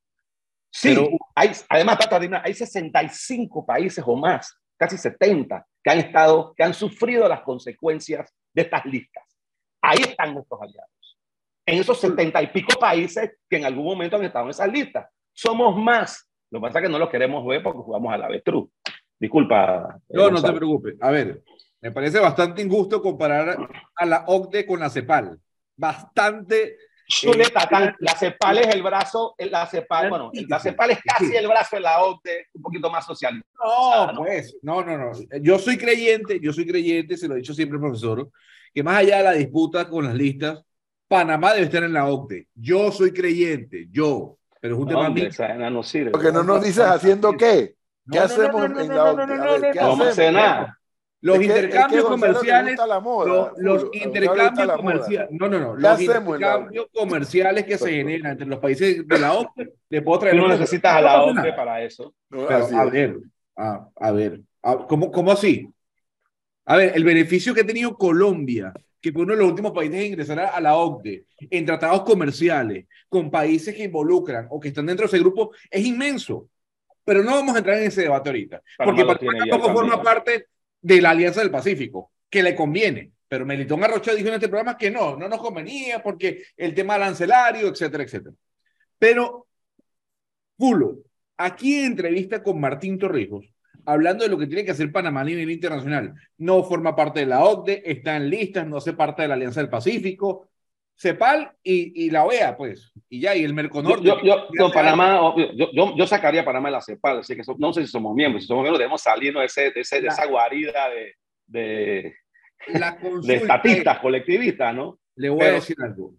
Sí, 0.70 0.90
pero, 0.90 1.08
hay, 1.34 1.52
además, 1.70 1.98
hay 2.44 2.54
65 2.54 3.66
países 3.66 4.04
o 4.06 4.18
más, 4.18 4.54
casi 4.78 4.98
70, 4.98 5.66
que 5.86 5.92
han 5.92 6.00
estado, 6.00 6.56
que 6.58 6.64
han 6.64 6.74
sufrido 6.74 7.30
las 7.30 7.42
consecuencias 7.42 8.34
de 8.52 8.64
estas 8.64 8.84
listas. 8.86 9.24
Ahí 9.84 10.00
están 10.00 10.34
nuestros 10.34 10.60
aliados. 10.60 10.90
En 11.64 11.80
esos 11.80 12.00
setenta 12.00 12.42
y 12.42 12.48
pico 12.48 12.80
países 12.80 13.38
que 13.48 13.58
en 13.58 13.66
algún 13.66 13.86
momento 13.86 14.16
han 14.16 14.26
estado 14.26 14.46
en 14.46 14.52
esas 14.52 14.72
listas. 14.72 15.08
Somos 15.32 15.78
más. 15.78 16.28
Lo 16.50 16.60
que 16.60 16.64
pasa 16.64 16.80
es 16.80 16.86
que 16.86 16.92
no 16.92 16.98
los 16.98 17.10
queremos 17.10 17.46
ver 17.46 17.62
porque 17.62 17.82
jugamos 17.82 18.12
a 18.12 18.18
la 18.18 18.26
avestruz. 18.26 18.68
Disculpa. 19.20 20.00
No, 20.10 20.32
no 20.32 20.42
te 20.42 20.54
preocupes. 20.54 20.96
A 21.00 21.12
ver, 21.12 21.44
me 21.82 21.92
parece 21.92 22.20
bastante 22.20 22.64
injusto 22.64 23.00
comparar 23.00 23.56
a 23.96 24.06
la 24.08 24.26
OCDE 24.26 24.66
con 24.66 24.80
la 24.80 24.90
CEPAL. 24.90 25.40
Bastante 25.78 26.78
la 28.00 28.16
CEPAL 28.18 28.58
es 28.60 28.68
el 28.68 28.82
brazo, 28.82 29.36
la 29.38 29.68
CEPAL, 29.68 30.10
bueno, 30.10 30.32
la 30.48 30.60
CEPAL 30.60 30.92
es 30.92 31.00
casi 31.04 31.36
el 31.36 31.48
brazo 31.48 31.76
de 31.76 31.82
la 31.82 32.04
OCDE, 32.04 32.48
un 32.54 32.62
poquito 32.62 32.90
más 32.90 33.06
social. 33.06 33.42
No, 33.64 34.14
pues, 34.18 34.58
no, 34.62 34.84
no, 34.84 34.98
no. 34.98 35.12
Yo 35.42 35.60
soy 35.60 35.78
creyente, 35.78 36.40
yo 36.40 36.52
soy 36.52 36.66
creyente, 36.66 37.18
se 37.18 37.28
lo 37.28 37.36
he 37.36 37.38
dicho 37.38 37.54
siempre 37.54 37.80
profesor, 37.80 38.30
que 38.74 38.84
más 38.84 38.98
allá 38.98 39.18
de 39.18 39.24
la 39.24 39.32
disputa 39.34 39.88
con 39.88 40.06
las 40.06 40.16
listas, 40.16 40.62
Panamá 41.08 41.54
debe 41.54 41.66
estar 41.66 41.84
en 41.84 41.94
la 41.94 42.08
OCDE. 42.08 42.48
Yo 42.56 42.92
soy 42.92 43.12
creyente, 43.12 43.88
yo, 43.92 44.38
pero 44.60 44.76
es 44.76 44.82
un 44.82 44.88
tema 44.88 45.10
mío. 45.10 45.30
Porque 46.12 46.32
no 46.32 46.44
nos 46.44 46.64
dices 46.64 46.84
haciendo 46.86 47.34
qué. 47.34 47.76
¿Qué 48.12 48.20
hacemos 48.20 48.66
en 48.66 48.88
la 48.88 49.12
OCDE? 49.12 49.72
¿Qué 49.72 49.80
hacemos? 49.80 50.70
Los 51.26 51.42
intercambios 51.42 52.06
comerciales, 52.06 52.78
los, 53.58 53.86
intercambios 53.94 54.74
comerciales, 54.74 55.32
no, 55.32 55.50
no, 55.50 55.60
no, 55.60 55.76
los 55.76 56.00
intercambios 56.00 56.86
comerciales 56.94 57.66
que 57.66 57.80
se 57.80 57.90
generan 57.90 58.34
entre 58.34 58.46
los 58.46 58.60
países 58.60 59.08
de 59.08 59.20
la 59.20 59.34
OCDE, 59.34 59.74
le 59.90 60.04
puedo 60.04 60.20
traer. 60.20 60.36
No 60.36 60.48
necesitas 60.48 60.94
a 60.94 61.02
la 61.02 61.24
OCDE 61.24 61.54
para 61.54 61.82
eso. 61.82 62.14
a 62.30 62.86
ver, 62.86 63.18
a, 63.56 64.12
ver, 64.12 64.42
¿cómo, 64.88 65.12
¿cómo 65.12 65.32
así? 65.32 65.68
A 66.64 66.78
ver, 66.78 66.92
el 66.94 67.04
beneficio 67.04 67.56
que 67.56 67.62
ha 67.62 67.66
tenido 67.66 67.98
Colombia, 67.98 68.72
que 69.02 69.12
fue 69.12 69.24
uno 69.24 69.34
de 69.34 69.40
los 69.40 69.50
últimos 69.50 69.72
países 69.72 70.00
en 70.00 70.06
ingresar 70.06 70.40
a 70.42 70.62
la 70.62 70.76
OCDE, 70.76 71.26
en 71.40 71.66
tratados 71.66 72.04
comerciales, 72.04 72.86
con 73.10 73.32
países 73.32 73.74
que 73.74 73.86
involucran 73.86 74.46
o 74.52 74.60
que 74.60 74.68
están 74.68 74.86
dentro 74.86 75.06
de 75.06 75.08
ese 75.08 75.24
grupo, 75.24 75.54
es 75.72 75.84
inmenso. 75.84 76.50
Pero 77.04 77.24
no 77.24 77.32
vamos 77.32 77.56
a 77.56 77.58
entrar 77.58 77.80
en 77.80 77.86
ese 77.86 78.04
debate 78.04 78.30
ahorita, 78.30 78.62
porque 78.78 79.04
Panamá 79.04 79.46
tampoco 79.50 79.74
forma 79.74 80.04
parte 80.04 80.50
de 80.86 81.02
la 81.02 81.10
Alianza 81.10 81.42
del 81.42 81.50
Pacífico, 81.50 82.12
que 82.30 82.44
le 82.44 82.56
conviene. 82.56 83.12
Pero 83.28 83.44
Melitón 83.44 83.84
Arrocha 83.84 84.14
dijo 84.14 84.28
en 84.28 84.36
este 84.36 84.50
programa 84.50 84.78
que 84.78 84.92
no, 84.92 85.18
no 85.18 85.28
nos 85.28 85.40
convenía 85.40 86.04
porque 86.04 86.44
el 86.56 86.76
tema 86.76 86.94
arancelario, 86.94 87.70
etcétera, 87.70 88.04
etcétera. 88.04 88.36
Pero, 89.00 89.48
Pulo, 90.56 91.00
aquí 91.38 91.80
en 91.80 91.86
entrevista 91.86 92.44
con 92.44 92.60
Martín 92.60 93.00
Torrijos, 93.00 93.52
hablando 93.84 94.24
de 94.24 94.30
lo 94.30 94.38
que 94.38 94.46
tiene 94.46 94.64
que 94.64 94.72
hacer 94.72 94.92
Panamá 94.92 95.22
a 95.22 95.26
nivel 95.26 95.50
internacional, 95.50 96.14
no 96.38 96.64
forma 96.64 96.96
parte 96.96 97.22
de 97.22 97.26
la 97.26 97.44
OCDE, 97.44 97.82
está 97.84 98.16
en 98.18 98.30
listas, 98.30 98.68
no 98.68 98.78
hace 98.78 98.94
parte 98.94 99.24
de 99.24 99.28
la 99.28 99.34
Alianza 99.34 99.62
del 99.62 99.72
Pacífico, 99.72 100.50
CEPAL 100.98 101.52
y, 101.62 102.10
la 102.10 102.24
OEA, 102.24 102.56
pues, 102.56 102.92
y 103.10 103.20
ya, 103.20 103.36
y 103.36 103.44
el 103.44 103.54
Merconor. 103.54 104.02
Yo, 104.02 104.18
yo, 104.24 104.72
Panamá, 104.74 105.34
yo, 105.56 105.96
yo, 105.96 106.08
sacaría 106.08 106.42
a 106.42 106.46
Panamá 106.46 106.70
de 106.70 106.74
la 106.74 106.82
CEPAL, 106.82 107.20
así 107.20 107.36
que 107.36 107.42
no 107.58 107.74
sé 107.74 107.82
si 107.82 107.88
somos 107.88 108.16
miembros, 108.16 108.44
si 108.44 108.48
somos 108.48 108.64
miembros 108.64 108.80
debemos 108.80 109.02
salirnos 109.02 109.42
de, 109.42 109.46
ese, 109.46 109.72
de, 109.72 109.82
ese, 109.82 110.02
de 110.02 110.08
esa 110.08 110.26
guarida 110.26 110.90
de, 110.90 111.16
de, 111.48 112.16
de 113.24 113.36
estatistas 113.36 114.00
colectivistas, 114.00 114.74
¿no? 114.74 115.00
Le 115.16 115.30
voy 115.30 115.42
a 115.42 115.52
decir 115.54 115.76
algo. 115.82 116.14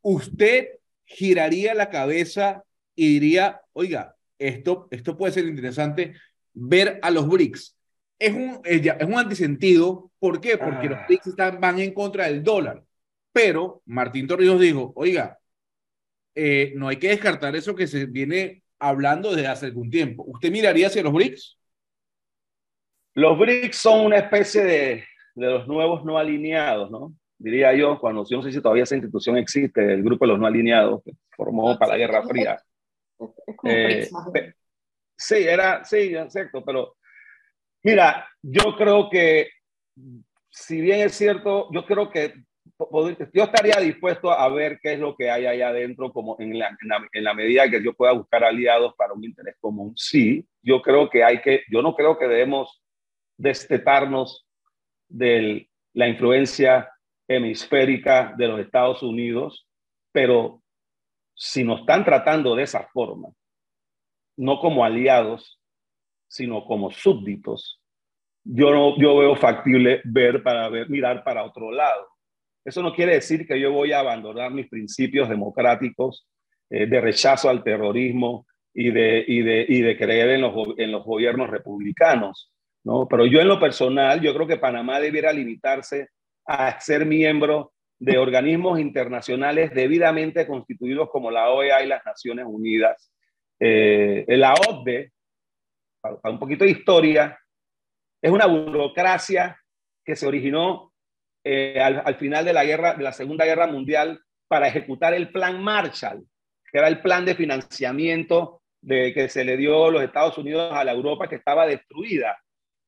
Usted 0.00 0.68
giraría 1.04 1.74
la 1.74 1.90
cabeza 1.90 2.64
y 2.94 3.18
diría, 3.18 3.60
oiga, 3.74 4.16
esto, 4.38 4.88
esto 4.90 5.16
puede 5.16 5.34
ser 5.34 5.44
interesante 5.44 6.14
ver 6.54 6.98
a 7.02 7.10
los 7.10 7.28
BRICS. 7.28 7.76
Es 8.18 8.32
un, 8.32 8.60
es 8.64 9.06
un 9.06 9.18
antisentido, 9.18 10.10
¿por 10.18 10.40
qué? 10.40 10.56
Porque 10.56 10.88
los 10.88 10.98
ah. 10.98 11.04
BRICS 11.06 11.26
están, 11.26 11.60
van 11.60 11.78
en 11.80 11.92
contra 11.92 12.26
del 12.26 12.42
dólar 12.42 12.82
pero 13.34 13.82
Martín 13.86 14.28
Torrijos 14.28 14.60
dijo, 14.60 14.92
oiga, 14.94 15.40
eh, 16.36 16.72
no 16.76 16.86
hay 16.86 16.98
que 16.98 17.08
descartar 17.08 17.56
eso 17.56 17.74
que 17.74 17.88
se 17.88 18.06
viene 18.06 18.62
hablando 18.78 19.34
desde 19.34 19.48
hace 19.48 19.66
algún 19.66 19.90
tiempo. 19.90 20.22
¿Usted 20.28 20.52
miraría 20.52 20.86
hacia 20.86 21.02
los 21.02 21.12
BRICS? 21.12 21.58
Los 23.14 23.36
BRICS 23.36 23.76
son 23.76 24.06
una 24.06 24.18
especie 24.18 24.62
de, 24.62 25.04
de 25.34 25.46
los 25.46 25.66
nuevos 25.66 26.04
no 26.04 26.16
alineados, 26.16 26.92
¿no? 26.92 27.12
Diría 27.36 27.74
yo, 27.74 27.98
cuando 27.98 28.24
yo 28.24 28.36
no 28.36 28.42
sé 28.44 28.52
si 28.52 28.62
todavía 28.62 28.84
esa 28.84 28.94
institución 28.94 29.36
existe, 29.36 29.94
el 29.94 30.04
grupo 30.04 30.26
de 30.26 30.32
los 30.32 30.38
no 30.38 30.46
alineados, 30.46 31.02
que 31.02 31.12
formó 31.36 31.76
para 31.76 31.92
la 31.92 31.98
Guerra 31.98 32.22
Fría. 32.22 32.62
Eh, 33.64 34.08
sí, 35.16 35.36
era, 35.38 35.84
sí, 35.84 36.14
exacto, 36.14 36.64
pero 36.64 36.96
mira, 37.82 38.28
yo 38.42 38.76
creo 38.76 39.10
que, 39.10 39.48
si 40.50 40.80
bien 40.80 41.00
es 41.00 41.16
cierto, 41.16 41.68
yo 41.72 41.84
creo 41.84 42.08
que 42.10 42.44
yo 43.32 43.44
estaría 43.44 43.76
dispuesto 43.76 44.30
a 44.30 44.48
ver 44.48 44.80
qué 44.82 44.94
es 44.94 44.98
lo 44.98 45.14
que 45.14 45.30
hay 45.30 45.46
allá 45.46 45.68
adentro, 45.68 46.12
como 46.12 46.36
en 46.40 46.58
la, 46.58 46.76
en 47.12 47.24
la, 47.24 47.34
medida 47.34 47.70
que 47.70 47.82
yo 47.82 47.94
pueda 47.94 48.12
buscar 48.12 48.44
aliados 48.44 48.94
para 48.96 49.12
un 49.12 49.24
interés 49.24 49.56
común. 49.60 49.92
Sí, 49.96 50.46
yo 50.62 50.82
creo 50.82 51.08
que 51.08 51.22
hay 51.22 51.40
que, 51.40 51.62
yo 51.70 51.82
no 51.82 51.94
creo 51.94 52.18
que 52.18 52.26
debemos 52.26 52.82
destetarnos 53.36 54.46
de 55.08 55.68
la 55.92 56.08
influencia 56.08 56.90
hemisférica 57.28 58.34
de 58.36 58.48
los 58.48 58.60
Estados 58.60 59.02
Unidos, 59.02 59.66
Pero 60.12 60.62
si 61.34 61.64
nos 61.64 61.80
están 61.80 62.04
tratando 62.04 62.54
de 62.54 62.62
esa 62.62 62.88
forma, 62.92 63.28
no 64.36 64.60
como 64.60 64.84
aliados, 64.84 65.60
sino 66.28 66.64
como 66.64 66.90
súbditos, 66.90 67.80
yo, 68.44 68.70
no, 68.70 68.96
yo 68.98 69.16
veo 69.18 69.36
factible 69.36 70.02
ver 70.04 70.42
para 70.42 70.68
ver, 70.68 70.88
mirar 70.88 71.24
para 71.24 71.44
otro 71.44 71.72
lado. 71.72 72.13
Eso 72.64 72.82
no 72.82 72.94
quiere 72.94 73.14
decir 73.14 73.46
que 73.46 73.60
yo 73.60 73.72
voy 73.72 73.92
a 73.92 74.00
abandonar 74.00 74.52
mis 74.52 74.68
principios 74.68 75.28
democráticos 75.28 76.26
eh, 76.70 76.86
de 76.86 77.00
rechazo 77.00 77.50
al 77.50 77.62
terrorismo 77.62 78.46
y 78.72 78.90
de, 78.90 79.24
y 79.26 79.42
de, 79.42 79.66
y 79.68 79.82
de 79.82 79.96
creer 79.96 80.30
en 80.30 80.40
los, 80.40 80.54
en 80.78 80.90
los 80.90 81.04
gobiernos 81.04 81.50
republicanos. 81.50 82.52
¿no? 82.84 83.06
Pero 83.06 83.26
yo 83.26 83.40
en 83.40 83.48
lo 83.48 83.60
personal, 83.60 84.20
yo 84.20 84.34
creo 84.34 84.46
que 84.46 84.56
Panamá 84.56 84.98
debiera 84.98 85.32
limitarse 85.32 86.08
a 86.46 86.80
ser 86.80 87.06
miembro 87.06 87.72
de 87.98 88.18
organismos 88.18 88.80
internacionales 88.80 89.72
debidamente 89.72 90.46
constituidos 90.46 91.08
como 91.10 91.30
la 91.30 91.50
OEA 91.50 91.82
y 91.82 91.86
las 91.86 92.04
Naciones 92.04 92.46
Unidas. 92.48 93.12
Eh, 93.60 94.24
la 94.28 94.54
OCDE, 94.54 95.12
para 96.00 96.18
un 96.24 96.38
poquito 96.38 96.64
de 96.64 96.72
historia, 96.72 97.38
es 98.20 98.30
una 98.30 98.46
burocracia 98.46 99.58
que 100.04 100.16
se 100.16 100.26
originó 100.26 100.93
eh, 101.44 101.78
al, 101.80 102.14
final 102.16 102.44
de 102.44 102.54
la, 102.54 102.64
guerra, 102.64 102.94
de 102.94 103.04
la 103.04 103.12
Segunda 103.12 103.44
Guerra 103.44 103.66
Mundial 103.66 104.20
para 104.48 104.68
ejecutar 104.68 105.12
el 105.12 105.30
Plan 105.30 105.62
Marshall, 105.62 106.24
que 106.72 106.78
era 106.78 106.88
el 106.88 107.02
plan 107.02 107.24
de 107.24 107.34
financiamiento 107.34 108.62
de, 108.80 109.12
que 109.12 109.28
se 109.28 109.44
le 109.44 109.56
dio 109.56 109.90
los 109.90 110.02
Estados 110.02 110.38
Unidos 110.38 110.72
a 110.72 110.84
la 110.84 110.92
Europa 110.92 111.28
que 111.28 111.36
estaba 111.36 111.66
destruida. 111.66 112.38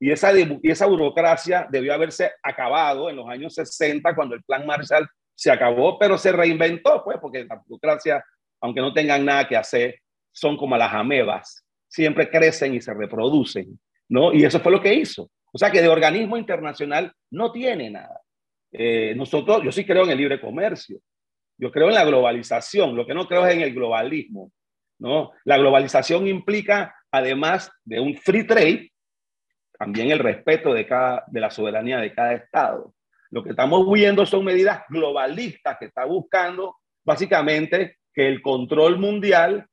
Y 0.01 0.11
esa, 0.11 0.33
y 0.39 0.71
esa 0.71 0.87
burocracia 0.87 1.67
debió 1.71 1.95
haberse 1.95 2.33
acabado 2.43 3.09
en 3.11 3.17
los 3.17 3.29
años 3.29 3.55
60 3.55 4.15
cuando 4.15 4.35
el 4.35 4.43
plan 4.43 4.67
Marshall 4.67 5.09
se 5.35 5.51
acabó, 5.51 5.99
pero 5.99 6.17
se 6.17 6.33
reinventó, 6.33 7.03
pues, 7.05 7.19
porque 7.21 7.45
la 7.45 7.63
burocracia, 7.67 8.25
aunque 8.61 8.81
no 8.81 8.93
tengan 8.93 9.25
nada 9.25 9.47
que 9.47 9.57
hacer, 9.57 10.01
son 10.33 10.57
como 10.57 10.77
las 10.77 10.93
amebas, 10.93 11.65
siempre 11.89 12.31
crecen 12.31 12.75
y 12.75 12.81
se 12.81 12.93
reproducen, 12.93 13.79
¿no? 14.09 14.33
Y 14.33 14.45
eso 14.45 14.61
fue 14.61 14.73
lo 14.73 14.81
que 14.81 14.95
hizo. 14.95 15.31
O 15.53 15.59
sea 15.59 15.71
que 15.71 15.81
de 15.81 15.89
organismo 15.89 16.37
internacional 16.37 17.13
no 17.31 17.53
tiene 17.53 17.91
nada. 17.91 18.21
Eh, 18.79 19.15
nosotros, 19.17 19.63
yo 19.65 19.73
sí 19.73 19.87
creo 19.87 20.05
en 20.05 20.11
el 20.11 20.19
libre 20.19 20.39
comercio, 20.39 21.01
yo 21.57 21.73
creo 21.73 21.89
en 21.89 21.95
la 21.95 22.05
globalización, 22.05 22.95
lo 22.95 23.07
que 23.07 23.15
no 23.15 23.27
creo 23.27 23.47
es 23.47 23.55
en 23.55 23.63
el 23.63 23.73
globalismo, 23.73 24.53
¿no? 24.99 25.33
La 25.45 25.57
globalización 25.57 26.29
implica, 26.29 26.95
además 27.11 27.73
de 27.85 28.01
un 28.01 28.15
free 28.19 28.47
trade, 28.47 28.93
también 29.79 30.11
el 30.11 30.19
respeto 30.19 30.75
de, 30.75 30.87
cada, 30.87 31.25
de 31.27 31.41
la 31.41 31.51
soberanía 31.51 32.01
de 32.01 32.13
cada 32.13 32.35
Estado. 32.35 32.93
Lo 33.31 33.43
que 33.43 33.51
estamos 33.51 33.91
viendo 33.91 34.27
son 34.27 34.45
medidas 34.45 34.83
globalistas 34.91 35.79
que 35.79 35.87
está 35.87 36.05
buscando 36.05 36.77
básicamente 37.03 37.97
que 38.13 38.29
el 38.29 38.43
control 38.43 38.99
mundial 38.99 39.67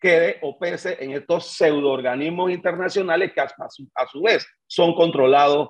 quede 0.00 0.38
o 0.42 0.58
pese 0.58 0.96
en 0.98 1.12
estos 1.12 1.52
pseudoorganismos 1.52 2.50
internacionales 2.50 3.32
que 3.32 3.40
a 3.40 3.48
su, 3.68 3.88
a 3.94 4.06
su 4.08 4.22
vez 4.22 4.44
son 4.66 4.94
controlados 4.94 5.68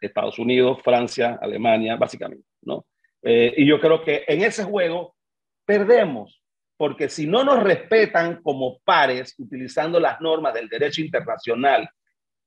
Estados 0.00 0.38
Unidos, 0.38 0.78
Francia, 0.82 1.38
Alemania, 1.40 1.96
básicamente, 1.96 2.46
¿no? 2.62 2.86
Eh, 3.22 3.54
y 3.56 3.66
yo 3.66 3.80
creo 3.80 4.02
que 4.02 4.24
en 4.28 4.42
ese 4.42 4.64
juego 4.64 5.16
perdemos, 5.64 6.40
porque 6.76 7.08
si 7.08 7.26
no 7.26 7.42
nos 7.42 7.62
respetan 7.62 8.42
como 8.42 8.78
pares 8.84 9.34
utilizando 9.38 9.98
las 9.98 10.20
normas 10.20 10.54
del 10.54 10.68
derecho 10.68 11.00
internacional 11.00 11.88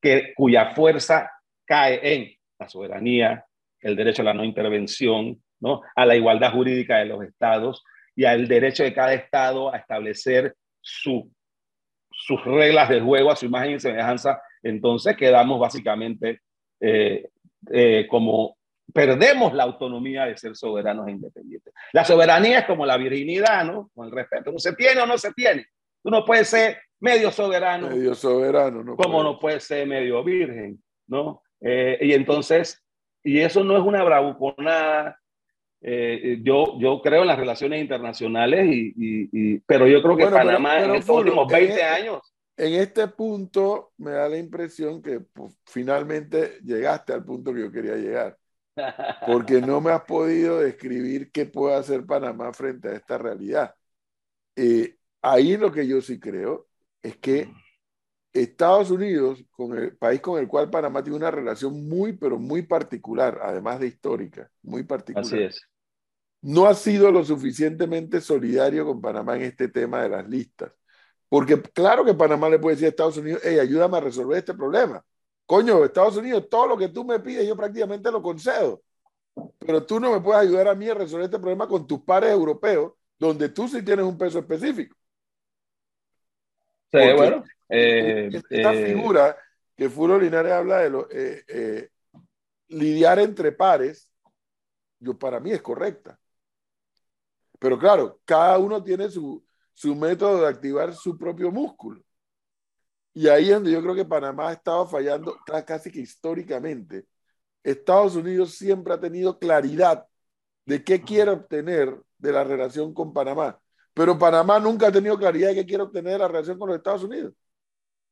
que, 0.02 0.34
cuya 0.36 0.74
fuerza 0.74 1.32
cae 1.66 2.16
en 2.16 2.32
la 2.58 2.70
soberanía, 2.70 3.46
el 3.82 3.96
derecho 3.96 4.22
a 4.22 4.26
la 4.26 4.34
no 4.34 4.44
intervención, 4.44 5.42
¿no? 5.60 5.82
a 5.96 6.06
la 6.06 6.16
igualdad 6.16 6.54
jurídica 6.54 6.98
de 6.98 7.06
los 7.06 7.24
estados 7.24 7.84
y 8.16 8.26
al 8.26 8.48
derecho 8.48 8.84
de 8.84 8.94
cada 8.94 9.14
estado 9.14 9.74
a 9.74 9.78
establecer 9.78 10.56
su, 10.82 11.32
sus 12.12 12.44
reglas 12.46 12.90
de 12.90 13.02
juego 13.02 13.32
a 13.32 13.36
su 13.36 13.46
imagen 13.46 13.72
y 13.72 13.80
semejanza, 13.80 14.42
entonces 14.64 15.16
quedamos 15.16 15.60
básicamente 15.60 16.42
eh, 16.82 17.30
eh, 17.72 18.08
como 18.10 18.58
perdemos 18.94 19.54
la 19.54 19.64
autonomía 19.64 20.26
de 20.26 20.38
ser 20.38 20.56
soberanos 20.56 21.08
e 21.08 21.12
independientes. 21.12 21.74
La 21.94 22.04
soberanía 22.04 22.60
es 22.60 22.66
como 22.66 22.86
la 22.86 22.98
virginidad, 22.98 23.64
¿no? 23.66 23.90
Con 23.94 24.08
el 24.08 24.12
respeto. 24.12 24.52
¿No 24.52 24.60
se 24.60 24.74
tiene 24.74 25.02
o 25.02 25.06
no 25.06 25.18
se 25.18 25.34
tiene? 25.34 25.66
Tú 26.02 26.10
no 26.10 26.26
puedes 26.26 26.48
ser 26.48 26.78
medio 27.00 27.32
soberano. 27.32 27.90
Medio 27.90 28.16
soberano, 28.16 28.84
¿no? 28.84 28.96
Como 28.96 29.24
no 29.24 29.40
puedes 29.40 29.64
ser 29.64 29.88
medio 29.88 30.24
virgen, 30.24 30.82
¿no? 31.08 31.42
Eh, 31.62 31.98
y 32.02 32.14
entonces, 32.14 32.84
y 33.24 33.40
eso 33.40 33.64
no 33.64 33.78
es 33.78 33.84
una 33.84 34.04
bravuconada. 34.04 35.20
Eh, 35.82 36.40
yo, 36.42 36.78
yo 36.80 37.02
creo 37.02 37.22
en 37.22 37.28
las 37.28 37.40
relaciones 37.40 37.82
internacionales, 37.82 38.66
y, 38.68 38.94
y, 38.98 39.60
pero 39.60 39.88
yo 39.88 40.02
creo 40.02 40.18
que 40.18 40.26
Panamá 40.28 40.84
en 40.84 40.96
estos 40.96 41.18
últimos 41.18 41.48
20 41.48 41.74
este, 41.74 41.84
años. 41.84 42.29
En 42.60 42.74
este 42.74 43.08
punto 43.08 43.94
me 44.00 44.12
da 44.12 44.28
la 44.28 44.38
impresión 44.38 45.02
que 45.02 45.22
pues, 45.22 45.56
finalmente 45.66 46.60
llegaste 46.62 47.14
al 47.14 47.24
punto 47.24 47.54
que 47.54 47.62
yo 47.62 47.72
quería 47.72 47.96
llegar. 47.96 48.38
Porque 49.26 49.62
no 49.62 49.80
me 49.80 49.92
has 49.92 50.02
podido 50.04 50.60
describir 50.60 51.32
qué 51.32 51.46
puede 51.46 51.76
hacer 51.76 52.06
Panamá 52.06 52.52
frente 52.52 52.90
a 52.90 52.96
esta 52.96 53.18
realidad. 53.18 53.74
Eh, 54.58 54.98
ahí 55.22 55.56
lo 55.56 55.72
que 55.72 55.88
yo 55.88 56.02
sí 56.02 56.20
creo 56.20 56.68
es 57.02 57.16
que 57.16 57.50
Estados 58.34 58.92
Unidos, 58.92 59.42
con 59.52 59.78
el 59.78 59.96
país 59.96 60.20
con 60.20 60.38
el 60.38 60.50
cual 60.50 60.70
Panamá 60.70 61.02
tiene 61.02 61.16
una 61.16 61.32
relación 61.32 61.88
muy, 61.88 62.12
pero 62.12 62.38
muy 62.38 62.64
particular, 62.64 63.40
además 63.42 63.80
de 63.80 63.88
histórica, 63.88 64.52
muy 64.64 64.84
particular. 64.84 65.26
Así 65.26 65.40
es. 65.40 65.62
No 66.42 66.66
ha 66.66 66.74
sido 66.74 67.10
lo 67.10 67.24
suficientemente 67.24 68.20
solidario 68.20 68.86
con 68.86 69.00
Panamá 69.00 69.38
en 69.38 69.44
este 69.44 69.70
tema 69.70 70.04
de 70.04 70.10
las 70.10 70.28
listas. 70.28 70.74
Porque 71.30 71.62
claro 71.62 72.04
que 72.04 72.16
Panamá 72.16 72.50
le 72.50 72.58
puede 72.58 72.76
decir 72.76 72.88
a 72.88 72.90
Estados 72.90 73.18
Unidos, 73.18 73.42
hey, 73.44 73.60
ayúdame 73.60 73.98
a 73.98 74.02
resolver 74.02 74.40
este 74.40 74.56
problema. 74.56 75.04
Coño, 75.46 75.86
Estados 75.86 76.18
Unidos, 76.18 76.50
todo 76.50 76.68
lo 76.68 76.78
que 76.78 76.90
tú 76.90 77.06
me 77.06 77.20
pides, 77.20 77.48
yo 77.48 77.56
prácticamente 77.56 78.12
lo 78.12 78.22
concedo. 78.22 78.82
Pero 79.60 79.86
tú 79.86 80.00
no 80.00 80.12
me 80.12 80.20
puedes 80.20 80.42
ayudar 80.42 80.68
a 80.68 80.76
mí 80.76 80.90
a 80.90 80.96
resolver 80.96 81.26
este 81.26 81.40
problema 81.40 81.68
con 81.68 81.88
tus 81.88 82.02
pares 82.02 82.32
europeos, 82.32 82.94
donde 83.18 83.50
tú 83.50 83.68
sí 83.68 83.84
tienes 83.84 84.06
un 84.06 84.18
peso 84.18 84.40
específico. 84.40 84.96
Sí, 86.92 87.00
bueno. 87.16 87.44
Eh, 87.70 88.30
esta 88.50 88.74
eh, 88.74 88.86
figura 88.88 89.38
que 89.76 89.90
Furo 89.90 90.20
Linares 90.20 90.52
habla 90.52 90.80
de 90.80 90.90
lo, 90.90 91.08
eh, 91.12 91.90
lidiar 92.70 93.20
entre 93.20 93.52
pares, 93.52 94.12
yo 95.00 95.18
para 95.18 95.40
mí 95.40 95.52
es 95.52 95.62
correcta. 95.62 96.20
Pero 97.60 97.78
claro, 97.78 98.20
cada 98.26 98.58
uno 98.58 98.84
tiene 98.84 99.10
su, 99.10 99.44
su 99.80 99.96
método 99.96 100.42
de 100.42 100.48
activar 100.50 100.94
su 100.94 101.18
propio 101.18 101.54
músculo. 101.54 102.02
Y 103.14 103.30
ahí 103.30 103.46
es 103.46 103.52
donde 103.52 103.72
yo 103.72 103.82
creo 103.82 103.96
que 103.96 104.04
Panamá 104.04 104.50
ha 104.50 104.54
estado 104.54 104.86
fallando 104.86 105.38
casi 105.66 105.90
que 105.90 106.02
históricamente. 106.02 107.06
Estados 107.64 108.18
Unidos 108.18 108.56
siempre 108.56 108.94
ha 108.94 109.00
tenido 109.00 109.40
claridad 109.40 110.06
de 110.66 110.84
qué 110.84 111.00
quiere 111.00 111.32
obtener 111.32 111.96
de 112.18 112.32
la 112.34 112.44
relación 112.44 112.94
con 112.94 113.14
Panamá. 113.14 113.58
Pero 113.94 114.20
Panamá 114.20 114.60
nunca 114.60 114.88
ha 114.88 114.92
tenido 114.92 115.18
claridad 115.18 115.48
de 115.50 115.56
qué 115.56 115.66
quiere 115.66 115.84
obtener 115.84 116.12
de 116.12 116.20
la 116.20 116.28
relación 116.28 116.60
con 116.60 116.68
los 116.68 116.78
Estados 116.78 117.06
Unidos. 117.06 117.34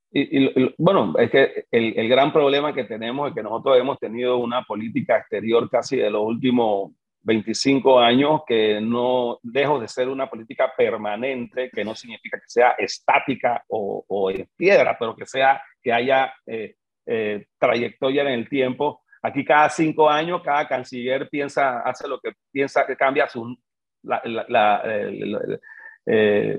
Y, 0.10 0.74
bueno, 0.78 1.16
es 1.20 1.30
que 1.30 1.66
el, 1.70 2.00
el, 2.00 2.08
gran 2.08 2.32
problema 2.32 2.74
que 2.74 2.86
tenemos 2.86 3.28
es 3.28 3.36
que 3.36 3.44
nosotros 3.44 3.78
hemos 3.78 4.00
tenido 4.00 4.38
una 4.38 4.64
política 4.64 5.18
exterior 5.18 5.70
casi 5.70 5.98
de 5.98 6.10
los 6.10 6.22
últimos 6.24 6.94
25 7.28 8.00
años 8.00 8.42
que 8.48 8.80
no 8.80 9.40
dejo 9.44 9.82
de 9.82 9.90
ser 9.90 10.08
una 10.08 10.30
política 10.30 10.72
permanente, 10.76 11.70
que 11.70 11.84
no 11.84 11.94
significa 11.94 12.38
que 12.38 12.48
sea 12.48 12.72
estática 12.78 13.66
o, 13.68 14.06
o 14.08 14.32
en 14.32 14.48
piedra, 14.56 14.96
pero 14.98 15.14
que 15.14 15.26
sea 15.26 15.62
que 15.82 15.92
haya 15.92 16.34
eh, 16.46 16.76
eh, 17.06 17.48
trayectoria 17.60 18.22
en 18.22 18.30
el 18.30 18.48
tiempo. 18.48 19.02
Aquí 19.22 19.44
cada 19.44 19.70
cinco 19.70 20.10
años, 20.10 20.42
cada 20.42 20.70
canciller 20.70 21.28
piensa, 21.30 21.82
hace 21.82 22.08
lo 22.08 22.18
que 22.22 22.32
piensa, 22.50 22.88
que 22.88 22.96
cambia 22.96 23.28
su, 23.28 23.58
la, 24.04 24.82
eh, 26.06 26.58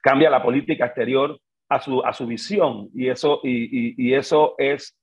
cambia 0.00 0.30
la 0.30 0.40
política 0.44 0.86
exterior 0.86 1.40
a 1.68 1.80
su, 1.80 2.04
a 2.04 2.12
su 2.12 2.24
visión 2.24 2.88
y 2.94 3.08
eso, 3.08 3.40
y, 3.42 4.14
eso, 4.14 4.54
es, 4.58 4.96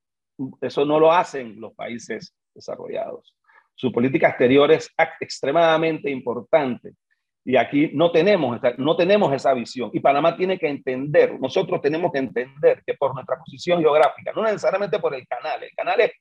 eso 0.62 0.86
no 0.86 1.02
lo 1.02 1.12
hacen 1.12 1.60
los 1.60 1.74
países 1.74 2.34
desarrollados. 2.56 3.36
Su 3.82 3.92
política 3.92 4.28
exterior 4.28 4.72
es 4.72 4.94
extremadamente 5.20 6.12
importante 6.12 6.94
y 7.44 7.56
aquí 7.56 7.90
no 7.96 8.12
tenemos, 8.12 8.60
no 8.78 8.96
tenemos 8.96 9.34
esa 9.34 9.56
visión. 9.56 9.90
Y 9.92 10.00
Panamá 10.00 10.38
tiene 10.38 10.60
que 10.60 10.68
entender, 10.68 11.40
nosotros 11.40 11.82
tenemos 11.82 12.12
que 12.12 12.20
entender 12.20 12.84
que 12.86 12.94
por 12.94 13.16
nuestra 13.16 13.40
posición 13.40 13.82
geográfica, 13.82 14.34
no 14.36 14.44
necesariamente 14.44 15.00
por 15.00 15.16
el 15.16 15.26
canal, 15.26 15.64
el 15.64 15.72
canal 15.76 16.00
es 16.00 16.12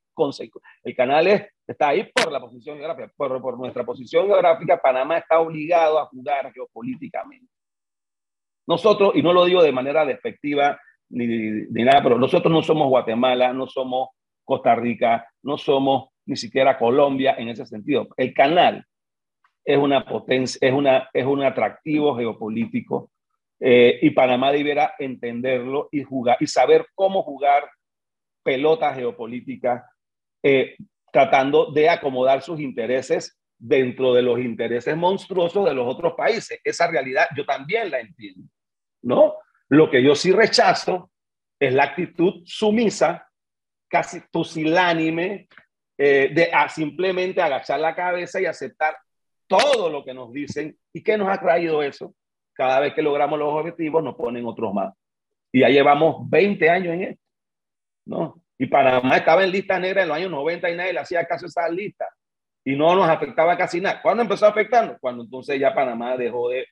el 0.85 0.97
canal 0.97 1.27
es, 1.27 1.49
está 1.67 1.89
ahí 1.89 2.11
por 2.15 2.33
la 2.33 2.41
posición 2.41 2.79
geográfica, 2.79 3.13
por, 3.15 3.43
por 3.43 3.59
nuestra 3.59 3.85
posición 3.85 4.27
geográfica, 4.27 4.81
Panamá 4.81 5.19
está 5.19 5.39
obligado 5.39 5.99
a 5.99 6.07
jugar 6.07 6.51
geopolíticamente. 6.55 7.53
Nosotros, 8.67 9.13
y 9.17 9.23
no 9.23 9.35
lo 9.35 9.45
digo 9.45 9.63
de 9.63 9.73
manera 9.73 10.07
despectiva 10.07 10.81
ni, 11.11 11.27
ni 11.27 11.85
nada, 11.85 12.03
pero 12.03 12.19
nosotros 12.19 12.51
no 12.51 12.63
somos 12.63 12.89
Guatemala, 12.89 13.53
no 13.53 13.67
somos 13.67 14.09
Costa 14.47 14.75
Rica, 14.75 15.29
no 15.43 15.59
somos 15.59 16.09
ni 16.31 16.37
siquiera 16.37 16.79
Colombia 16.79 17.35
en 17.37 17.49
ese 17.49 17.67
sentido. 17.67 18.07
El 18.17 18.33
canal 18.33 18.87
es 19.65 19.77
una 19.77 20.07
potencia, 20.07 20.61
es, 20.63 20.73
una, 20.73 21.11
es 21.13 21.27
un 21.27 21.43
atractivo 21.43 22.17
geopolítico 22.17 23.11
eh, 23.59 23.99
y 24.01 24.11
Panamá 24.11 24.53
debiera 24.53 24.95
entenderlo 25.01 25.89
y 25.91 26.05
jugar 26.05 26.37
y 26.39 26.47
saber 26.47 26.87
cómo 26.95 27.25
jugar 27.25 27.69
pelota 28.45 28.95
geopolítica, 28.95 29.91
eh, 30.41 30.77
tratando 31.13 31.73
de 31.73 31.89
acomodar 31.89 32.43
sus 32.43 32.61
intereses 32.61 33.37
dentro 33.59 34.15
de 34.15 34.23
los 34.23 34.39
intereses 34.39 34.97
monstruosos 34.97 35.65
de 35.65 35.75
los 35.75 35.93
otros 35.93 36.15
países. 36.17 36.61
Esa 36.63 36.87
realidad 36.87 37.27
yo 37.37 37.45
también 37.45 37.91
la 37.91 37.99
entiendo, 37.99 38.49
¿no? 39.03 39.35
Lo 39.69 39.91
que 39.91 40.01
yo 40.01 40.15
sí 40.15 40.31
rechazo 40.31 41.11
es 41.59 41.75
la 41.75 41.83
actitud 41.83 42.43
sumisa, 42.45 43.29
casi 43.89 44.21
pusilánime, 44.31 45.49
eh, 46.03 46.31
de 46.33 46.51
simplemente 46.71 47.43
agachar 47.43 47.79
la 47.79 47.95
cabeza 47.95 48.41
y 48.41 48.47
aceptar 48.47 48.97
todo 49.47 49.91
lo 49.91 50.03
que 50.03 50.15
nos 50.15 50.33
dicen. 50.33 50.75
¿Y 50.95 51.03
qué 51.03 51.19
nos 51.19 51.29
ha 51.29 51.39
traído 51.39 51.83
eso? 51.83 52.15
Cada 52.55 52.81
vez 52.81 52.95
que 52.95 53.03
logramos 53.03 53.39
los 53.39 53.53
objetivos 53.53 54.03
nos 54.03 54.15
ponen 54.15 54.47
otros 54.47 54.73
más. 54.73 54.95
Y 55.53 55.61
ya 55.61 55.69
llevamos 55.69 56.29
20 56.31 56.71
años 56.71 56.95
en 56.95 57.03
esto, 57.03 57.23
¿no? 58.07 58.43
Y 58.57 58.65
Panamá 58.65 59.19
estaba 59.19 59.45
en 59.45 59.51
lista 59.51 59.79
negra 59.79 60.01
en 60.01 60.09
los 60.09 60.17
años 60.17 60.31
90 60.31 60.71
y 60.71 60.77
nadie 60.77 60.95
le 60.95 61.01
hacía 61.01 61.27
caso 61.27 61.45
a 61.45 61.49
esa 61.49 61.69
lista. 61.69 62.07
Y 62.65 62.77
no 62.77 62.95
nos 62.95 63.07
afectaba 63.07 63.55
casi 63.59 63.83
nada. 63.83 64.01
¿Cuándo 64.01 64.23
empezó 64.23 64.47
afectando? 64.47 64.97
Cuando 64.99 65.25
entonces 65.25 65.61
ya 65.61 65.75
Panamá 65.75 66.17
dejó 66.17 66.49
de, 66.49 66.67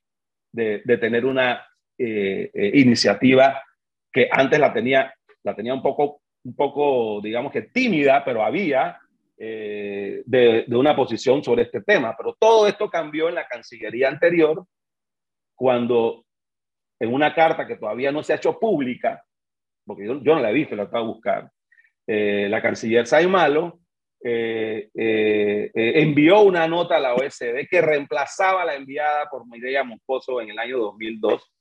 de, 0.52 0.96
tener 0.96 1.26
una 1.26 1.66
eh, 1.98 2.50
eh, 2.54 2.70
iniciativa 2.76 3.62
que 4.10 4.26
antes 4.32 4.58
la 4.58 4.72
tenía, 4.72 5.12
la 5.42 5.54
tenía 5.54 5.74
un 5.74 5.82
poco, 5.82 6.22
un 6.44 6.56
poco, 6.56 7.20
digamos 7.20 7.52
que 7.52 7.60
tímida, 7.60 8.24
pero 8.24 8.42
había, 8.42 8.98
eh, 9.40 10.24
de, 10.26 10.64
una 10.70 10.96
posición 10.96 11.44
sobre 11.44 11.62
este 11.62 11.80
tema. 11.82 12.16
Pero 12.16 12.36
todo 12.38 12.66
esto 12.66 12.90
cambió 12.90 13.28
en 13.28 13.36
la 13.36 13.46
Cancillería 13.46 14.08
anterior, 14.08 14.64
cuando 15.54 16.24
en 16.98 17.14
una 17.14 17.32
carta 17.32 17.64
que 17.64 17.76
todavía 17.76 18.10
no 18.10 18.24
se 18.24 18.32
ha 18.32 18.36
hecho 18.36 18.58
pública, 18.58 19.24
porque 19.86 20.06
yo, 20.06 20.14
no 20.14 20.40
la 20.40 20.50
he 20.50 20.54
visto, 20.54 20.74
la 20.74 20.84
estaba 20.84 21.04
a 21.04 21.06
buscar, 21.06 21.50
eh, 22.06 22.48
la 22.50 22.60
canciller 22.60 23.06
Saimalo 23.06 23.78
eh, 24.24 24.90
envió 25.74 26.40
una 26.40 26.66
nota 26.66 26.96
a 26.96 27.00
la 27.00 27.14
OSD 27.14 27.68
que 27.70 27.80
reemplazaba 27.80 28.64
la 28.64 28.74
enviada 28.74 29.28
por 29.30 29.46
Mireya 29.46 29.84
Moscoso 29.84 30.40
en 30.40 30.50
el 30.50 30.58
año 30.58 30.78
2002, 30.78 31.52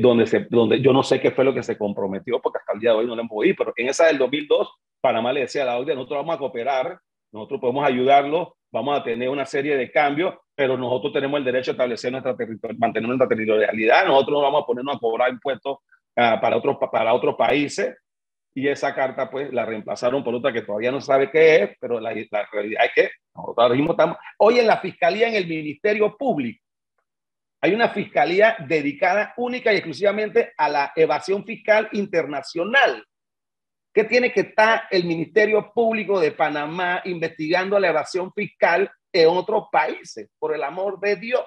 donde, 0.00 0.26
se, 0.26 0.40
donde 0.50 0.82
yo 0.82 0.92
no 0.92 1.02
sé 1.02 1.20
qué 1.20 1.30
fue 1.30 1.44
lo 1.44 1.54
que 1.54 1.62
se 1.62 1.78
comprometió, 1.78 2.40
porque 2.42 2.58
hasta 2.58 2.74
el 2.74 2.80
día 2.80 2.90
de 2.90 2.96
hoy 2.96 3.06
no 3.06 3.16
le 3.16 3.22
hemos 3.22 3.32
oído, 3.32 3.54
pero 3.56 3.72
en 3.76 3.88
esa 3.88 4.06
del 4.06 4.18
2002 4.18 4.70
Panamá 5.00 5.32
le 5.32 5.40
decía 5.40 5.62
a 5.62 5.66
la 5.66 5.78
OCDE, 5.78 5.94
nosotros 5.94 6.18
vamos 6.18 6.36
a 6.36 6.38
cooperar, 6.38 6.98
nosotros 7.32 7.60
podemos 7.60 7.86
ayudarlo, 7.86 8.56
vamos 8.70 8.98
a 8.98 9.02
tener 9.02 9.28
una 9.28 9.46
serie 9.46 9.76
de 9.76 9.90
cambios, 9.90 10.34
pero 10.54 10.76
nosotros 10.76 11.12
tenemos 11.12 11.38
el 11.38 11.44
derecho 11.44 11.70
a 11.70 11.74
establecer 11.74 12.12
nuestra 12.12 12.36
mantener 12.78 13.08
nuestra 13.08 13.28
territorialidad, 13.28 14.06
nosotros 14.06 14.38
no 14.38 14.42
vamos 14.42 14.62
a 14.62 14.66
ponernos 14.66 14.96
a 14.96 14.98
cobrar 14.98 15.30
impuestos 15.30 15.78
uh, 16.16 16.40
para, 16.40 16.56
otros, 16.56 16.76
para 16.90 17.14
otros 17.14 17.34
países, 17.36 17.96
y 18.54 18.68
esa 18.68 18.94
carta 18.94 19.30
pues 19.30 19.52
la 19.52 19.64
reemplazaron 19.64 20.24
por 20.24 20.34
otra 20.34 20.52
que 20.52 20.62
todavía 20.62 20.90
no 20.90 21.00
sabe 21.00 21.30
qué 21.30 21.62
es, 21.62 21.70
pero 21.80 22.00
la, 22.00 22.12
la 22.12 22.48
realidad 22.52 22.84
es 22.86 22.92
que 22.94 23.10
nosotros 23.34 23.58
ahora 23.58 23.74
mismo 23.74 23.92
estamos, 23.92 24.16
hoy 24.38 24.58
en 24.58 24.66
la 24.66 24.78
Fiscalía, 24.78 25.28
en 25.28 25.34
el 25.34 25.46
Ministerio 25.46 26.16
Público, 26.16 26.60
hay 27.62 27.74
una 27.74 27.90
fiscalía 27.90 28.56
dedicada 28.66 29.34
única 29.36 29.72
y 29.72 29.76
exclusivamente 29.76 30.52
a 30.56 30.68
la 30.68 30.92
evasión 30.96 31.44
fiscal 31.44 31.88
internacional. 31.92 33.04
¿Qué 33.92 34.04
tiene 34.04 34.32
que 34.32 34.40
estar 34.40 34.82
el 34.90 35.04
Ministerio 35.04 35.72
Público 35.72 36.20
de 36.20 36.32
Panamá 36.32 37.02
investigando 37.04 37.78
la 37.78 37.88
evasión 37.88 38.32
fiscal 38.32 38.90
en 39.12 39.28
otros 39.28 39.64
países? 39.70 40.30
Por 40.38 40.54
el 40.54 40.62
amor 40.62 41.00
de 41.00 41.16
Dios, 41.16 41.44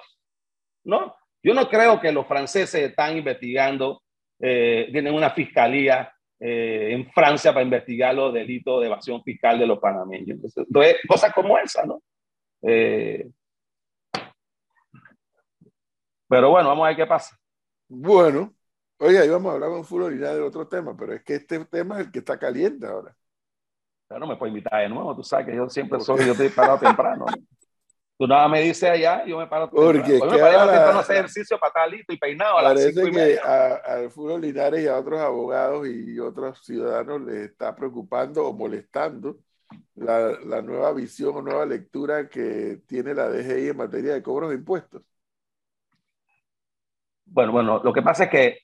¿no? 0.84 1.14
Yo 1.42 1.54
no 1.54 1.68
creo 1.68 2.00
que 2.00 2.12
los 2.12 2.26
franceses 2.26 2.82
están 2.82 3.16
investigando, 3.16 4.02
eh, 4.38 4.88
tienen 4.92 5.14
una 5.14 5.30
fiscalía 5.30 6.12
eh, 6.40 6.88
en 6.92 7.10
Francia 7.12 7.52
para 7.52 7.64
investigar 7.64 8.14
los 8.14 8.32
delitos 8.32 8.80
de 8.80 8.86
evasión 8.86 9.22
fiscal 9.22 9.58
de 9.58 9.66
los 9.66 9.78
panameños. 9.78 10.36
Entonces, 10.36 10.66
cosas 11.08 11.32
como 11.32 11.56
esa, 11.58 11.86
¿no? 11.86 12.02
Eh, 12.62 13.28
pero 16.28 16.50
bueno, 16.50 16.68
vamos 16.68 16.84
a 16.84 16.88
ver 16.88 16.96
qué 16.96 17.06
pasa. 17.06 17.38
Bueno, 17.88 18.52
Oye, 19.04 19.26
íbamos 19.26 19.50
a 19.50 19.54
hablar 19.56 19.68
con 19.68 19.84
Fulorina 19.84 20.32
de 20.32 20.40
otro 20.40 20.66
tema, 20.66 20.96
pero 20.96 21.12
es 21.12 21.22
que 21.22 21.34
este 21.34 21.62
tema 21.66 22.00
es 22.00 22.06
el 22.06 22.12
que 22.12 22.20
está 22.20 22.38
caliente 22.38 22.86
ahora. 22.86 23.14
Pero 24.08 24.20
no 24.20 24.26
me 24.26 24.36
puedes 24.36 24.52
invitar 24.52 24.80
de 24.80 24.88
nuevo, 24.88 25.14
tú 25.14 25.22
sabes 25.22 25.44
que 25.44 25.54
yo 25.54 25.68
siempre 25.68 26.00
soy, 26.00 26.24
yo 26.24 26.32
estoy 26.32 26.48
parado 26.48 26.78
temprano. 26.78 27.26
Tú 28.16 28.28
nada 28.28 28.46
me 28.48 28.62
dices 28.62 28.88
allá, 28.88 29.26
yo 29.26 29.36
me 29.36 29.48
paro 29.48 29.68
temprano. 29.68 30.20
Porque 30.20 30.36
me 30.36 30.38
paro 30.38 30.70
temprano 30.70 30.98
hacer 31.00 31.16
ejercicio 31.16 31.58
para 31.58 31.68
estar 31.68 31.90
listo 31.90 32.12
y 32.12 32.16
peinado 32.16 32.58
a 32.58 32.62
las 32.62 32.80
cinco 32.80 33.08
y 33.08 33.10
media. 33.10 33.42
A, 33.44 33.74
a 33.74 34.08
Fulvio 34.08 34.38
Linares 34.38 34.84
y 34.84 34.86
a 34.86 34.96
otros 34.96 35.20
abogados 35.20 35.88
y 35.88 36.18
otros 36.20 36.64
ciudadanos 36.64 37.22
les 37.22 37.50
está 37.50 37.74
preocupando 37.74 38.46
o 38.46 38.52
molestando 38.52 39.38
la, 39.96 40.30
la 40.46 40.62
nueva 40.62 40.92
visión 40.92 41.34
o 41.34 41.42
nueva 41.42 41.66
lectura 41.66 42.28
que 42.28 42.82
tiene 42.86 43.14
la 43.14 43.28
DGI 43.28 43.70
en 43.70 43.76
materia 43.76 44.14
de 44.14 44.22
cobros 44.22 44.50
de 44.50 44.56
impuestos. 44.56 45.02
Bueno, 47.24 47.50
bueno, 47.50 47.82
lo 47.82 47.92
que 47.92 48.02
pasa 48.02 48.24
es 48.24 48.30
que 48.30 48.63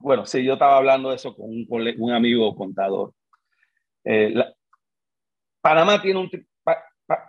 bueno, 0.00 0.26
sí, 0.26 0.44
yo 0.44 0.54
estaba 0.54 0.76
hablando 0.76 1.10
de 1.10 1.16
eso 1.16 1.34
con 1.34 1.46
un, 1.68 2.12
amigo 2.12 2.54
contador. 2.54 3.12
Eh, 4.04 4.34
Panamá 5.60 6.00
tiene 6.00 6.20
un... 6.20 6.30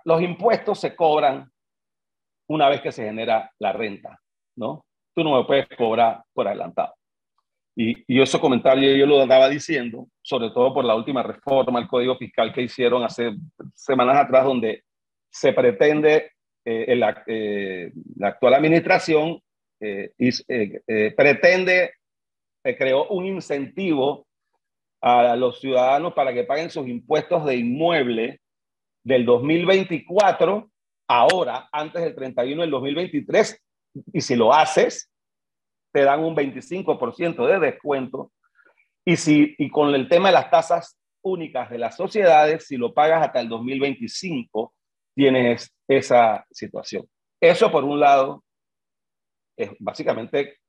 los 0.06 0.22
impuestos 0.22 0.80
se 0.80 0.96
cobran 0.96 1.52
una 2.48 2.70
vez 2.70 2.82
que 2.82 2.92
se 2.92 3.06
genera 3.06 3.52
la 3.60 3.74
renta, 3.74 4.20
¿no? 4.56 4.86
Tú 5.16 5.24
no 5.24 5.38
me 5.38 5.46
puedes 5.46 5.68
cobrar 5.78 6.24
por 6.34 6.48
adelantado. 6.48 6.94
Y, 7.76 8.04
y 8.08 8.22
ese 8.22 8.40
comentario 8.40 8.96
yo 8.96 9.06
lo 9.06 9.22
andaba 9.22 9.48
diciendo, 9.48 10.08
sobre 10.22 10.50
todo 10.50 10.74
por 10.74 10.84
la 10.84 10.96
última 10.96 11.24
reforma 11.24 11.80
al 11.80 11.88
Código 11.88 12.18
Fiscal 12.18 12.54
que 12.54 12.64
hicieron 12.64 13.04
hace 13.04 13.36
semanas 13.74 14.18
atrás, 14.18 14.44
donde 14.46 14.84
se 15.30 15.54
pretende, 15.54 16.32
eh, 16.66 16.96
la, 16.96 17.24
eh, 17.28 17.92
la, 18.18 18.30
actual 18.30 18.56
administración 18.56 19.42
y, 19.82 20.30
pretende 21.16 21.94
creó 22.64 23.08
un 23.10 23.26
incentivo 23.26 24.28
a 25.02 25.36
los 25.36 25.60
ciudadanos 25.60 26.14
para 26.14 26.34
que 26.34 26.44
paguen 26.44 26.70
sus 26.70 26.88
impuestos 26.88 27.46
de 27.46 27.56
inmueble 27.56 28.42
del 29.04 29.26
2024, 29.26 30.70
ahora, 31.08 31.70
antes 31.72 32.02
del 32.02 32.16
31 32.16 32.62
del 32.62 32.72
2023, 32.72 33.62
y 34.14 34.22
si 34.22 34.36
lo 34.36 34.54
haces, 34.54 35.10
te 35.92 36.04
dan 36.04 36.20
un 36.20 36.36
25% 36.36 37.48
de 37.48 37.60
descuento. 37.60 38.32
Y, 39.06 39.16
si, 39.16 39.56
y 39.58 39.70
con 39.70 39.96
el 39.96 40.08
tema 40.08 40.30
de 40.30 40.34
las 40.34 40.52
tasas 40.52 41.00
únicas 41.22 41.70
de 41.70 41.78
las 41.78 41.96
sociedades, 41.96 42.68
si 42.68 42.78
lo 42.78 42.94
pagas 42.94 43.26
hasta 43.26 43.40
el 43.40 43.50
2025, 43.50 44.74
tienes 45.16 45.74
esa 45.88 46.46
situación. 46.52 47.08
Eso, 47.42 47.72
por 47.72 47.84
un 47.84 48.00
lado, 48.00 48.44
es 49.58 49.72
básicamente 49.80 50.60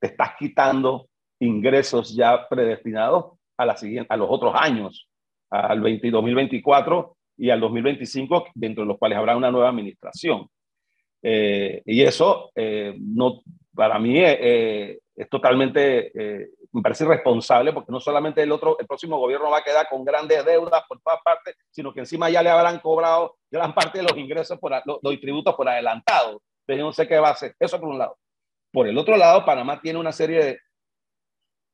te 0.00 0.06
estás 0.08 0.32
quitando 0.38 1.08
ingresos 1.44 2.14
ya 2.14 2.48
predestinados 2.48 3.38
a, 3.56 3.66
la 3.66 3.76
siguiente, 3.76 4.12
a 4.12 4.16
los 4.16 4.28
otros 4.30 4.54
años, 4.56 5.08
al 5.50 5.80
2024 5.80 7.16
y 7.36 7.50
al 7.50 7.60
2025, 7.60 8.46
dentro 8.54 8.82
de 8.82 8.88
los 8.88 8.98
cuales 8.98 9.18
habrá 9.18 9.36
una 9.36 9.50
nueva 9.50 9.68
administración. 9.68 10.48
Eh, 11.22 11.82
y 11.86 12.02
eso 12.02 12.50
eh, 12.54 12.94
no, 12.98 13.40
para 13.74 13.98
mí 13.98 14.18
eh, 14.18 14.98
es 15.16 15.28
totalmente, 15.28 16.12
me 16.72 16.82
parece 16.82 17.04
irresponsable 17.04 17.72
porque 17.72 17.92
no 17.92 18.00
solamente 18.00 18.42
el 18.42 18.52
otro, 18.52 18.76
el 18.78 18.86
próximo 18.86 19.18
gobierno 19.18 19.50
va 19.50 19.58
a 19.58 19.64
quedar 19.64 19.88
con 19.88 20.04
grandes 20.04 20.44
deudas 20.44 20.82
por 20.88 21.00
todas 21.00 21.20
partes, 21.24 21.56
sino 21.70 21.94
que 21.94 22.00
encima 22.00 22.28
ya 22.30 22.42
le 22.42 22.50
habrán 22.50 22.80
cobrado 22.80 23.36
gran 23.50 23.72
parte 23.72 23.98
de 23.98 24.04
los 24.04 24.16
ingresos, 24.18 24.58
por, 24.58 24.72
los, 24.84 24.98
los 25.02 25.20
tributos 25.20 25.54
por 25.54 25.68
adelantado. 25.68 26.42
Entonces 26.66 26.84
no 26.84 26.92
sé 26.92 27.06
qué 27.06 27.18
va 27.18 27.28
a 27.28 27.32
hacer. 27.32 27.54
Eso 27.58 27.78
por 27.78 27.90
un 27.90 27.98
lado. 27.98 28.16
Por 28.72 28.88
el 28.88 28.98
otro 28.98 29.16
lado, 29.16 29.44
Panamá 29.44 29.80
tiene 29.80 30.00
una 30.00 30.10
serie 30.10 30.44
de, 30.44 30.58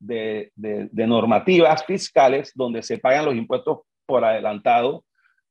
de, 0.00 0.50
normativas 0.92 1.84
fiscales 1.84 2.52
donde 2.54 2.82
se 2.82 2.98
pagan 2.98 3.26
los 3.26 3.34
impuestos 3.34 3.80
por 4.06 4.24
adelantado, 4.24 5.04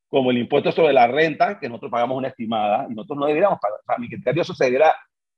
como 0.10 0.32
el 0.32 0.39
impuesto 0.39 0.72
sobre 0.72 0.91
la 0.91 1.08
renta, 1.08 1.60
que 1.60 1.70
nosotros 1.70 1.91
pagamos 1.91 2.18
una 2.18 2.30
estimada, 2.30 2.88
y 2.89 2.95
nosotros 2.95 3.20
no 3.20 3.26
deberíamos 3.28 3.60
pagar. 3.60 3.80
A 3.88 3.97
mi 4.00 4.10
criterio, 4.10 4.41
eso, 4.41 4.54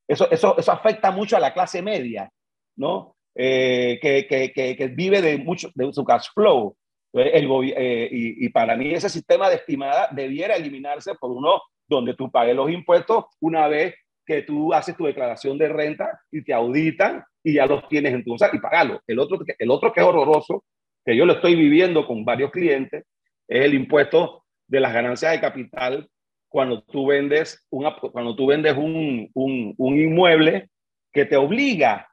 eso, 0.07 0.30
eso, 0.32 0.57
eso 0.57 0.72
afecta 0.72 1.12
mucho 1.12 1.36
a 1.36 1.41
la 1.41 1.53
clase 1.53 1.82
media, 1.82 2.32
¿no? 2.78 3.16
Eh, 3.36 3.99
que, 4.01 4.28
que, 4.28 4.51
que, 4.76 4.88
vive 4.88 5.22
de, 5.22 5.38
mucho, 5.38 5.70
de 5.76 5.91
su 5.93 6.03
cash 6.03 6.28
flow. 6.34 6.76
El, 7.14 7.49
eh, 7.76 8.09
y, 8.12 8.45
y, 8.45 8.49
para 8.49 8.76
mí 8.78 8.93
ese 8.93 9.09
sistema 9.09 9.49
de 9.49 9.55
estimada 9.55 10.07
debiera 10.12 10.55
eliminarse 10.55 11.14
por 11.16 11.32
uno 11.32 11.62
donde 11.88 12.14
tú 12.14 12.32
pagues 12.32 12.55
los 12.55 12.72
impuestos 12.72 13.26
una 13.41 13.68
vez 13.68 13.95
que 14.26 14.43
tú 14.43 14.74
haces 14.74 14.95
tu 14.95 15.05
declaración 15.05 15.57
de 15.57 15.69
renta 15.69 16.22
y 16.32 16.43
te 16.43 16.53
auditan 16.53 17.24
y 17.43 17.53
ya 17.53 17.65
los 17.65 17.88
tienes 17.88 18.13
en 18.13 18.24
tu 18.24 18.36
y 18.36 18.59
pagarlo. 18.59 19.01
El 19.07 19.19
otro, 19.19 19.39
el 19.57 19.72
otro 19.72 19.91
que 19.91 20.01
es 20.01 20.05
horroroso, 20.05 20.63
que 21.03 21.15
yo 21.15 21.26
lo 21.26 21.34
estoy 21.34 21.55
viviendo 21.55 22.05
con 22.05 22.24
varios 22.24 22.51
clientes, 22.51 23.05
es 23.47 23.65
el 23.65 23.74
impuesto 23.74 24.43
de 24.67 24.80
las 24.80 24.93
ganancias 24.93 25.32
de 25.32 25.41
capital 25.41 26.09
cuando 26.47 26.82
tú 26.84 27.07
vendes, 27.07 27.65
una, 27.69 27.95
cuando 27.95 28.36
tú 28.36 28.47
vendes 28.47 28.76
un, 28.78 29.30
un, 29.34 29.74
un 29.78 29.99
inmueble 29.99 30.69
que 31.11 31.26
te 31.26 31.38
obliga 31.38 32.09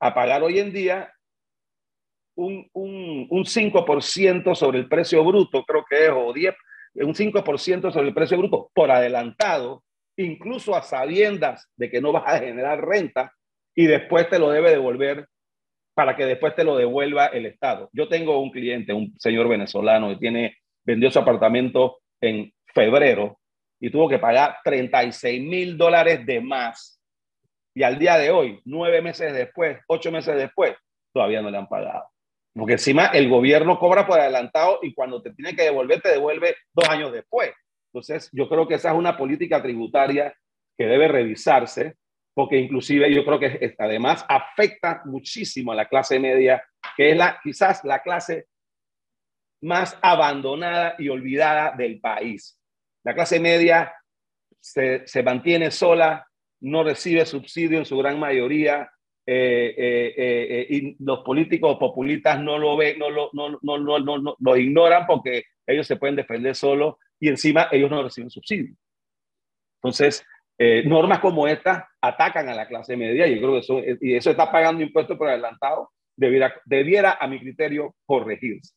a 0.00 0.14
pagar 0.14 0.42
hoy 0.42 0.58
en 0.58 0.72
día 0.72 1.12
un, 2.34 2.68
un, 2.72 3.26
un 3.30 3.44
5% 3.44 4.54
sobre 4.54 4.78
el 4.78 4.88
precio 4.88 5.24
bruto, 5.24 5.64
creo 5.64 5.84
que 5.88 6.06
es, 6.06 6.10
o 6.12 6.32
10, 6.32 6.54
un 6.94 7.14
5% 7.14 7.92
sobre 7.92 8.08
el 8.08 8.14
precio 8.14 8.38
bruto 8.38 8.70
por 8.74 8.90
adelantado, 8.90 9.84
incluso 10.16 10.74
a 10.74 10.82
sabiendas 10.82 11.68
de 11.76 11.90
que 11.90 12.00
no 12.00 12.12
vas 12.12 12.24
a 12.26 12.38
generar 12.38 12.84
renta 12.84 13.32
y 13.74 13.86
después 13.86 14.28
te 14.28 14.38
lo 14.38 14.50
debe 14.50 14.70
devolver 14.70 15.26
para 15.94 16.16
que 16.16 16.26
después 16.26 16.54
te 16.54 16.64
lo 16.64 16.76
devuelva 16.76 17.26
el 17.26 17.46
Estado. 17.46 17.90
Yo 17.92 18.08
tengo 18.08 18.40
un 18.40 18.50
cliente, 18.50 18.92
un 18.92 19.14
señor 19.18 19.48
venezolano 19.48 20.08
que 20.10 20.16
tiene, 20.16 20.56
vendió 20.84 21.10
su 21.10 21.18
apartamento 21.18 21.98
en 22.20 22.52
febrero 22.74 23.38
y 23.80 23.90
tuvo 23.90 24.08
que 24.08 24.18
pagar 24.18 24.58
36 24.64 25.42
mil 25.42 25.76
dólares 25.76 26.24
de 26.24 26.40
más. 26.40 27.00
Y 27.74 27.82
al 27.82 27.98
día 27.98 28.16
de 28.18 28.30
hoy, 28.30 28.60
nueve 28.64 29.02
meses 29.02 29.32
después, 29.32 29.78
ocho 29.88 30.12
meses 30.12 30.36
después, 30.36 30.74
todavía 31.12 31.42
no 31.42 31.50
le 31.50 31.58
han 31.58 31.68
pagado. 31.68 32.04
Porque 32.54 32.74
encima 32.74 33.06
el 33.06 33.28
gobierno 33.28 33.78
cobra 33.78 34.06
por 34.06 34.20
adelantado 34.20 34.78
y 34.82 34.92
cuando 34.92 35.22
te 35.22 35.32
tiene 35.32 35.56
que 35.56 35.62
devolver, 35.62 36.00
te 36.00 36.10
devuelve 36.10 36.56
dos 36.72 36.88
años 36.88 37.12
después. 37.12 37.50
Entonces, 37.92 38.30
yo 38.32 38.48
creo 38.48 38.66
que 38.66 38.74
esa 38.74 38.90
es 38.90 38.96
una 38.96 39.16
política 39.16 39.62
tributaria 39.62 40.34
que 40.78 40.86
debe 40.86 41.08
revisarse, 41.08 41.96
porque 42.34 42.56
inclusive 42.56 43.12
yo 43.14 43.22
creo 43.24 43.38
que 43.38 43.74
además 43.78 44.24
afecta 44.28 45.02
muchísimo 45.04 45.72
a 45.72 45.74
la 45.74 45.88
clase 45.88 46.18
media, 46.18 46.64
que 46.96 47.10
es 47.10 47.16
la, 47.16 47.38
quizás 47.42 47.84
la 47.84 48.00
clase 48.00 48.46
más 49.60 49.98
abandonada 50.00 50.94
y 50.98 51.10
olvidada 51.10 51.76
del 51.76 52.00
país. 52.00 52.58
La 53.04 53.14
clase 53.14 53.38
media 53.38 53.92
se, 54.58 55.06
se 55.06 55.22
mantiene 55.22 55.70
sola, 55.70 56.26
no 56.60 56.84
recibe 56.84 57.26
subsidio 57.26 57.78
en 57.78 57.84
su 57.84 57.98
gran 57.98 58.18
mayoría, 58.18 58.90
eh, 59.24 59.74
eh, 59.76 60.14
eh, 60.16 60.66
y 60.68 60.96
los 61.04 61.20
políticos 61.20 61.76
populistas 61.78 62.40
no 62.40 62.58
lo 62.58 62.76
ven, 62.76 62.98
no 62.98 63.08
lo, 63.08 63.30
no, 63.34 63.50
no, 63.62 63.78
no, 63.78 63.98
no, 64.00 64.36
lo 64.38 64.56
ignoran 64.56 65.06
porque 65.06 65.44
ellos 65.64 65.86
se 65.86 65.96
pueden 65.96 66.16
defender 66.16 66.56
solos 66.56 66.96
y 67.22 67.28
encima 67.28 67.68
ellos 67.70 67.88
no 67.88 68.02
reciben 68.02 68.30
subsidio. 68.30 68.74
Entonces, 69.76 70.26
normas 70.84 71.20
como 71.20 71.46
esta 71.46 71.88
atacan 72.00 72.48
a 72.48 72.54
la 72.54 72.66
clase 72.66 72.96
media 72.96 73.28
y 73.28 73.36
yo 73.36 73.40
creo 73.40 73.52
que 73.52 73.58
eso, 73.60 73.80
y 74.00 74.16
eso 74.16 74.30
está 74.30 74.50
pagando 74.50 74.82
impuestos 74.82 75.16
por 75.16 75.28
adelantado, 75.28 75.90
debiera, 76.16 76.52
debiera 76.64 77.18
a 77.20 77.28
mi 77.28 77.38
criterio 77.38 77.94
corregirse. 78.04 78.74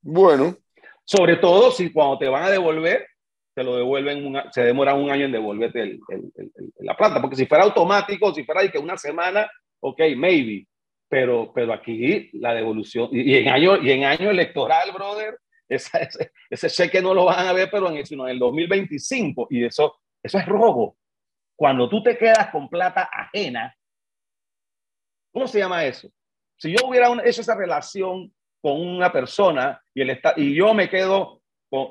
Bueno. 0.00 0.56
Sobre 1.04 1.36
todo 1.36 1.72
si 1.72 1.90
cuando 1.90 2.18
te 2.18 2.28
van 2.28 2.44
a 2.44 2.50
devolver, 2.50 3.08
te 3.54 3.64
lo 3.64 3.76
devuelven, 3.76 4.32
se 4.52 4.62
demora 4.62 4.94
un 4.94 5.10
año 5.10 5.24
en 5.24 5.32
devolverte 5.32 5.80
el, 5.80 6.00
la 6.80 6.96
plata, 6.96 7.20
porque 7.20 7.34
si 7.34 7.46
fuera 7.46 7.64
automático, 7.64 8.32
si 8.32 8.44
fuera 8.44 8.62
de 8.62 8.70
que 8.70 8.78
una 8.78 8.96
semana, 8.96 9.50
ok, 9.80 10.00
maybe, 10.16 10.68
pero, 11.08 11.50
pero 11.52 11.72
aquí 11.72 12.30
la 12.34 12.54
devolución, 12.54 13.08
y, 13.10 13.34
en 13.34 13.48
año, 13.48 13.82
y 13.82 13.90
en 13.90 14.04
año 14.04 14.30
electoral, 14.30 14.92
brother, 14.92 15.38
ese, 15.68 16.08
ese, 16.50 16.70
cheque 16.70 17.02
no 17.02 17.14
lo 17.14 17.26
van 17.26 17.46
a 17.46 17.52
ver, 17.52 17.68
pero 17.70 17.90
en, 17.90 18.04
sino 18.06 18.26
en 18.26 18.32
el 18.32 18.38
2025, 18.38 19.48
y 19.50 19.64
eso, 19.64 19.96
eso 20.22 20.38
es 20.38 20.46
robo. 20.46 20.96
Cuando 21.56 21.88
tú 21.88 22.02
te 22.02 22.16
quedas 22.16 22.50
con 22.50 22.68
plata 22.68 23.08
ajena, 23.12 23.74
¿cómo 25.32 25.46
se 25.46 25.58
llama 25.58 25.84
eso? 25.84 26.08
Si 26.56 26.70
yo 26.72 26.86
hubiera 26.86 27.12
hecho 27.24 27.40
esa 27.40 27.54
relación 27.54 28.32
con 28.60 28.80
una 28.80 29.12
persona 29.12 29.80
y, 29.94 30.02
el, 30.02 30.20
y 30.36 30.54
yo 30.54 30.74
me 30.74 30.88
quedo 30.88 31.42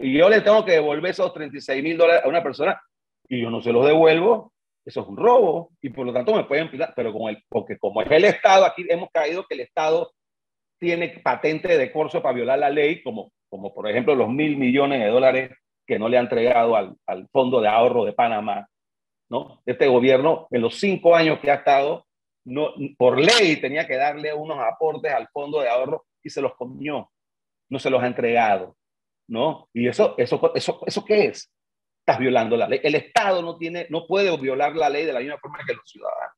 y 0.02 0.18
yo 0.18 0.28
le 0.30 0.42
tengo 0.42 0.66
que 0.66 0.74
devolver 0.74 1.12
esos 1.12 1.34
36 1.34 1.84
mil 1.84 1.98
dólares 1.98 2.24
a 2.26 2.28
una 2.28 2.42
persona 2.42 2.82
y 3.28 3.42
yo 3.42 3.50
no 3.50 3.62
se 3.62 3.72
los 3.72 3.86
devuelvo, 3.86 4.54
eso 4.84 5.02
es 5.02 5.08
un 5.08 5.18
robo 5.18 5.72
y 5.82 5.90
por 5.90 6.06
lo 6.06 6.14
tanto 6.14 6.34
me 6.34 6.46
pueden 6.46 6.72
pillar, 6.72 6.94
pero 6.96 7.14
como 7.14 7.30
el, 7.30 7.44
porque 7.50 7.78
como 7.78 8.02
es 8.02 8.10
el 8.10 8.26
Estado, 8.26 8.66
aquí 8.66 8.86
hemos 8.90 9.10
caído 9.12 9.46
que 9.46 9.56
el 9.56 9.62
Estado 9.62 10.12
tiene 10.80 11.10
patente 11.24 11.78
de 11.78 11.92
corso 11.92 12.22
para 12.22 12.36
violar 12.36 12.60
la 12.60 12.70
ley, 12.70 13.02
como, 13.04 13.32
como 13.50 13.74
por 13.74 13.90
ejemplo 13.90 14.16
los 14.16 14.30
mil 14.30 14.58
millones 14.58 15.00
de 15.00 15.08
dólares 15.08 15.52
que 15.86 15.98
no 15.98 16.10
le 16.10 16.18
ha 16.18 16.22
entregado 16.22 16.76
al, 16.76 16.96
al 17.06 17.28
Fondo 17.30 17.62
de 17.62 17.70
Ahorro 17.70 18.06
de 18.06 18.14
Panamá. 18.14 18.68
¿no? 19.30 19.62
Este 19.66 19.88
gobierno, 19.88 20.48
en 20.52 20.62
los 20.62 20.80
cinco 20.80 21.16
años 21.16 21.40
que 21.40 21.52
ha 21.52 21.56
estado, 21.56 22.06
no, 22.46 22.74
por 22.98 23.20
ley 23.20 23.58
tenía 23.60 23.86
que 23.88 23.98
darle 23.98 24.34
unos 24.34 24.60
aportes 24.60 25.12
al 25.12 25.28
Fondo 25.30 25.62
de 25.62 25.70
Ahorro 25.70 26.06
y 26.24 26.30
se 26.30 26.42
los 26.42 26.56
comió, 26.56 27.12
no 27.70 27.80
se 27.80 27.90
los 27.90 28.02
ha 28.02 28.08
entregado. 28.08 28.78
¿no? 29.28 29.70
Y 29.74 29.88
eso, 29.88 30.16
eso, 30.18 30.52
eso, 30.56 30.82
¿eso 30.86 31.06
qué 31.06 31.26
es? 31.26 31.52
Estás 32.00 32.20
violando 32.20 32.56
la 32.56 32.68
ley. 32.68 32.80
El 32.82 32.96
Estado 32.96 33.42
no, 33.42 33.58
tiene, 33.58 33.88
no 33.90 34.08
puede 34.08 34.36
violar 34.38 34.76
la 34.76 34.90
ley 34.90 35.06
de 35.06 35.14
la 35.14 35.20
misma 35.20 35.38
forma 35.38 35.60
que 35.66 35.74
los 35.74 35.90
ciudadanos, 35.90 36.38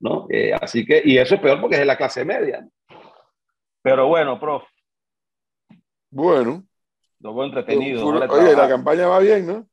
¿no? 0.00 0.26
Eh, 0.30 0.52
así 0.54 0.86
que, 0.86 1.02
y 1.04 1.18
eso 1.18 1.34
es 1.34 1.40
peor 1.40 1.60
porque 1.60 1.76
es 1.76 1.80
de 1.80 1.86
la 1.86 1.96
clase 1.96 2.24
media. 2.24 2.64
Pero 3.82 4.06
bueno, 4.06 4.38
prof. 4.38 4.62
Bueno. 6.10 6.64
Lo 7.20 7.34
veo 7.34 7.44
entretenido. 7.44 8.06
Oye, 8.06 8.56
la 8.56 8.68
campaña 8.68 9.06
va 9.06 9.18
bien, 9.18 9.46
¿no? 9.46 9.66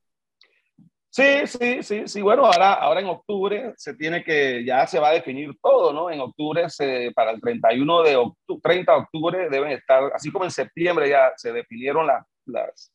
Sí, 1.09 1.47
sí, 1.47 1.81
sí, 1.81 2.03
sí. 2.05 2.21
Bueno, 2.21 2.45
ahora, 2.45 2.73
ahora 2.73 2.99
en 2.99 3.07
octubre 3.07 3.73
se 3.75 3.95
tiene 3.95 4.23
que, 4.23 4.63
ya 4.63 4.85
se 4.85 4.99
va 4.99 5.09
a 5.09 5.13
definir 5.13 5.57
todo, 5.61 5.91
¿no? 5.91 6.11
En 6.11 6.19
octubre, 6.19 6.69
se, 6.69 7.11
para 7.15 7.31
el 7.31 7.41
31 7.41 8.03
de 8.03 8.15
octubre, 8.17 8.61
30 8.61 8.91
de 8.91 8.97
octubre 8.99 9.49
deben 9.49 9.71
estar, 9.71 10.11
así 10.13 10.31
como 10.31 10.45
en 10.45 10.51
septiembre 10.51 11.09
ya 11.09 11.31
se 11.35 11.51
definieron 11.53 12.05
las, 12.05 12.23
las, 12.45 12.93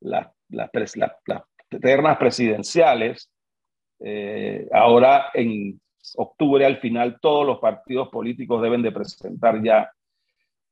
las, 0.00 0.26
las, 0.48 0.70
las, 1.26 2.18
presidenciales. 2.18 3.30
Eh, 4.00 4.66
ahora 4.72 5.30
en 5.32 5.80
octubre 6.16 6.66
al 6.66 6.78
final 6.78 7.18
todos 7.20 7.46
los 7.46 7.58
partidos 7.58 8.08
políticos 8.08 8.60
deben 8.60 8.82
de 8.82 8.92
presentar 8.92 9.62
ya 9.62 9.90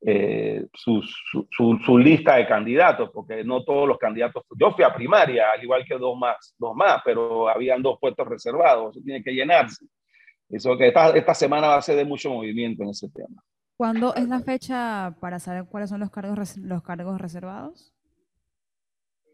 eh, 0.07 0.66
su, 0.74 1.02
su, 1.50 1.98
lista 1.98 2.36
de 2.36 2.46
candidatos, 2.46 3.11
porque 3.11 3.42
no 3.42 3.64
todos 3.64 3.88
los 3.88 3.96
candidatos, 3.96 4.44
yo 4.59 4.72
fui 4.72 4.84
a 4.84 4.94
primaria, 4.94 5.46
al 5.55 5.62
igual 5.62 5.84
que 5.84 5.96
dos 5.96 6.16
más, 6.18 6.55
dos 6.59 6.74
más, 6.76 7.00
pero 7.05 7.48
habían 7.48 7.80
dos 7.80 7.98
puestos 7.98 8.28
reservados, 8.28 8.94
eso 8.94 9.05
tiene 9.05 9.22
que 9.22 9.32
llenarse. 9.32 9.86
Eso 10.50 10.76
que 10.76 10.88
esta, 10.88 11.11
esta 11.11 11.34
semana 11.34 11.68
va 11.68 11.76
a 11.76 11.82
ser 11.82 11.96
de 11.96 12.05
mucho 12.05 12.30
movimiento 12.30 12.82
en 12.82 12.90
ese 12.90 13.09
tema. 13.09 13.42
¿Cuándo 13.76 14.14
es 14.14 14.28
la 14.28 14.40
fecha 14.40 15.16
para 15.20 15.38
saber 15.38 15.64
cuáles 15.64 15.90
son 15.90 16.00
los 16.00 16.11
cargos, 16.11 16.57
los 16.59 16.82
cargos 16.82 17.20
reservados? 17.20 17.92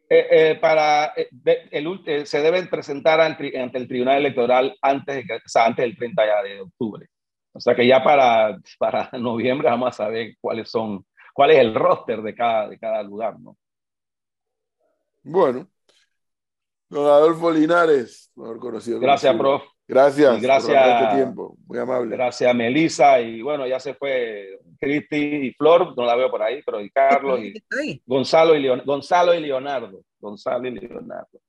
Eh, 0.09 0.27
eh, 0.31 0.55
para 0.61 1.13
eh, 1.17 1.29
el, 1.71 2.27
se 2.27 2.43
deben 2.43 2.69
presentar 2.69 3.21
ante, 3.21 3.57
el 3.57 3.89
Tribunal 3.89 4.19
Electoral 4.19 4.77
antes, 4.83 5.27
de, 5.27 5.41
antes 5.55 5.85
del 5.85 5.97
30 5.97 6.43
de 6.43 6.61
octubre. 6.61 7.07
O 7.53 7.61
sea 7.61 7.75
que 7.75 7.87
ya 7.87 8.03
para, 8.03 8.59
para 8.79 9.11
noviembre 9.19 9.69
vamos 9.69 9.89
a 9.89 9.93
saber 9.93 10.37
cuáles 10.41 10.71
son, 10.71 11.05
cuál 11.35 11.51
es 11.51 11.59
el 11.59 11.75
roster 11.75 12.23
de 12.23 12.35
cada, 12.35 12.69
de 12.69 12.79
cada 12.79 13.03
lugar, 13.03 13.39
¿no? 13.41 13.57
Bueno. 15.23 15.69
Don 16.89 17.07
Adolfo 17.07 17.53
Linares, 17.53 18.33
mejor 18.35 18.59
conocido. 18.59 18.99
Gracias, 18.99 19.37
prof. 19.37 19.63
Gracias. 19.87 20.41
gracias. 20.41 20.89
Por 20.89 21.03
este 21.03 21.17
tiempo. 21.17 21.57
Muy 21.67 21.79
amable. 21.79 22.17
Gracias, 22.17 22.55
Melissa. 22.55 23.21
Y 23.21 23.43
bueno, 23.43 23.67
ya 23.67 23.81
se 23.81 23.95
fue 23.95 24.61
Cristi 24.79 25.17
y 25.17 25.53
Flor, 25.53 25.97
no 25.97 26.05
la 26.05 26.15
veo 26.15 26.31
por 26.31 26.43
ahí, 26.43 26.63
pero 26.65 26.81
y 26.81 26.91
Carlos 26.91 27.41
y 27.41 27.55
Gonzalo 28.07 28.57
y, 28.57 28.69
Gonzalo 28.85 29.35
y 29.35 29.41
Leonardo. 29.41 30.01
Gonzalo 30.21 30.69
y 30.69 30.73
Leonardo. 30.73 31.41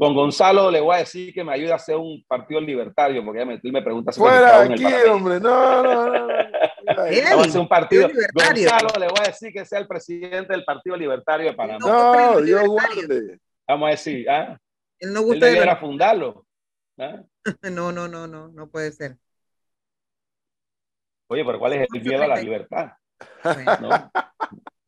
Con 0.00 0.14
Gonzalo 0.14 0.70
le 0.70 0.80
voy 0.80 0.94
a 0.94 0.98
decir 1.00 1.30
que 1.34 1.44
me 1.44 1.52
ayude 1.52 1.72
a 1.72 1.74
hacer 1.74 1.94
un 1.94 2.24
partido 2.26 2.58
libertario, 2.58 3.22
porque 3.22 3.44
me, 3.44 3.60
me 3.62 3.82
pregunta 3.82 4.12
si 4.12 4.18
Fuera 4.18 4.62
aquí, 4.62 4.82
hombre, 5.06 5.38
no, 5.38 5.82
no, 5.82 6.08
no. 6.08 6.26
Vamos 6.86 7.46
a 7.46 7.48
hacer 7.50 7.60
un 7.60 7.68
partido. 7.68 8.08
Gonzalo 8.32 8.88
le 8.98 9.08
voy 9.08 9.18
a 9.20 9.26
decir 9.26 9.52
que 9.52 9.62
sea 9.66 9.78
el 9.78 9.86
presidente 9.86 10.54
del 10.54 10.64
Partido 10.64 10.96
Libertario 10.96 11.50
de 11.50 11.52
Panamá. 11.52 11.78
No, 11.86 12.40
Dios 12.40 12.66
guarde. 12.66 13.40
Vamos 13.68 13.88
a 13.88 13.90
decir, 13.90 14.30
¿ah? 14.30 14.58
Él 15.00 15.12
no 15.12 15.20
gusta 15.20 15.46
Él 15.50 15.68
de 15.68 15.76
fundarlo. 15.76 16.46
¿Ah? 16.98 17.20
No, 17.70 17.92
no, 17.92 18.08
no, 18.08 18.26
no, 18.26 18.48
no 18.48 18.70
puede 18.70 18.92
ser. 18.92 19.18
Oye, 21.26 21.44
pero 21.44 21.58
¿cuál 21.58 21.74
es 21.74 21.88
el 21.92 22.02
miedo 22.02 22.22
a 22.22 22.26
la 22.26 22.36
libertad? 22.36 22.92
¿No? 23.82 24.10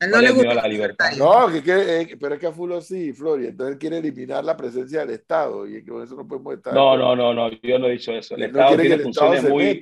Él 0.03 0.11
no 0.11 0.21
le 0.21 0.31
gusta 0.33 0.55
la 0.55 0.69
libertad. 0.69 1.13
No, 1.17 1.47
que, 1.63 2.01
eh, 2.01 2.17
pero 2.21 2.35
es 2.35 2.41
que 2.41 2.47
a 2.49 2.53
Fulo 2.53 2.81
sí, 2.81 3.13
Floria. 3.13 3.51
Entonces 3.51 3.75
él 3.75 3.79
quiere 3.79 3.99
eliminar 3.99 4.45
la 4.45 4.57
presencia 4.57 5.01
del 5.01 5.11
Estado 5.11 5.67
y 5.67 5.85
con 5.85 6.03
eso 6.03 6.17
no 6.17 6.27
podemos 6.27 6.55
estar. 6.55 6.75
No, 6.75 6.97
no, 6.97 7.15
no, 7.15 7.33
no, 7.33 7.51
yo 7.51 7.79
no 7.79 7.87
he 7.87 7.93
dicho 7.93 8.13
eso. 8.13 8.35
El 8.35 8.45
Estado 8.45 8.77
tiene 8.79 8.99
funciones 8.99 9.49
muy. 9.49 9.81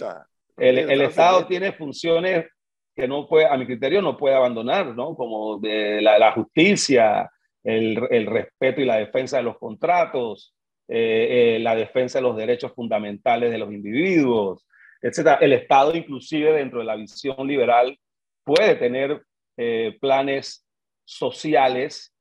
el, 0.59 0.79
el, 0.79 1.01
Estado 1.01 1.47
tiene 1.47 1.73
funciones 1.73 2.47
que 2.95 3.09
no 3.09 3.27
puede, 3.27 3.47
a 3.47 3.57
mi 3.57 3.65
criterio, 3.65 4.03
no 4.03 4.17
puede 4.17 4.35
abandonar, 4.35 4.95
¿no? 4.95 5.15
Como 5.15 5.59
de 5.59 6.03
la, 6.03 6.19
la 6.19 6.33
justicia, 6.33 7.31
el, 7.65 7.99
el, 8.11 8.27
respeto 8.27 8.83
y 8.83 8.85
la 8.85 8.97
defensa 8.97 9.39
de 9.39 9.45
los 9.45 9.57
contratos, 9.59 10.55
eh, 10.87 11.57
eh, 11.57 11.59
la 11.61 11.75
defensa 11.75 12.19
de 12.19 12.23
los 12.23 12.37
derechos 12.37 12.73
fundamentales 12.75 13.51
de 13.51 13.59
los 13.59 13.73
individuos, 13.73 14.67
etc. 15.01 15.39
El 15.41 15.55
Estado, 15.55 15.97
inclusive 15.97 16.53
dentro 16.53 16.81
de 16.81 16.85
la 16.85 16.97
visión 16.97 17.47
liberal, 17.47 17.97
puede 18.45 18.75
tener 18.75 19.23
eh, 19.63 19.99
planes 20.01 20.65
sociales 21.05 22.15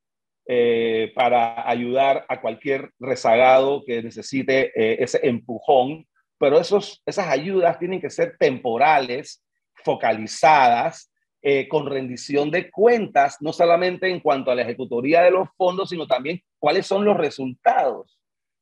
eh, 0.46 1.14
para 1.16 1.70
ayudar 1.70 2.26
a 2.28 2.42
cualquier 2.42 2.92
rezagado 3.00 3.84
que 3.86 4.04
necesite 4.04 4.72
eh, 4.76 4.98
ese 5.00 5.20
empujón, 5.24 6.06
pero 6.38 6.60
esos, 6.60 7.02
esas 7.06 7.28
ayudas 7.28 7.80
tienen 7.80 8.02
que 8.02 8.10
ser 8.10 8.36
temporales, 8.38 9.42
focalizadas, 9.76 11.10
eh, 11.42 11.70
con 11.70 11.86
rendición 11.86 12.52
de 12.52 12.70
cuentas, 12.70 13.38
no 13.40 13.54
solamente 13.54 14.10
en 14.10 14.20
cuanto 14.20 14.52
a 14.52 14.56
la 14.56 14.64
ejecutoría 14.64 15.22
de 15.22 15.32
los 15.32 15.48
fondos, 15.56 15.90
sino 15.90 16.06
también 16.06 16.42
cuáles 16.58 16.86
son 16.86 17.06
los 17.06 17.16
resultados. 17.16 18.20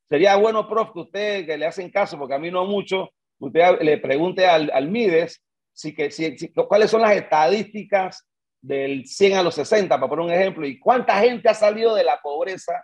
Sería 0.08 0.36
bueno, 0.36 0.68
prof, 0.68 0.92
que 0.92 1.00
usted, 1.00 1.46
que 1.46 1.58
le 1.58 1.66
hacen 1.66 1.90
caso, 1.90 2.16
porque 2.16 2.34
a 2.34 2.38
mí 2.38 2.52
no 2.52 2.66
mucho, 2.66 3.10
usted 3.40 3.80
le 3.80 3.98
pregunte 3.98 4.46
al, 4.46 4.70
al 4.72 4.88
MIDES 4.88 5.42
si 5.72 5.94
que, 5.94 6.12
si, 6.12 6.52
cuáles 6.52 6.90
son 6.90 7.00
las 7.00 7.16
estadísticas 7.16 8.28
del 8.60 9.06
100 9.06 9.38
a 9.38 9.42
los 9.42 9.54
60, 9.54 9.96
para 9.96 10.08
poner 10.08 10.24
un 10.24 10.32
ejemplo, 10.32 10.66
y 10.66 10.78
cuánta 10.78 11.18
gente 11.20 11.48
ha 11.48 11.54
salido 11.54 11.94
de 11.94 12.04
la 12.04 12.20
pobreza 12.20 12.82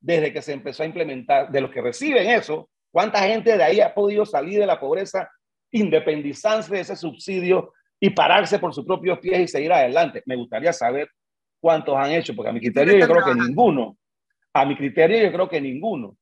desde 0.00 0.32
que 0.32 0.42
se 0.42 0.52
empezó 0.52 0.82
a 0.82 0.86
implementar, 0.86 1.50
de 1.50 1.60
los 1.60 1.70
que 1.70 1.80
reciben 1.80 2.28
eso, 2.28 2.70
cuánta 2.92 3.20
gente 3.22 3.56
de 3.56 3.62
ahí 3.62 3.80
ha 3.80 3.94
podido 3.94 4.24
salir 4.24 4.60
de 4.60 4.66
la 4.66 4.78
pobreza, 4.78 5.28
independizarse 5.70 6.74
de 6.74 6.80
ese 6.80 6.96
subsidio 6.96 7.72
y 8.00 8.10
pararse 8.10 8.58
por 8.58 8.72
sus 8.72 8.84
propios 8.84 9.18
pies 9.18 9.40
y 9.40 9.48
seguir 9.48 9.72
adelante. 9.72 10.22
Me 10.24 10.36
gustaría 10.36 10.72
saber 10.72 11.08
cuántos 11.60 11.96
han 11.96 12.12
hecho, 12.12 12.34
porque 12.34 12.50
a 12.50 12.52
mi 12.52 12.60
criterio 12.60 12.96
yo 12.96 13.08
creo 13.08 13.24
que 13.24 13.34
ninguno. 13.34 13.96
A 14.52 14.64
mi 14.64 14.76
criterio 14.76 15.22
yo 15.22 15.32
creo 15.32 15.48
que 15.48 15.60
ninguno. 15.60 16.16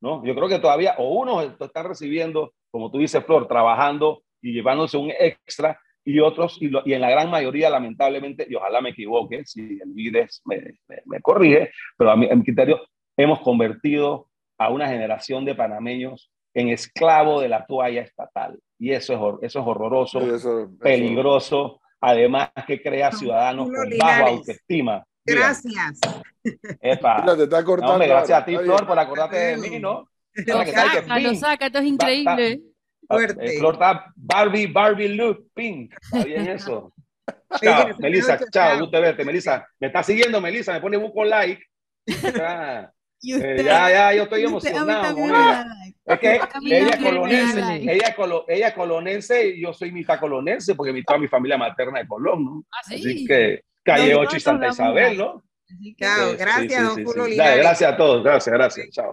¿no? 0.00 0.24
Yo 0.24 0.34
creo 0.34 0.48
que 0.48 0.58
todavía, 0.58 0.94
o 0.98 1.14
unos 1.14 1.54
están 1.60 1.86
recibiendo, 1.86 2.52
como 2.70 2.90
tú 2.90 2.98
dices, 2.98 3.24
Flor, 3.24 3.46
trabajando 3.46 4.22
y 4.42 4.52
llevándose 4.52 4.96
un 4.96 5.10
extra, 5.10 5.80
y 6.04 6.20
otros, 6.20 6.58
y, 6.60 6.70
y, 6.84 6.94
en 6.94 7.00
la 7.00 7.10
gran 7.10 7.30
mayoría, 7.30 7.70
lamentablemente, 7.70 8.46
y 8.48 8.54
ojalá 8.54 8.80
me 8.80 8.90
equivoque, 8.90 9.44
si 9.44 9.60
el 9.60 9.92
Vides 9.92 10.42
me, 10.44 10.74
me, 11.06 11.20
corrige, 11.20 11.70
pero 11.96 12.10
a 12.10 12.16
mi, 12.16 12.28
a 12.28 12.34
mi, 12.34 12.42
criterio, 12.42 12.80
hemos 13.16 13.40
convertido 13.40 14.28
a 14.58 14.70
una 14.70 14.88
generación 14.88 15.44
de 15.44 15.54
panameños 15.54 16.30
en 16.54 16.68
esclavo 16.68 17.40
de 17.40 17.48
la 17.48 17.64
toalla 17.66 18.02
estatal. 18.02 18.58
Y 18.78 18.92
eso 18.92 19.38
es, 19.40 19.50
eso 19.50 19.60
es 19.60 19.66
horroroso, 19.66 20.20
eso, 20.34 20.70
peligroso, 20.80 21.80
además 22.00 22.50
que 22.66 22.82
crea 22.82 23.12
ciudadanos 23.12 23.70
con 23.70 23.98
baja 23.98 24.26
autoestima. 24.26 25.04
Gracias. 25.24 26.00
Epa. 26.80 27.24
te 27.36 27.44
está 27.44 27.64
cortando, 27.64 27.98
no, 27.98 28.04
gracias 28.04 28.42
a 28.42 28.44
ti, 28.44 28.56
Flor, 28.56 28.86
por 28.86 28.98
acordarte 28.98 29.36
de 29.36 29.56
mí, 29.56 29.78
¿no? 29.78 30.08
Lo 30.34 30.64
saca, 30.64 31.18
lo 31.20 31.34
saca, 31.34 31.66
esto 31.66 31.78
es 31.78 31.84
increíble. 31.84 32.60
Fuerte. 33.12 33.58
Flor 33.58 33.78
Barbie, 34.16 34.66
Barbie 34.66 35.08
look, 35.08 35.48
pink. 35.54 35.94
Está 36.00 36.24
bien 36.24 36.48
eso. 36.48 36.92
chao, 37.60 37.88
Melissa, 37.98 38.38
chao, 38.50 38.80
gusto 38.80 39.00
verte. 39.00 39.24
Melissa, 39.24 39.66
me 39.78 39.88
está 39.88 40.02
siguiendo, 40.02 40.40
Melissa, 40.40 40.72
me 40.72 40.80
pone 40.80 40.96
buco 40.96 41.24
like. 41.24 41.62
Ah, 42.40 42.90
eh, 43.22 43.62
ya, 43.64 43.90
ya, 43.90 44.14
yo 44.14 44.22
estoy 44.24 44.44
emocionado. 44.44 45.16
Es 46.04 46.18
que 46.18 46.40
ella 46.64 46.88
es 46.88 46.96
colonense, 46.96 47.76
ella, 47.76 48.14
colo, 48.14 48.44
ella 48.48 48.68
es 48.68 48.74
colonense 48.74 49.48
y 49.48 49.62
yo 49.62 49.72
soy 49.72 49.92
mitad 49.92 50.18
colonense 50.18 50.74
porque 50.74 50.92
mi, 50.92 51.04
toda 51.04 51.18
mi 51.18 51.28
familia 51.28 51.56
materna 51.56 52.00
es 52.00 52.08
Colón, 52.08 52.44
¿no? 52.44 52.64
¿Ah, 52.72 52.80
sí? 52.82 52.94
Así 52.94 53.24
que 53.24 53.62
calle 53.84 54.14
8 54.14 54.36
y 54.36 54.40
Santa 54.40 54.68
Isabel, 54.68 55.18
¿no? 55.18 55.42
Chao, 55.96 56.34
gracias, 56.36 56.68
sí, 56.68 56.68
sí, 56.68 56.82
don 56.82 57.04
Julio 57.04 57.24
Gracias 57.36 57.92
a 57.92 57.96
todos, 57.96 58.22
gracias, 58.22 58.52
gracias, 58.52 58.90
chao. 58.90 59.12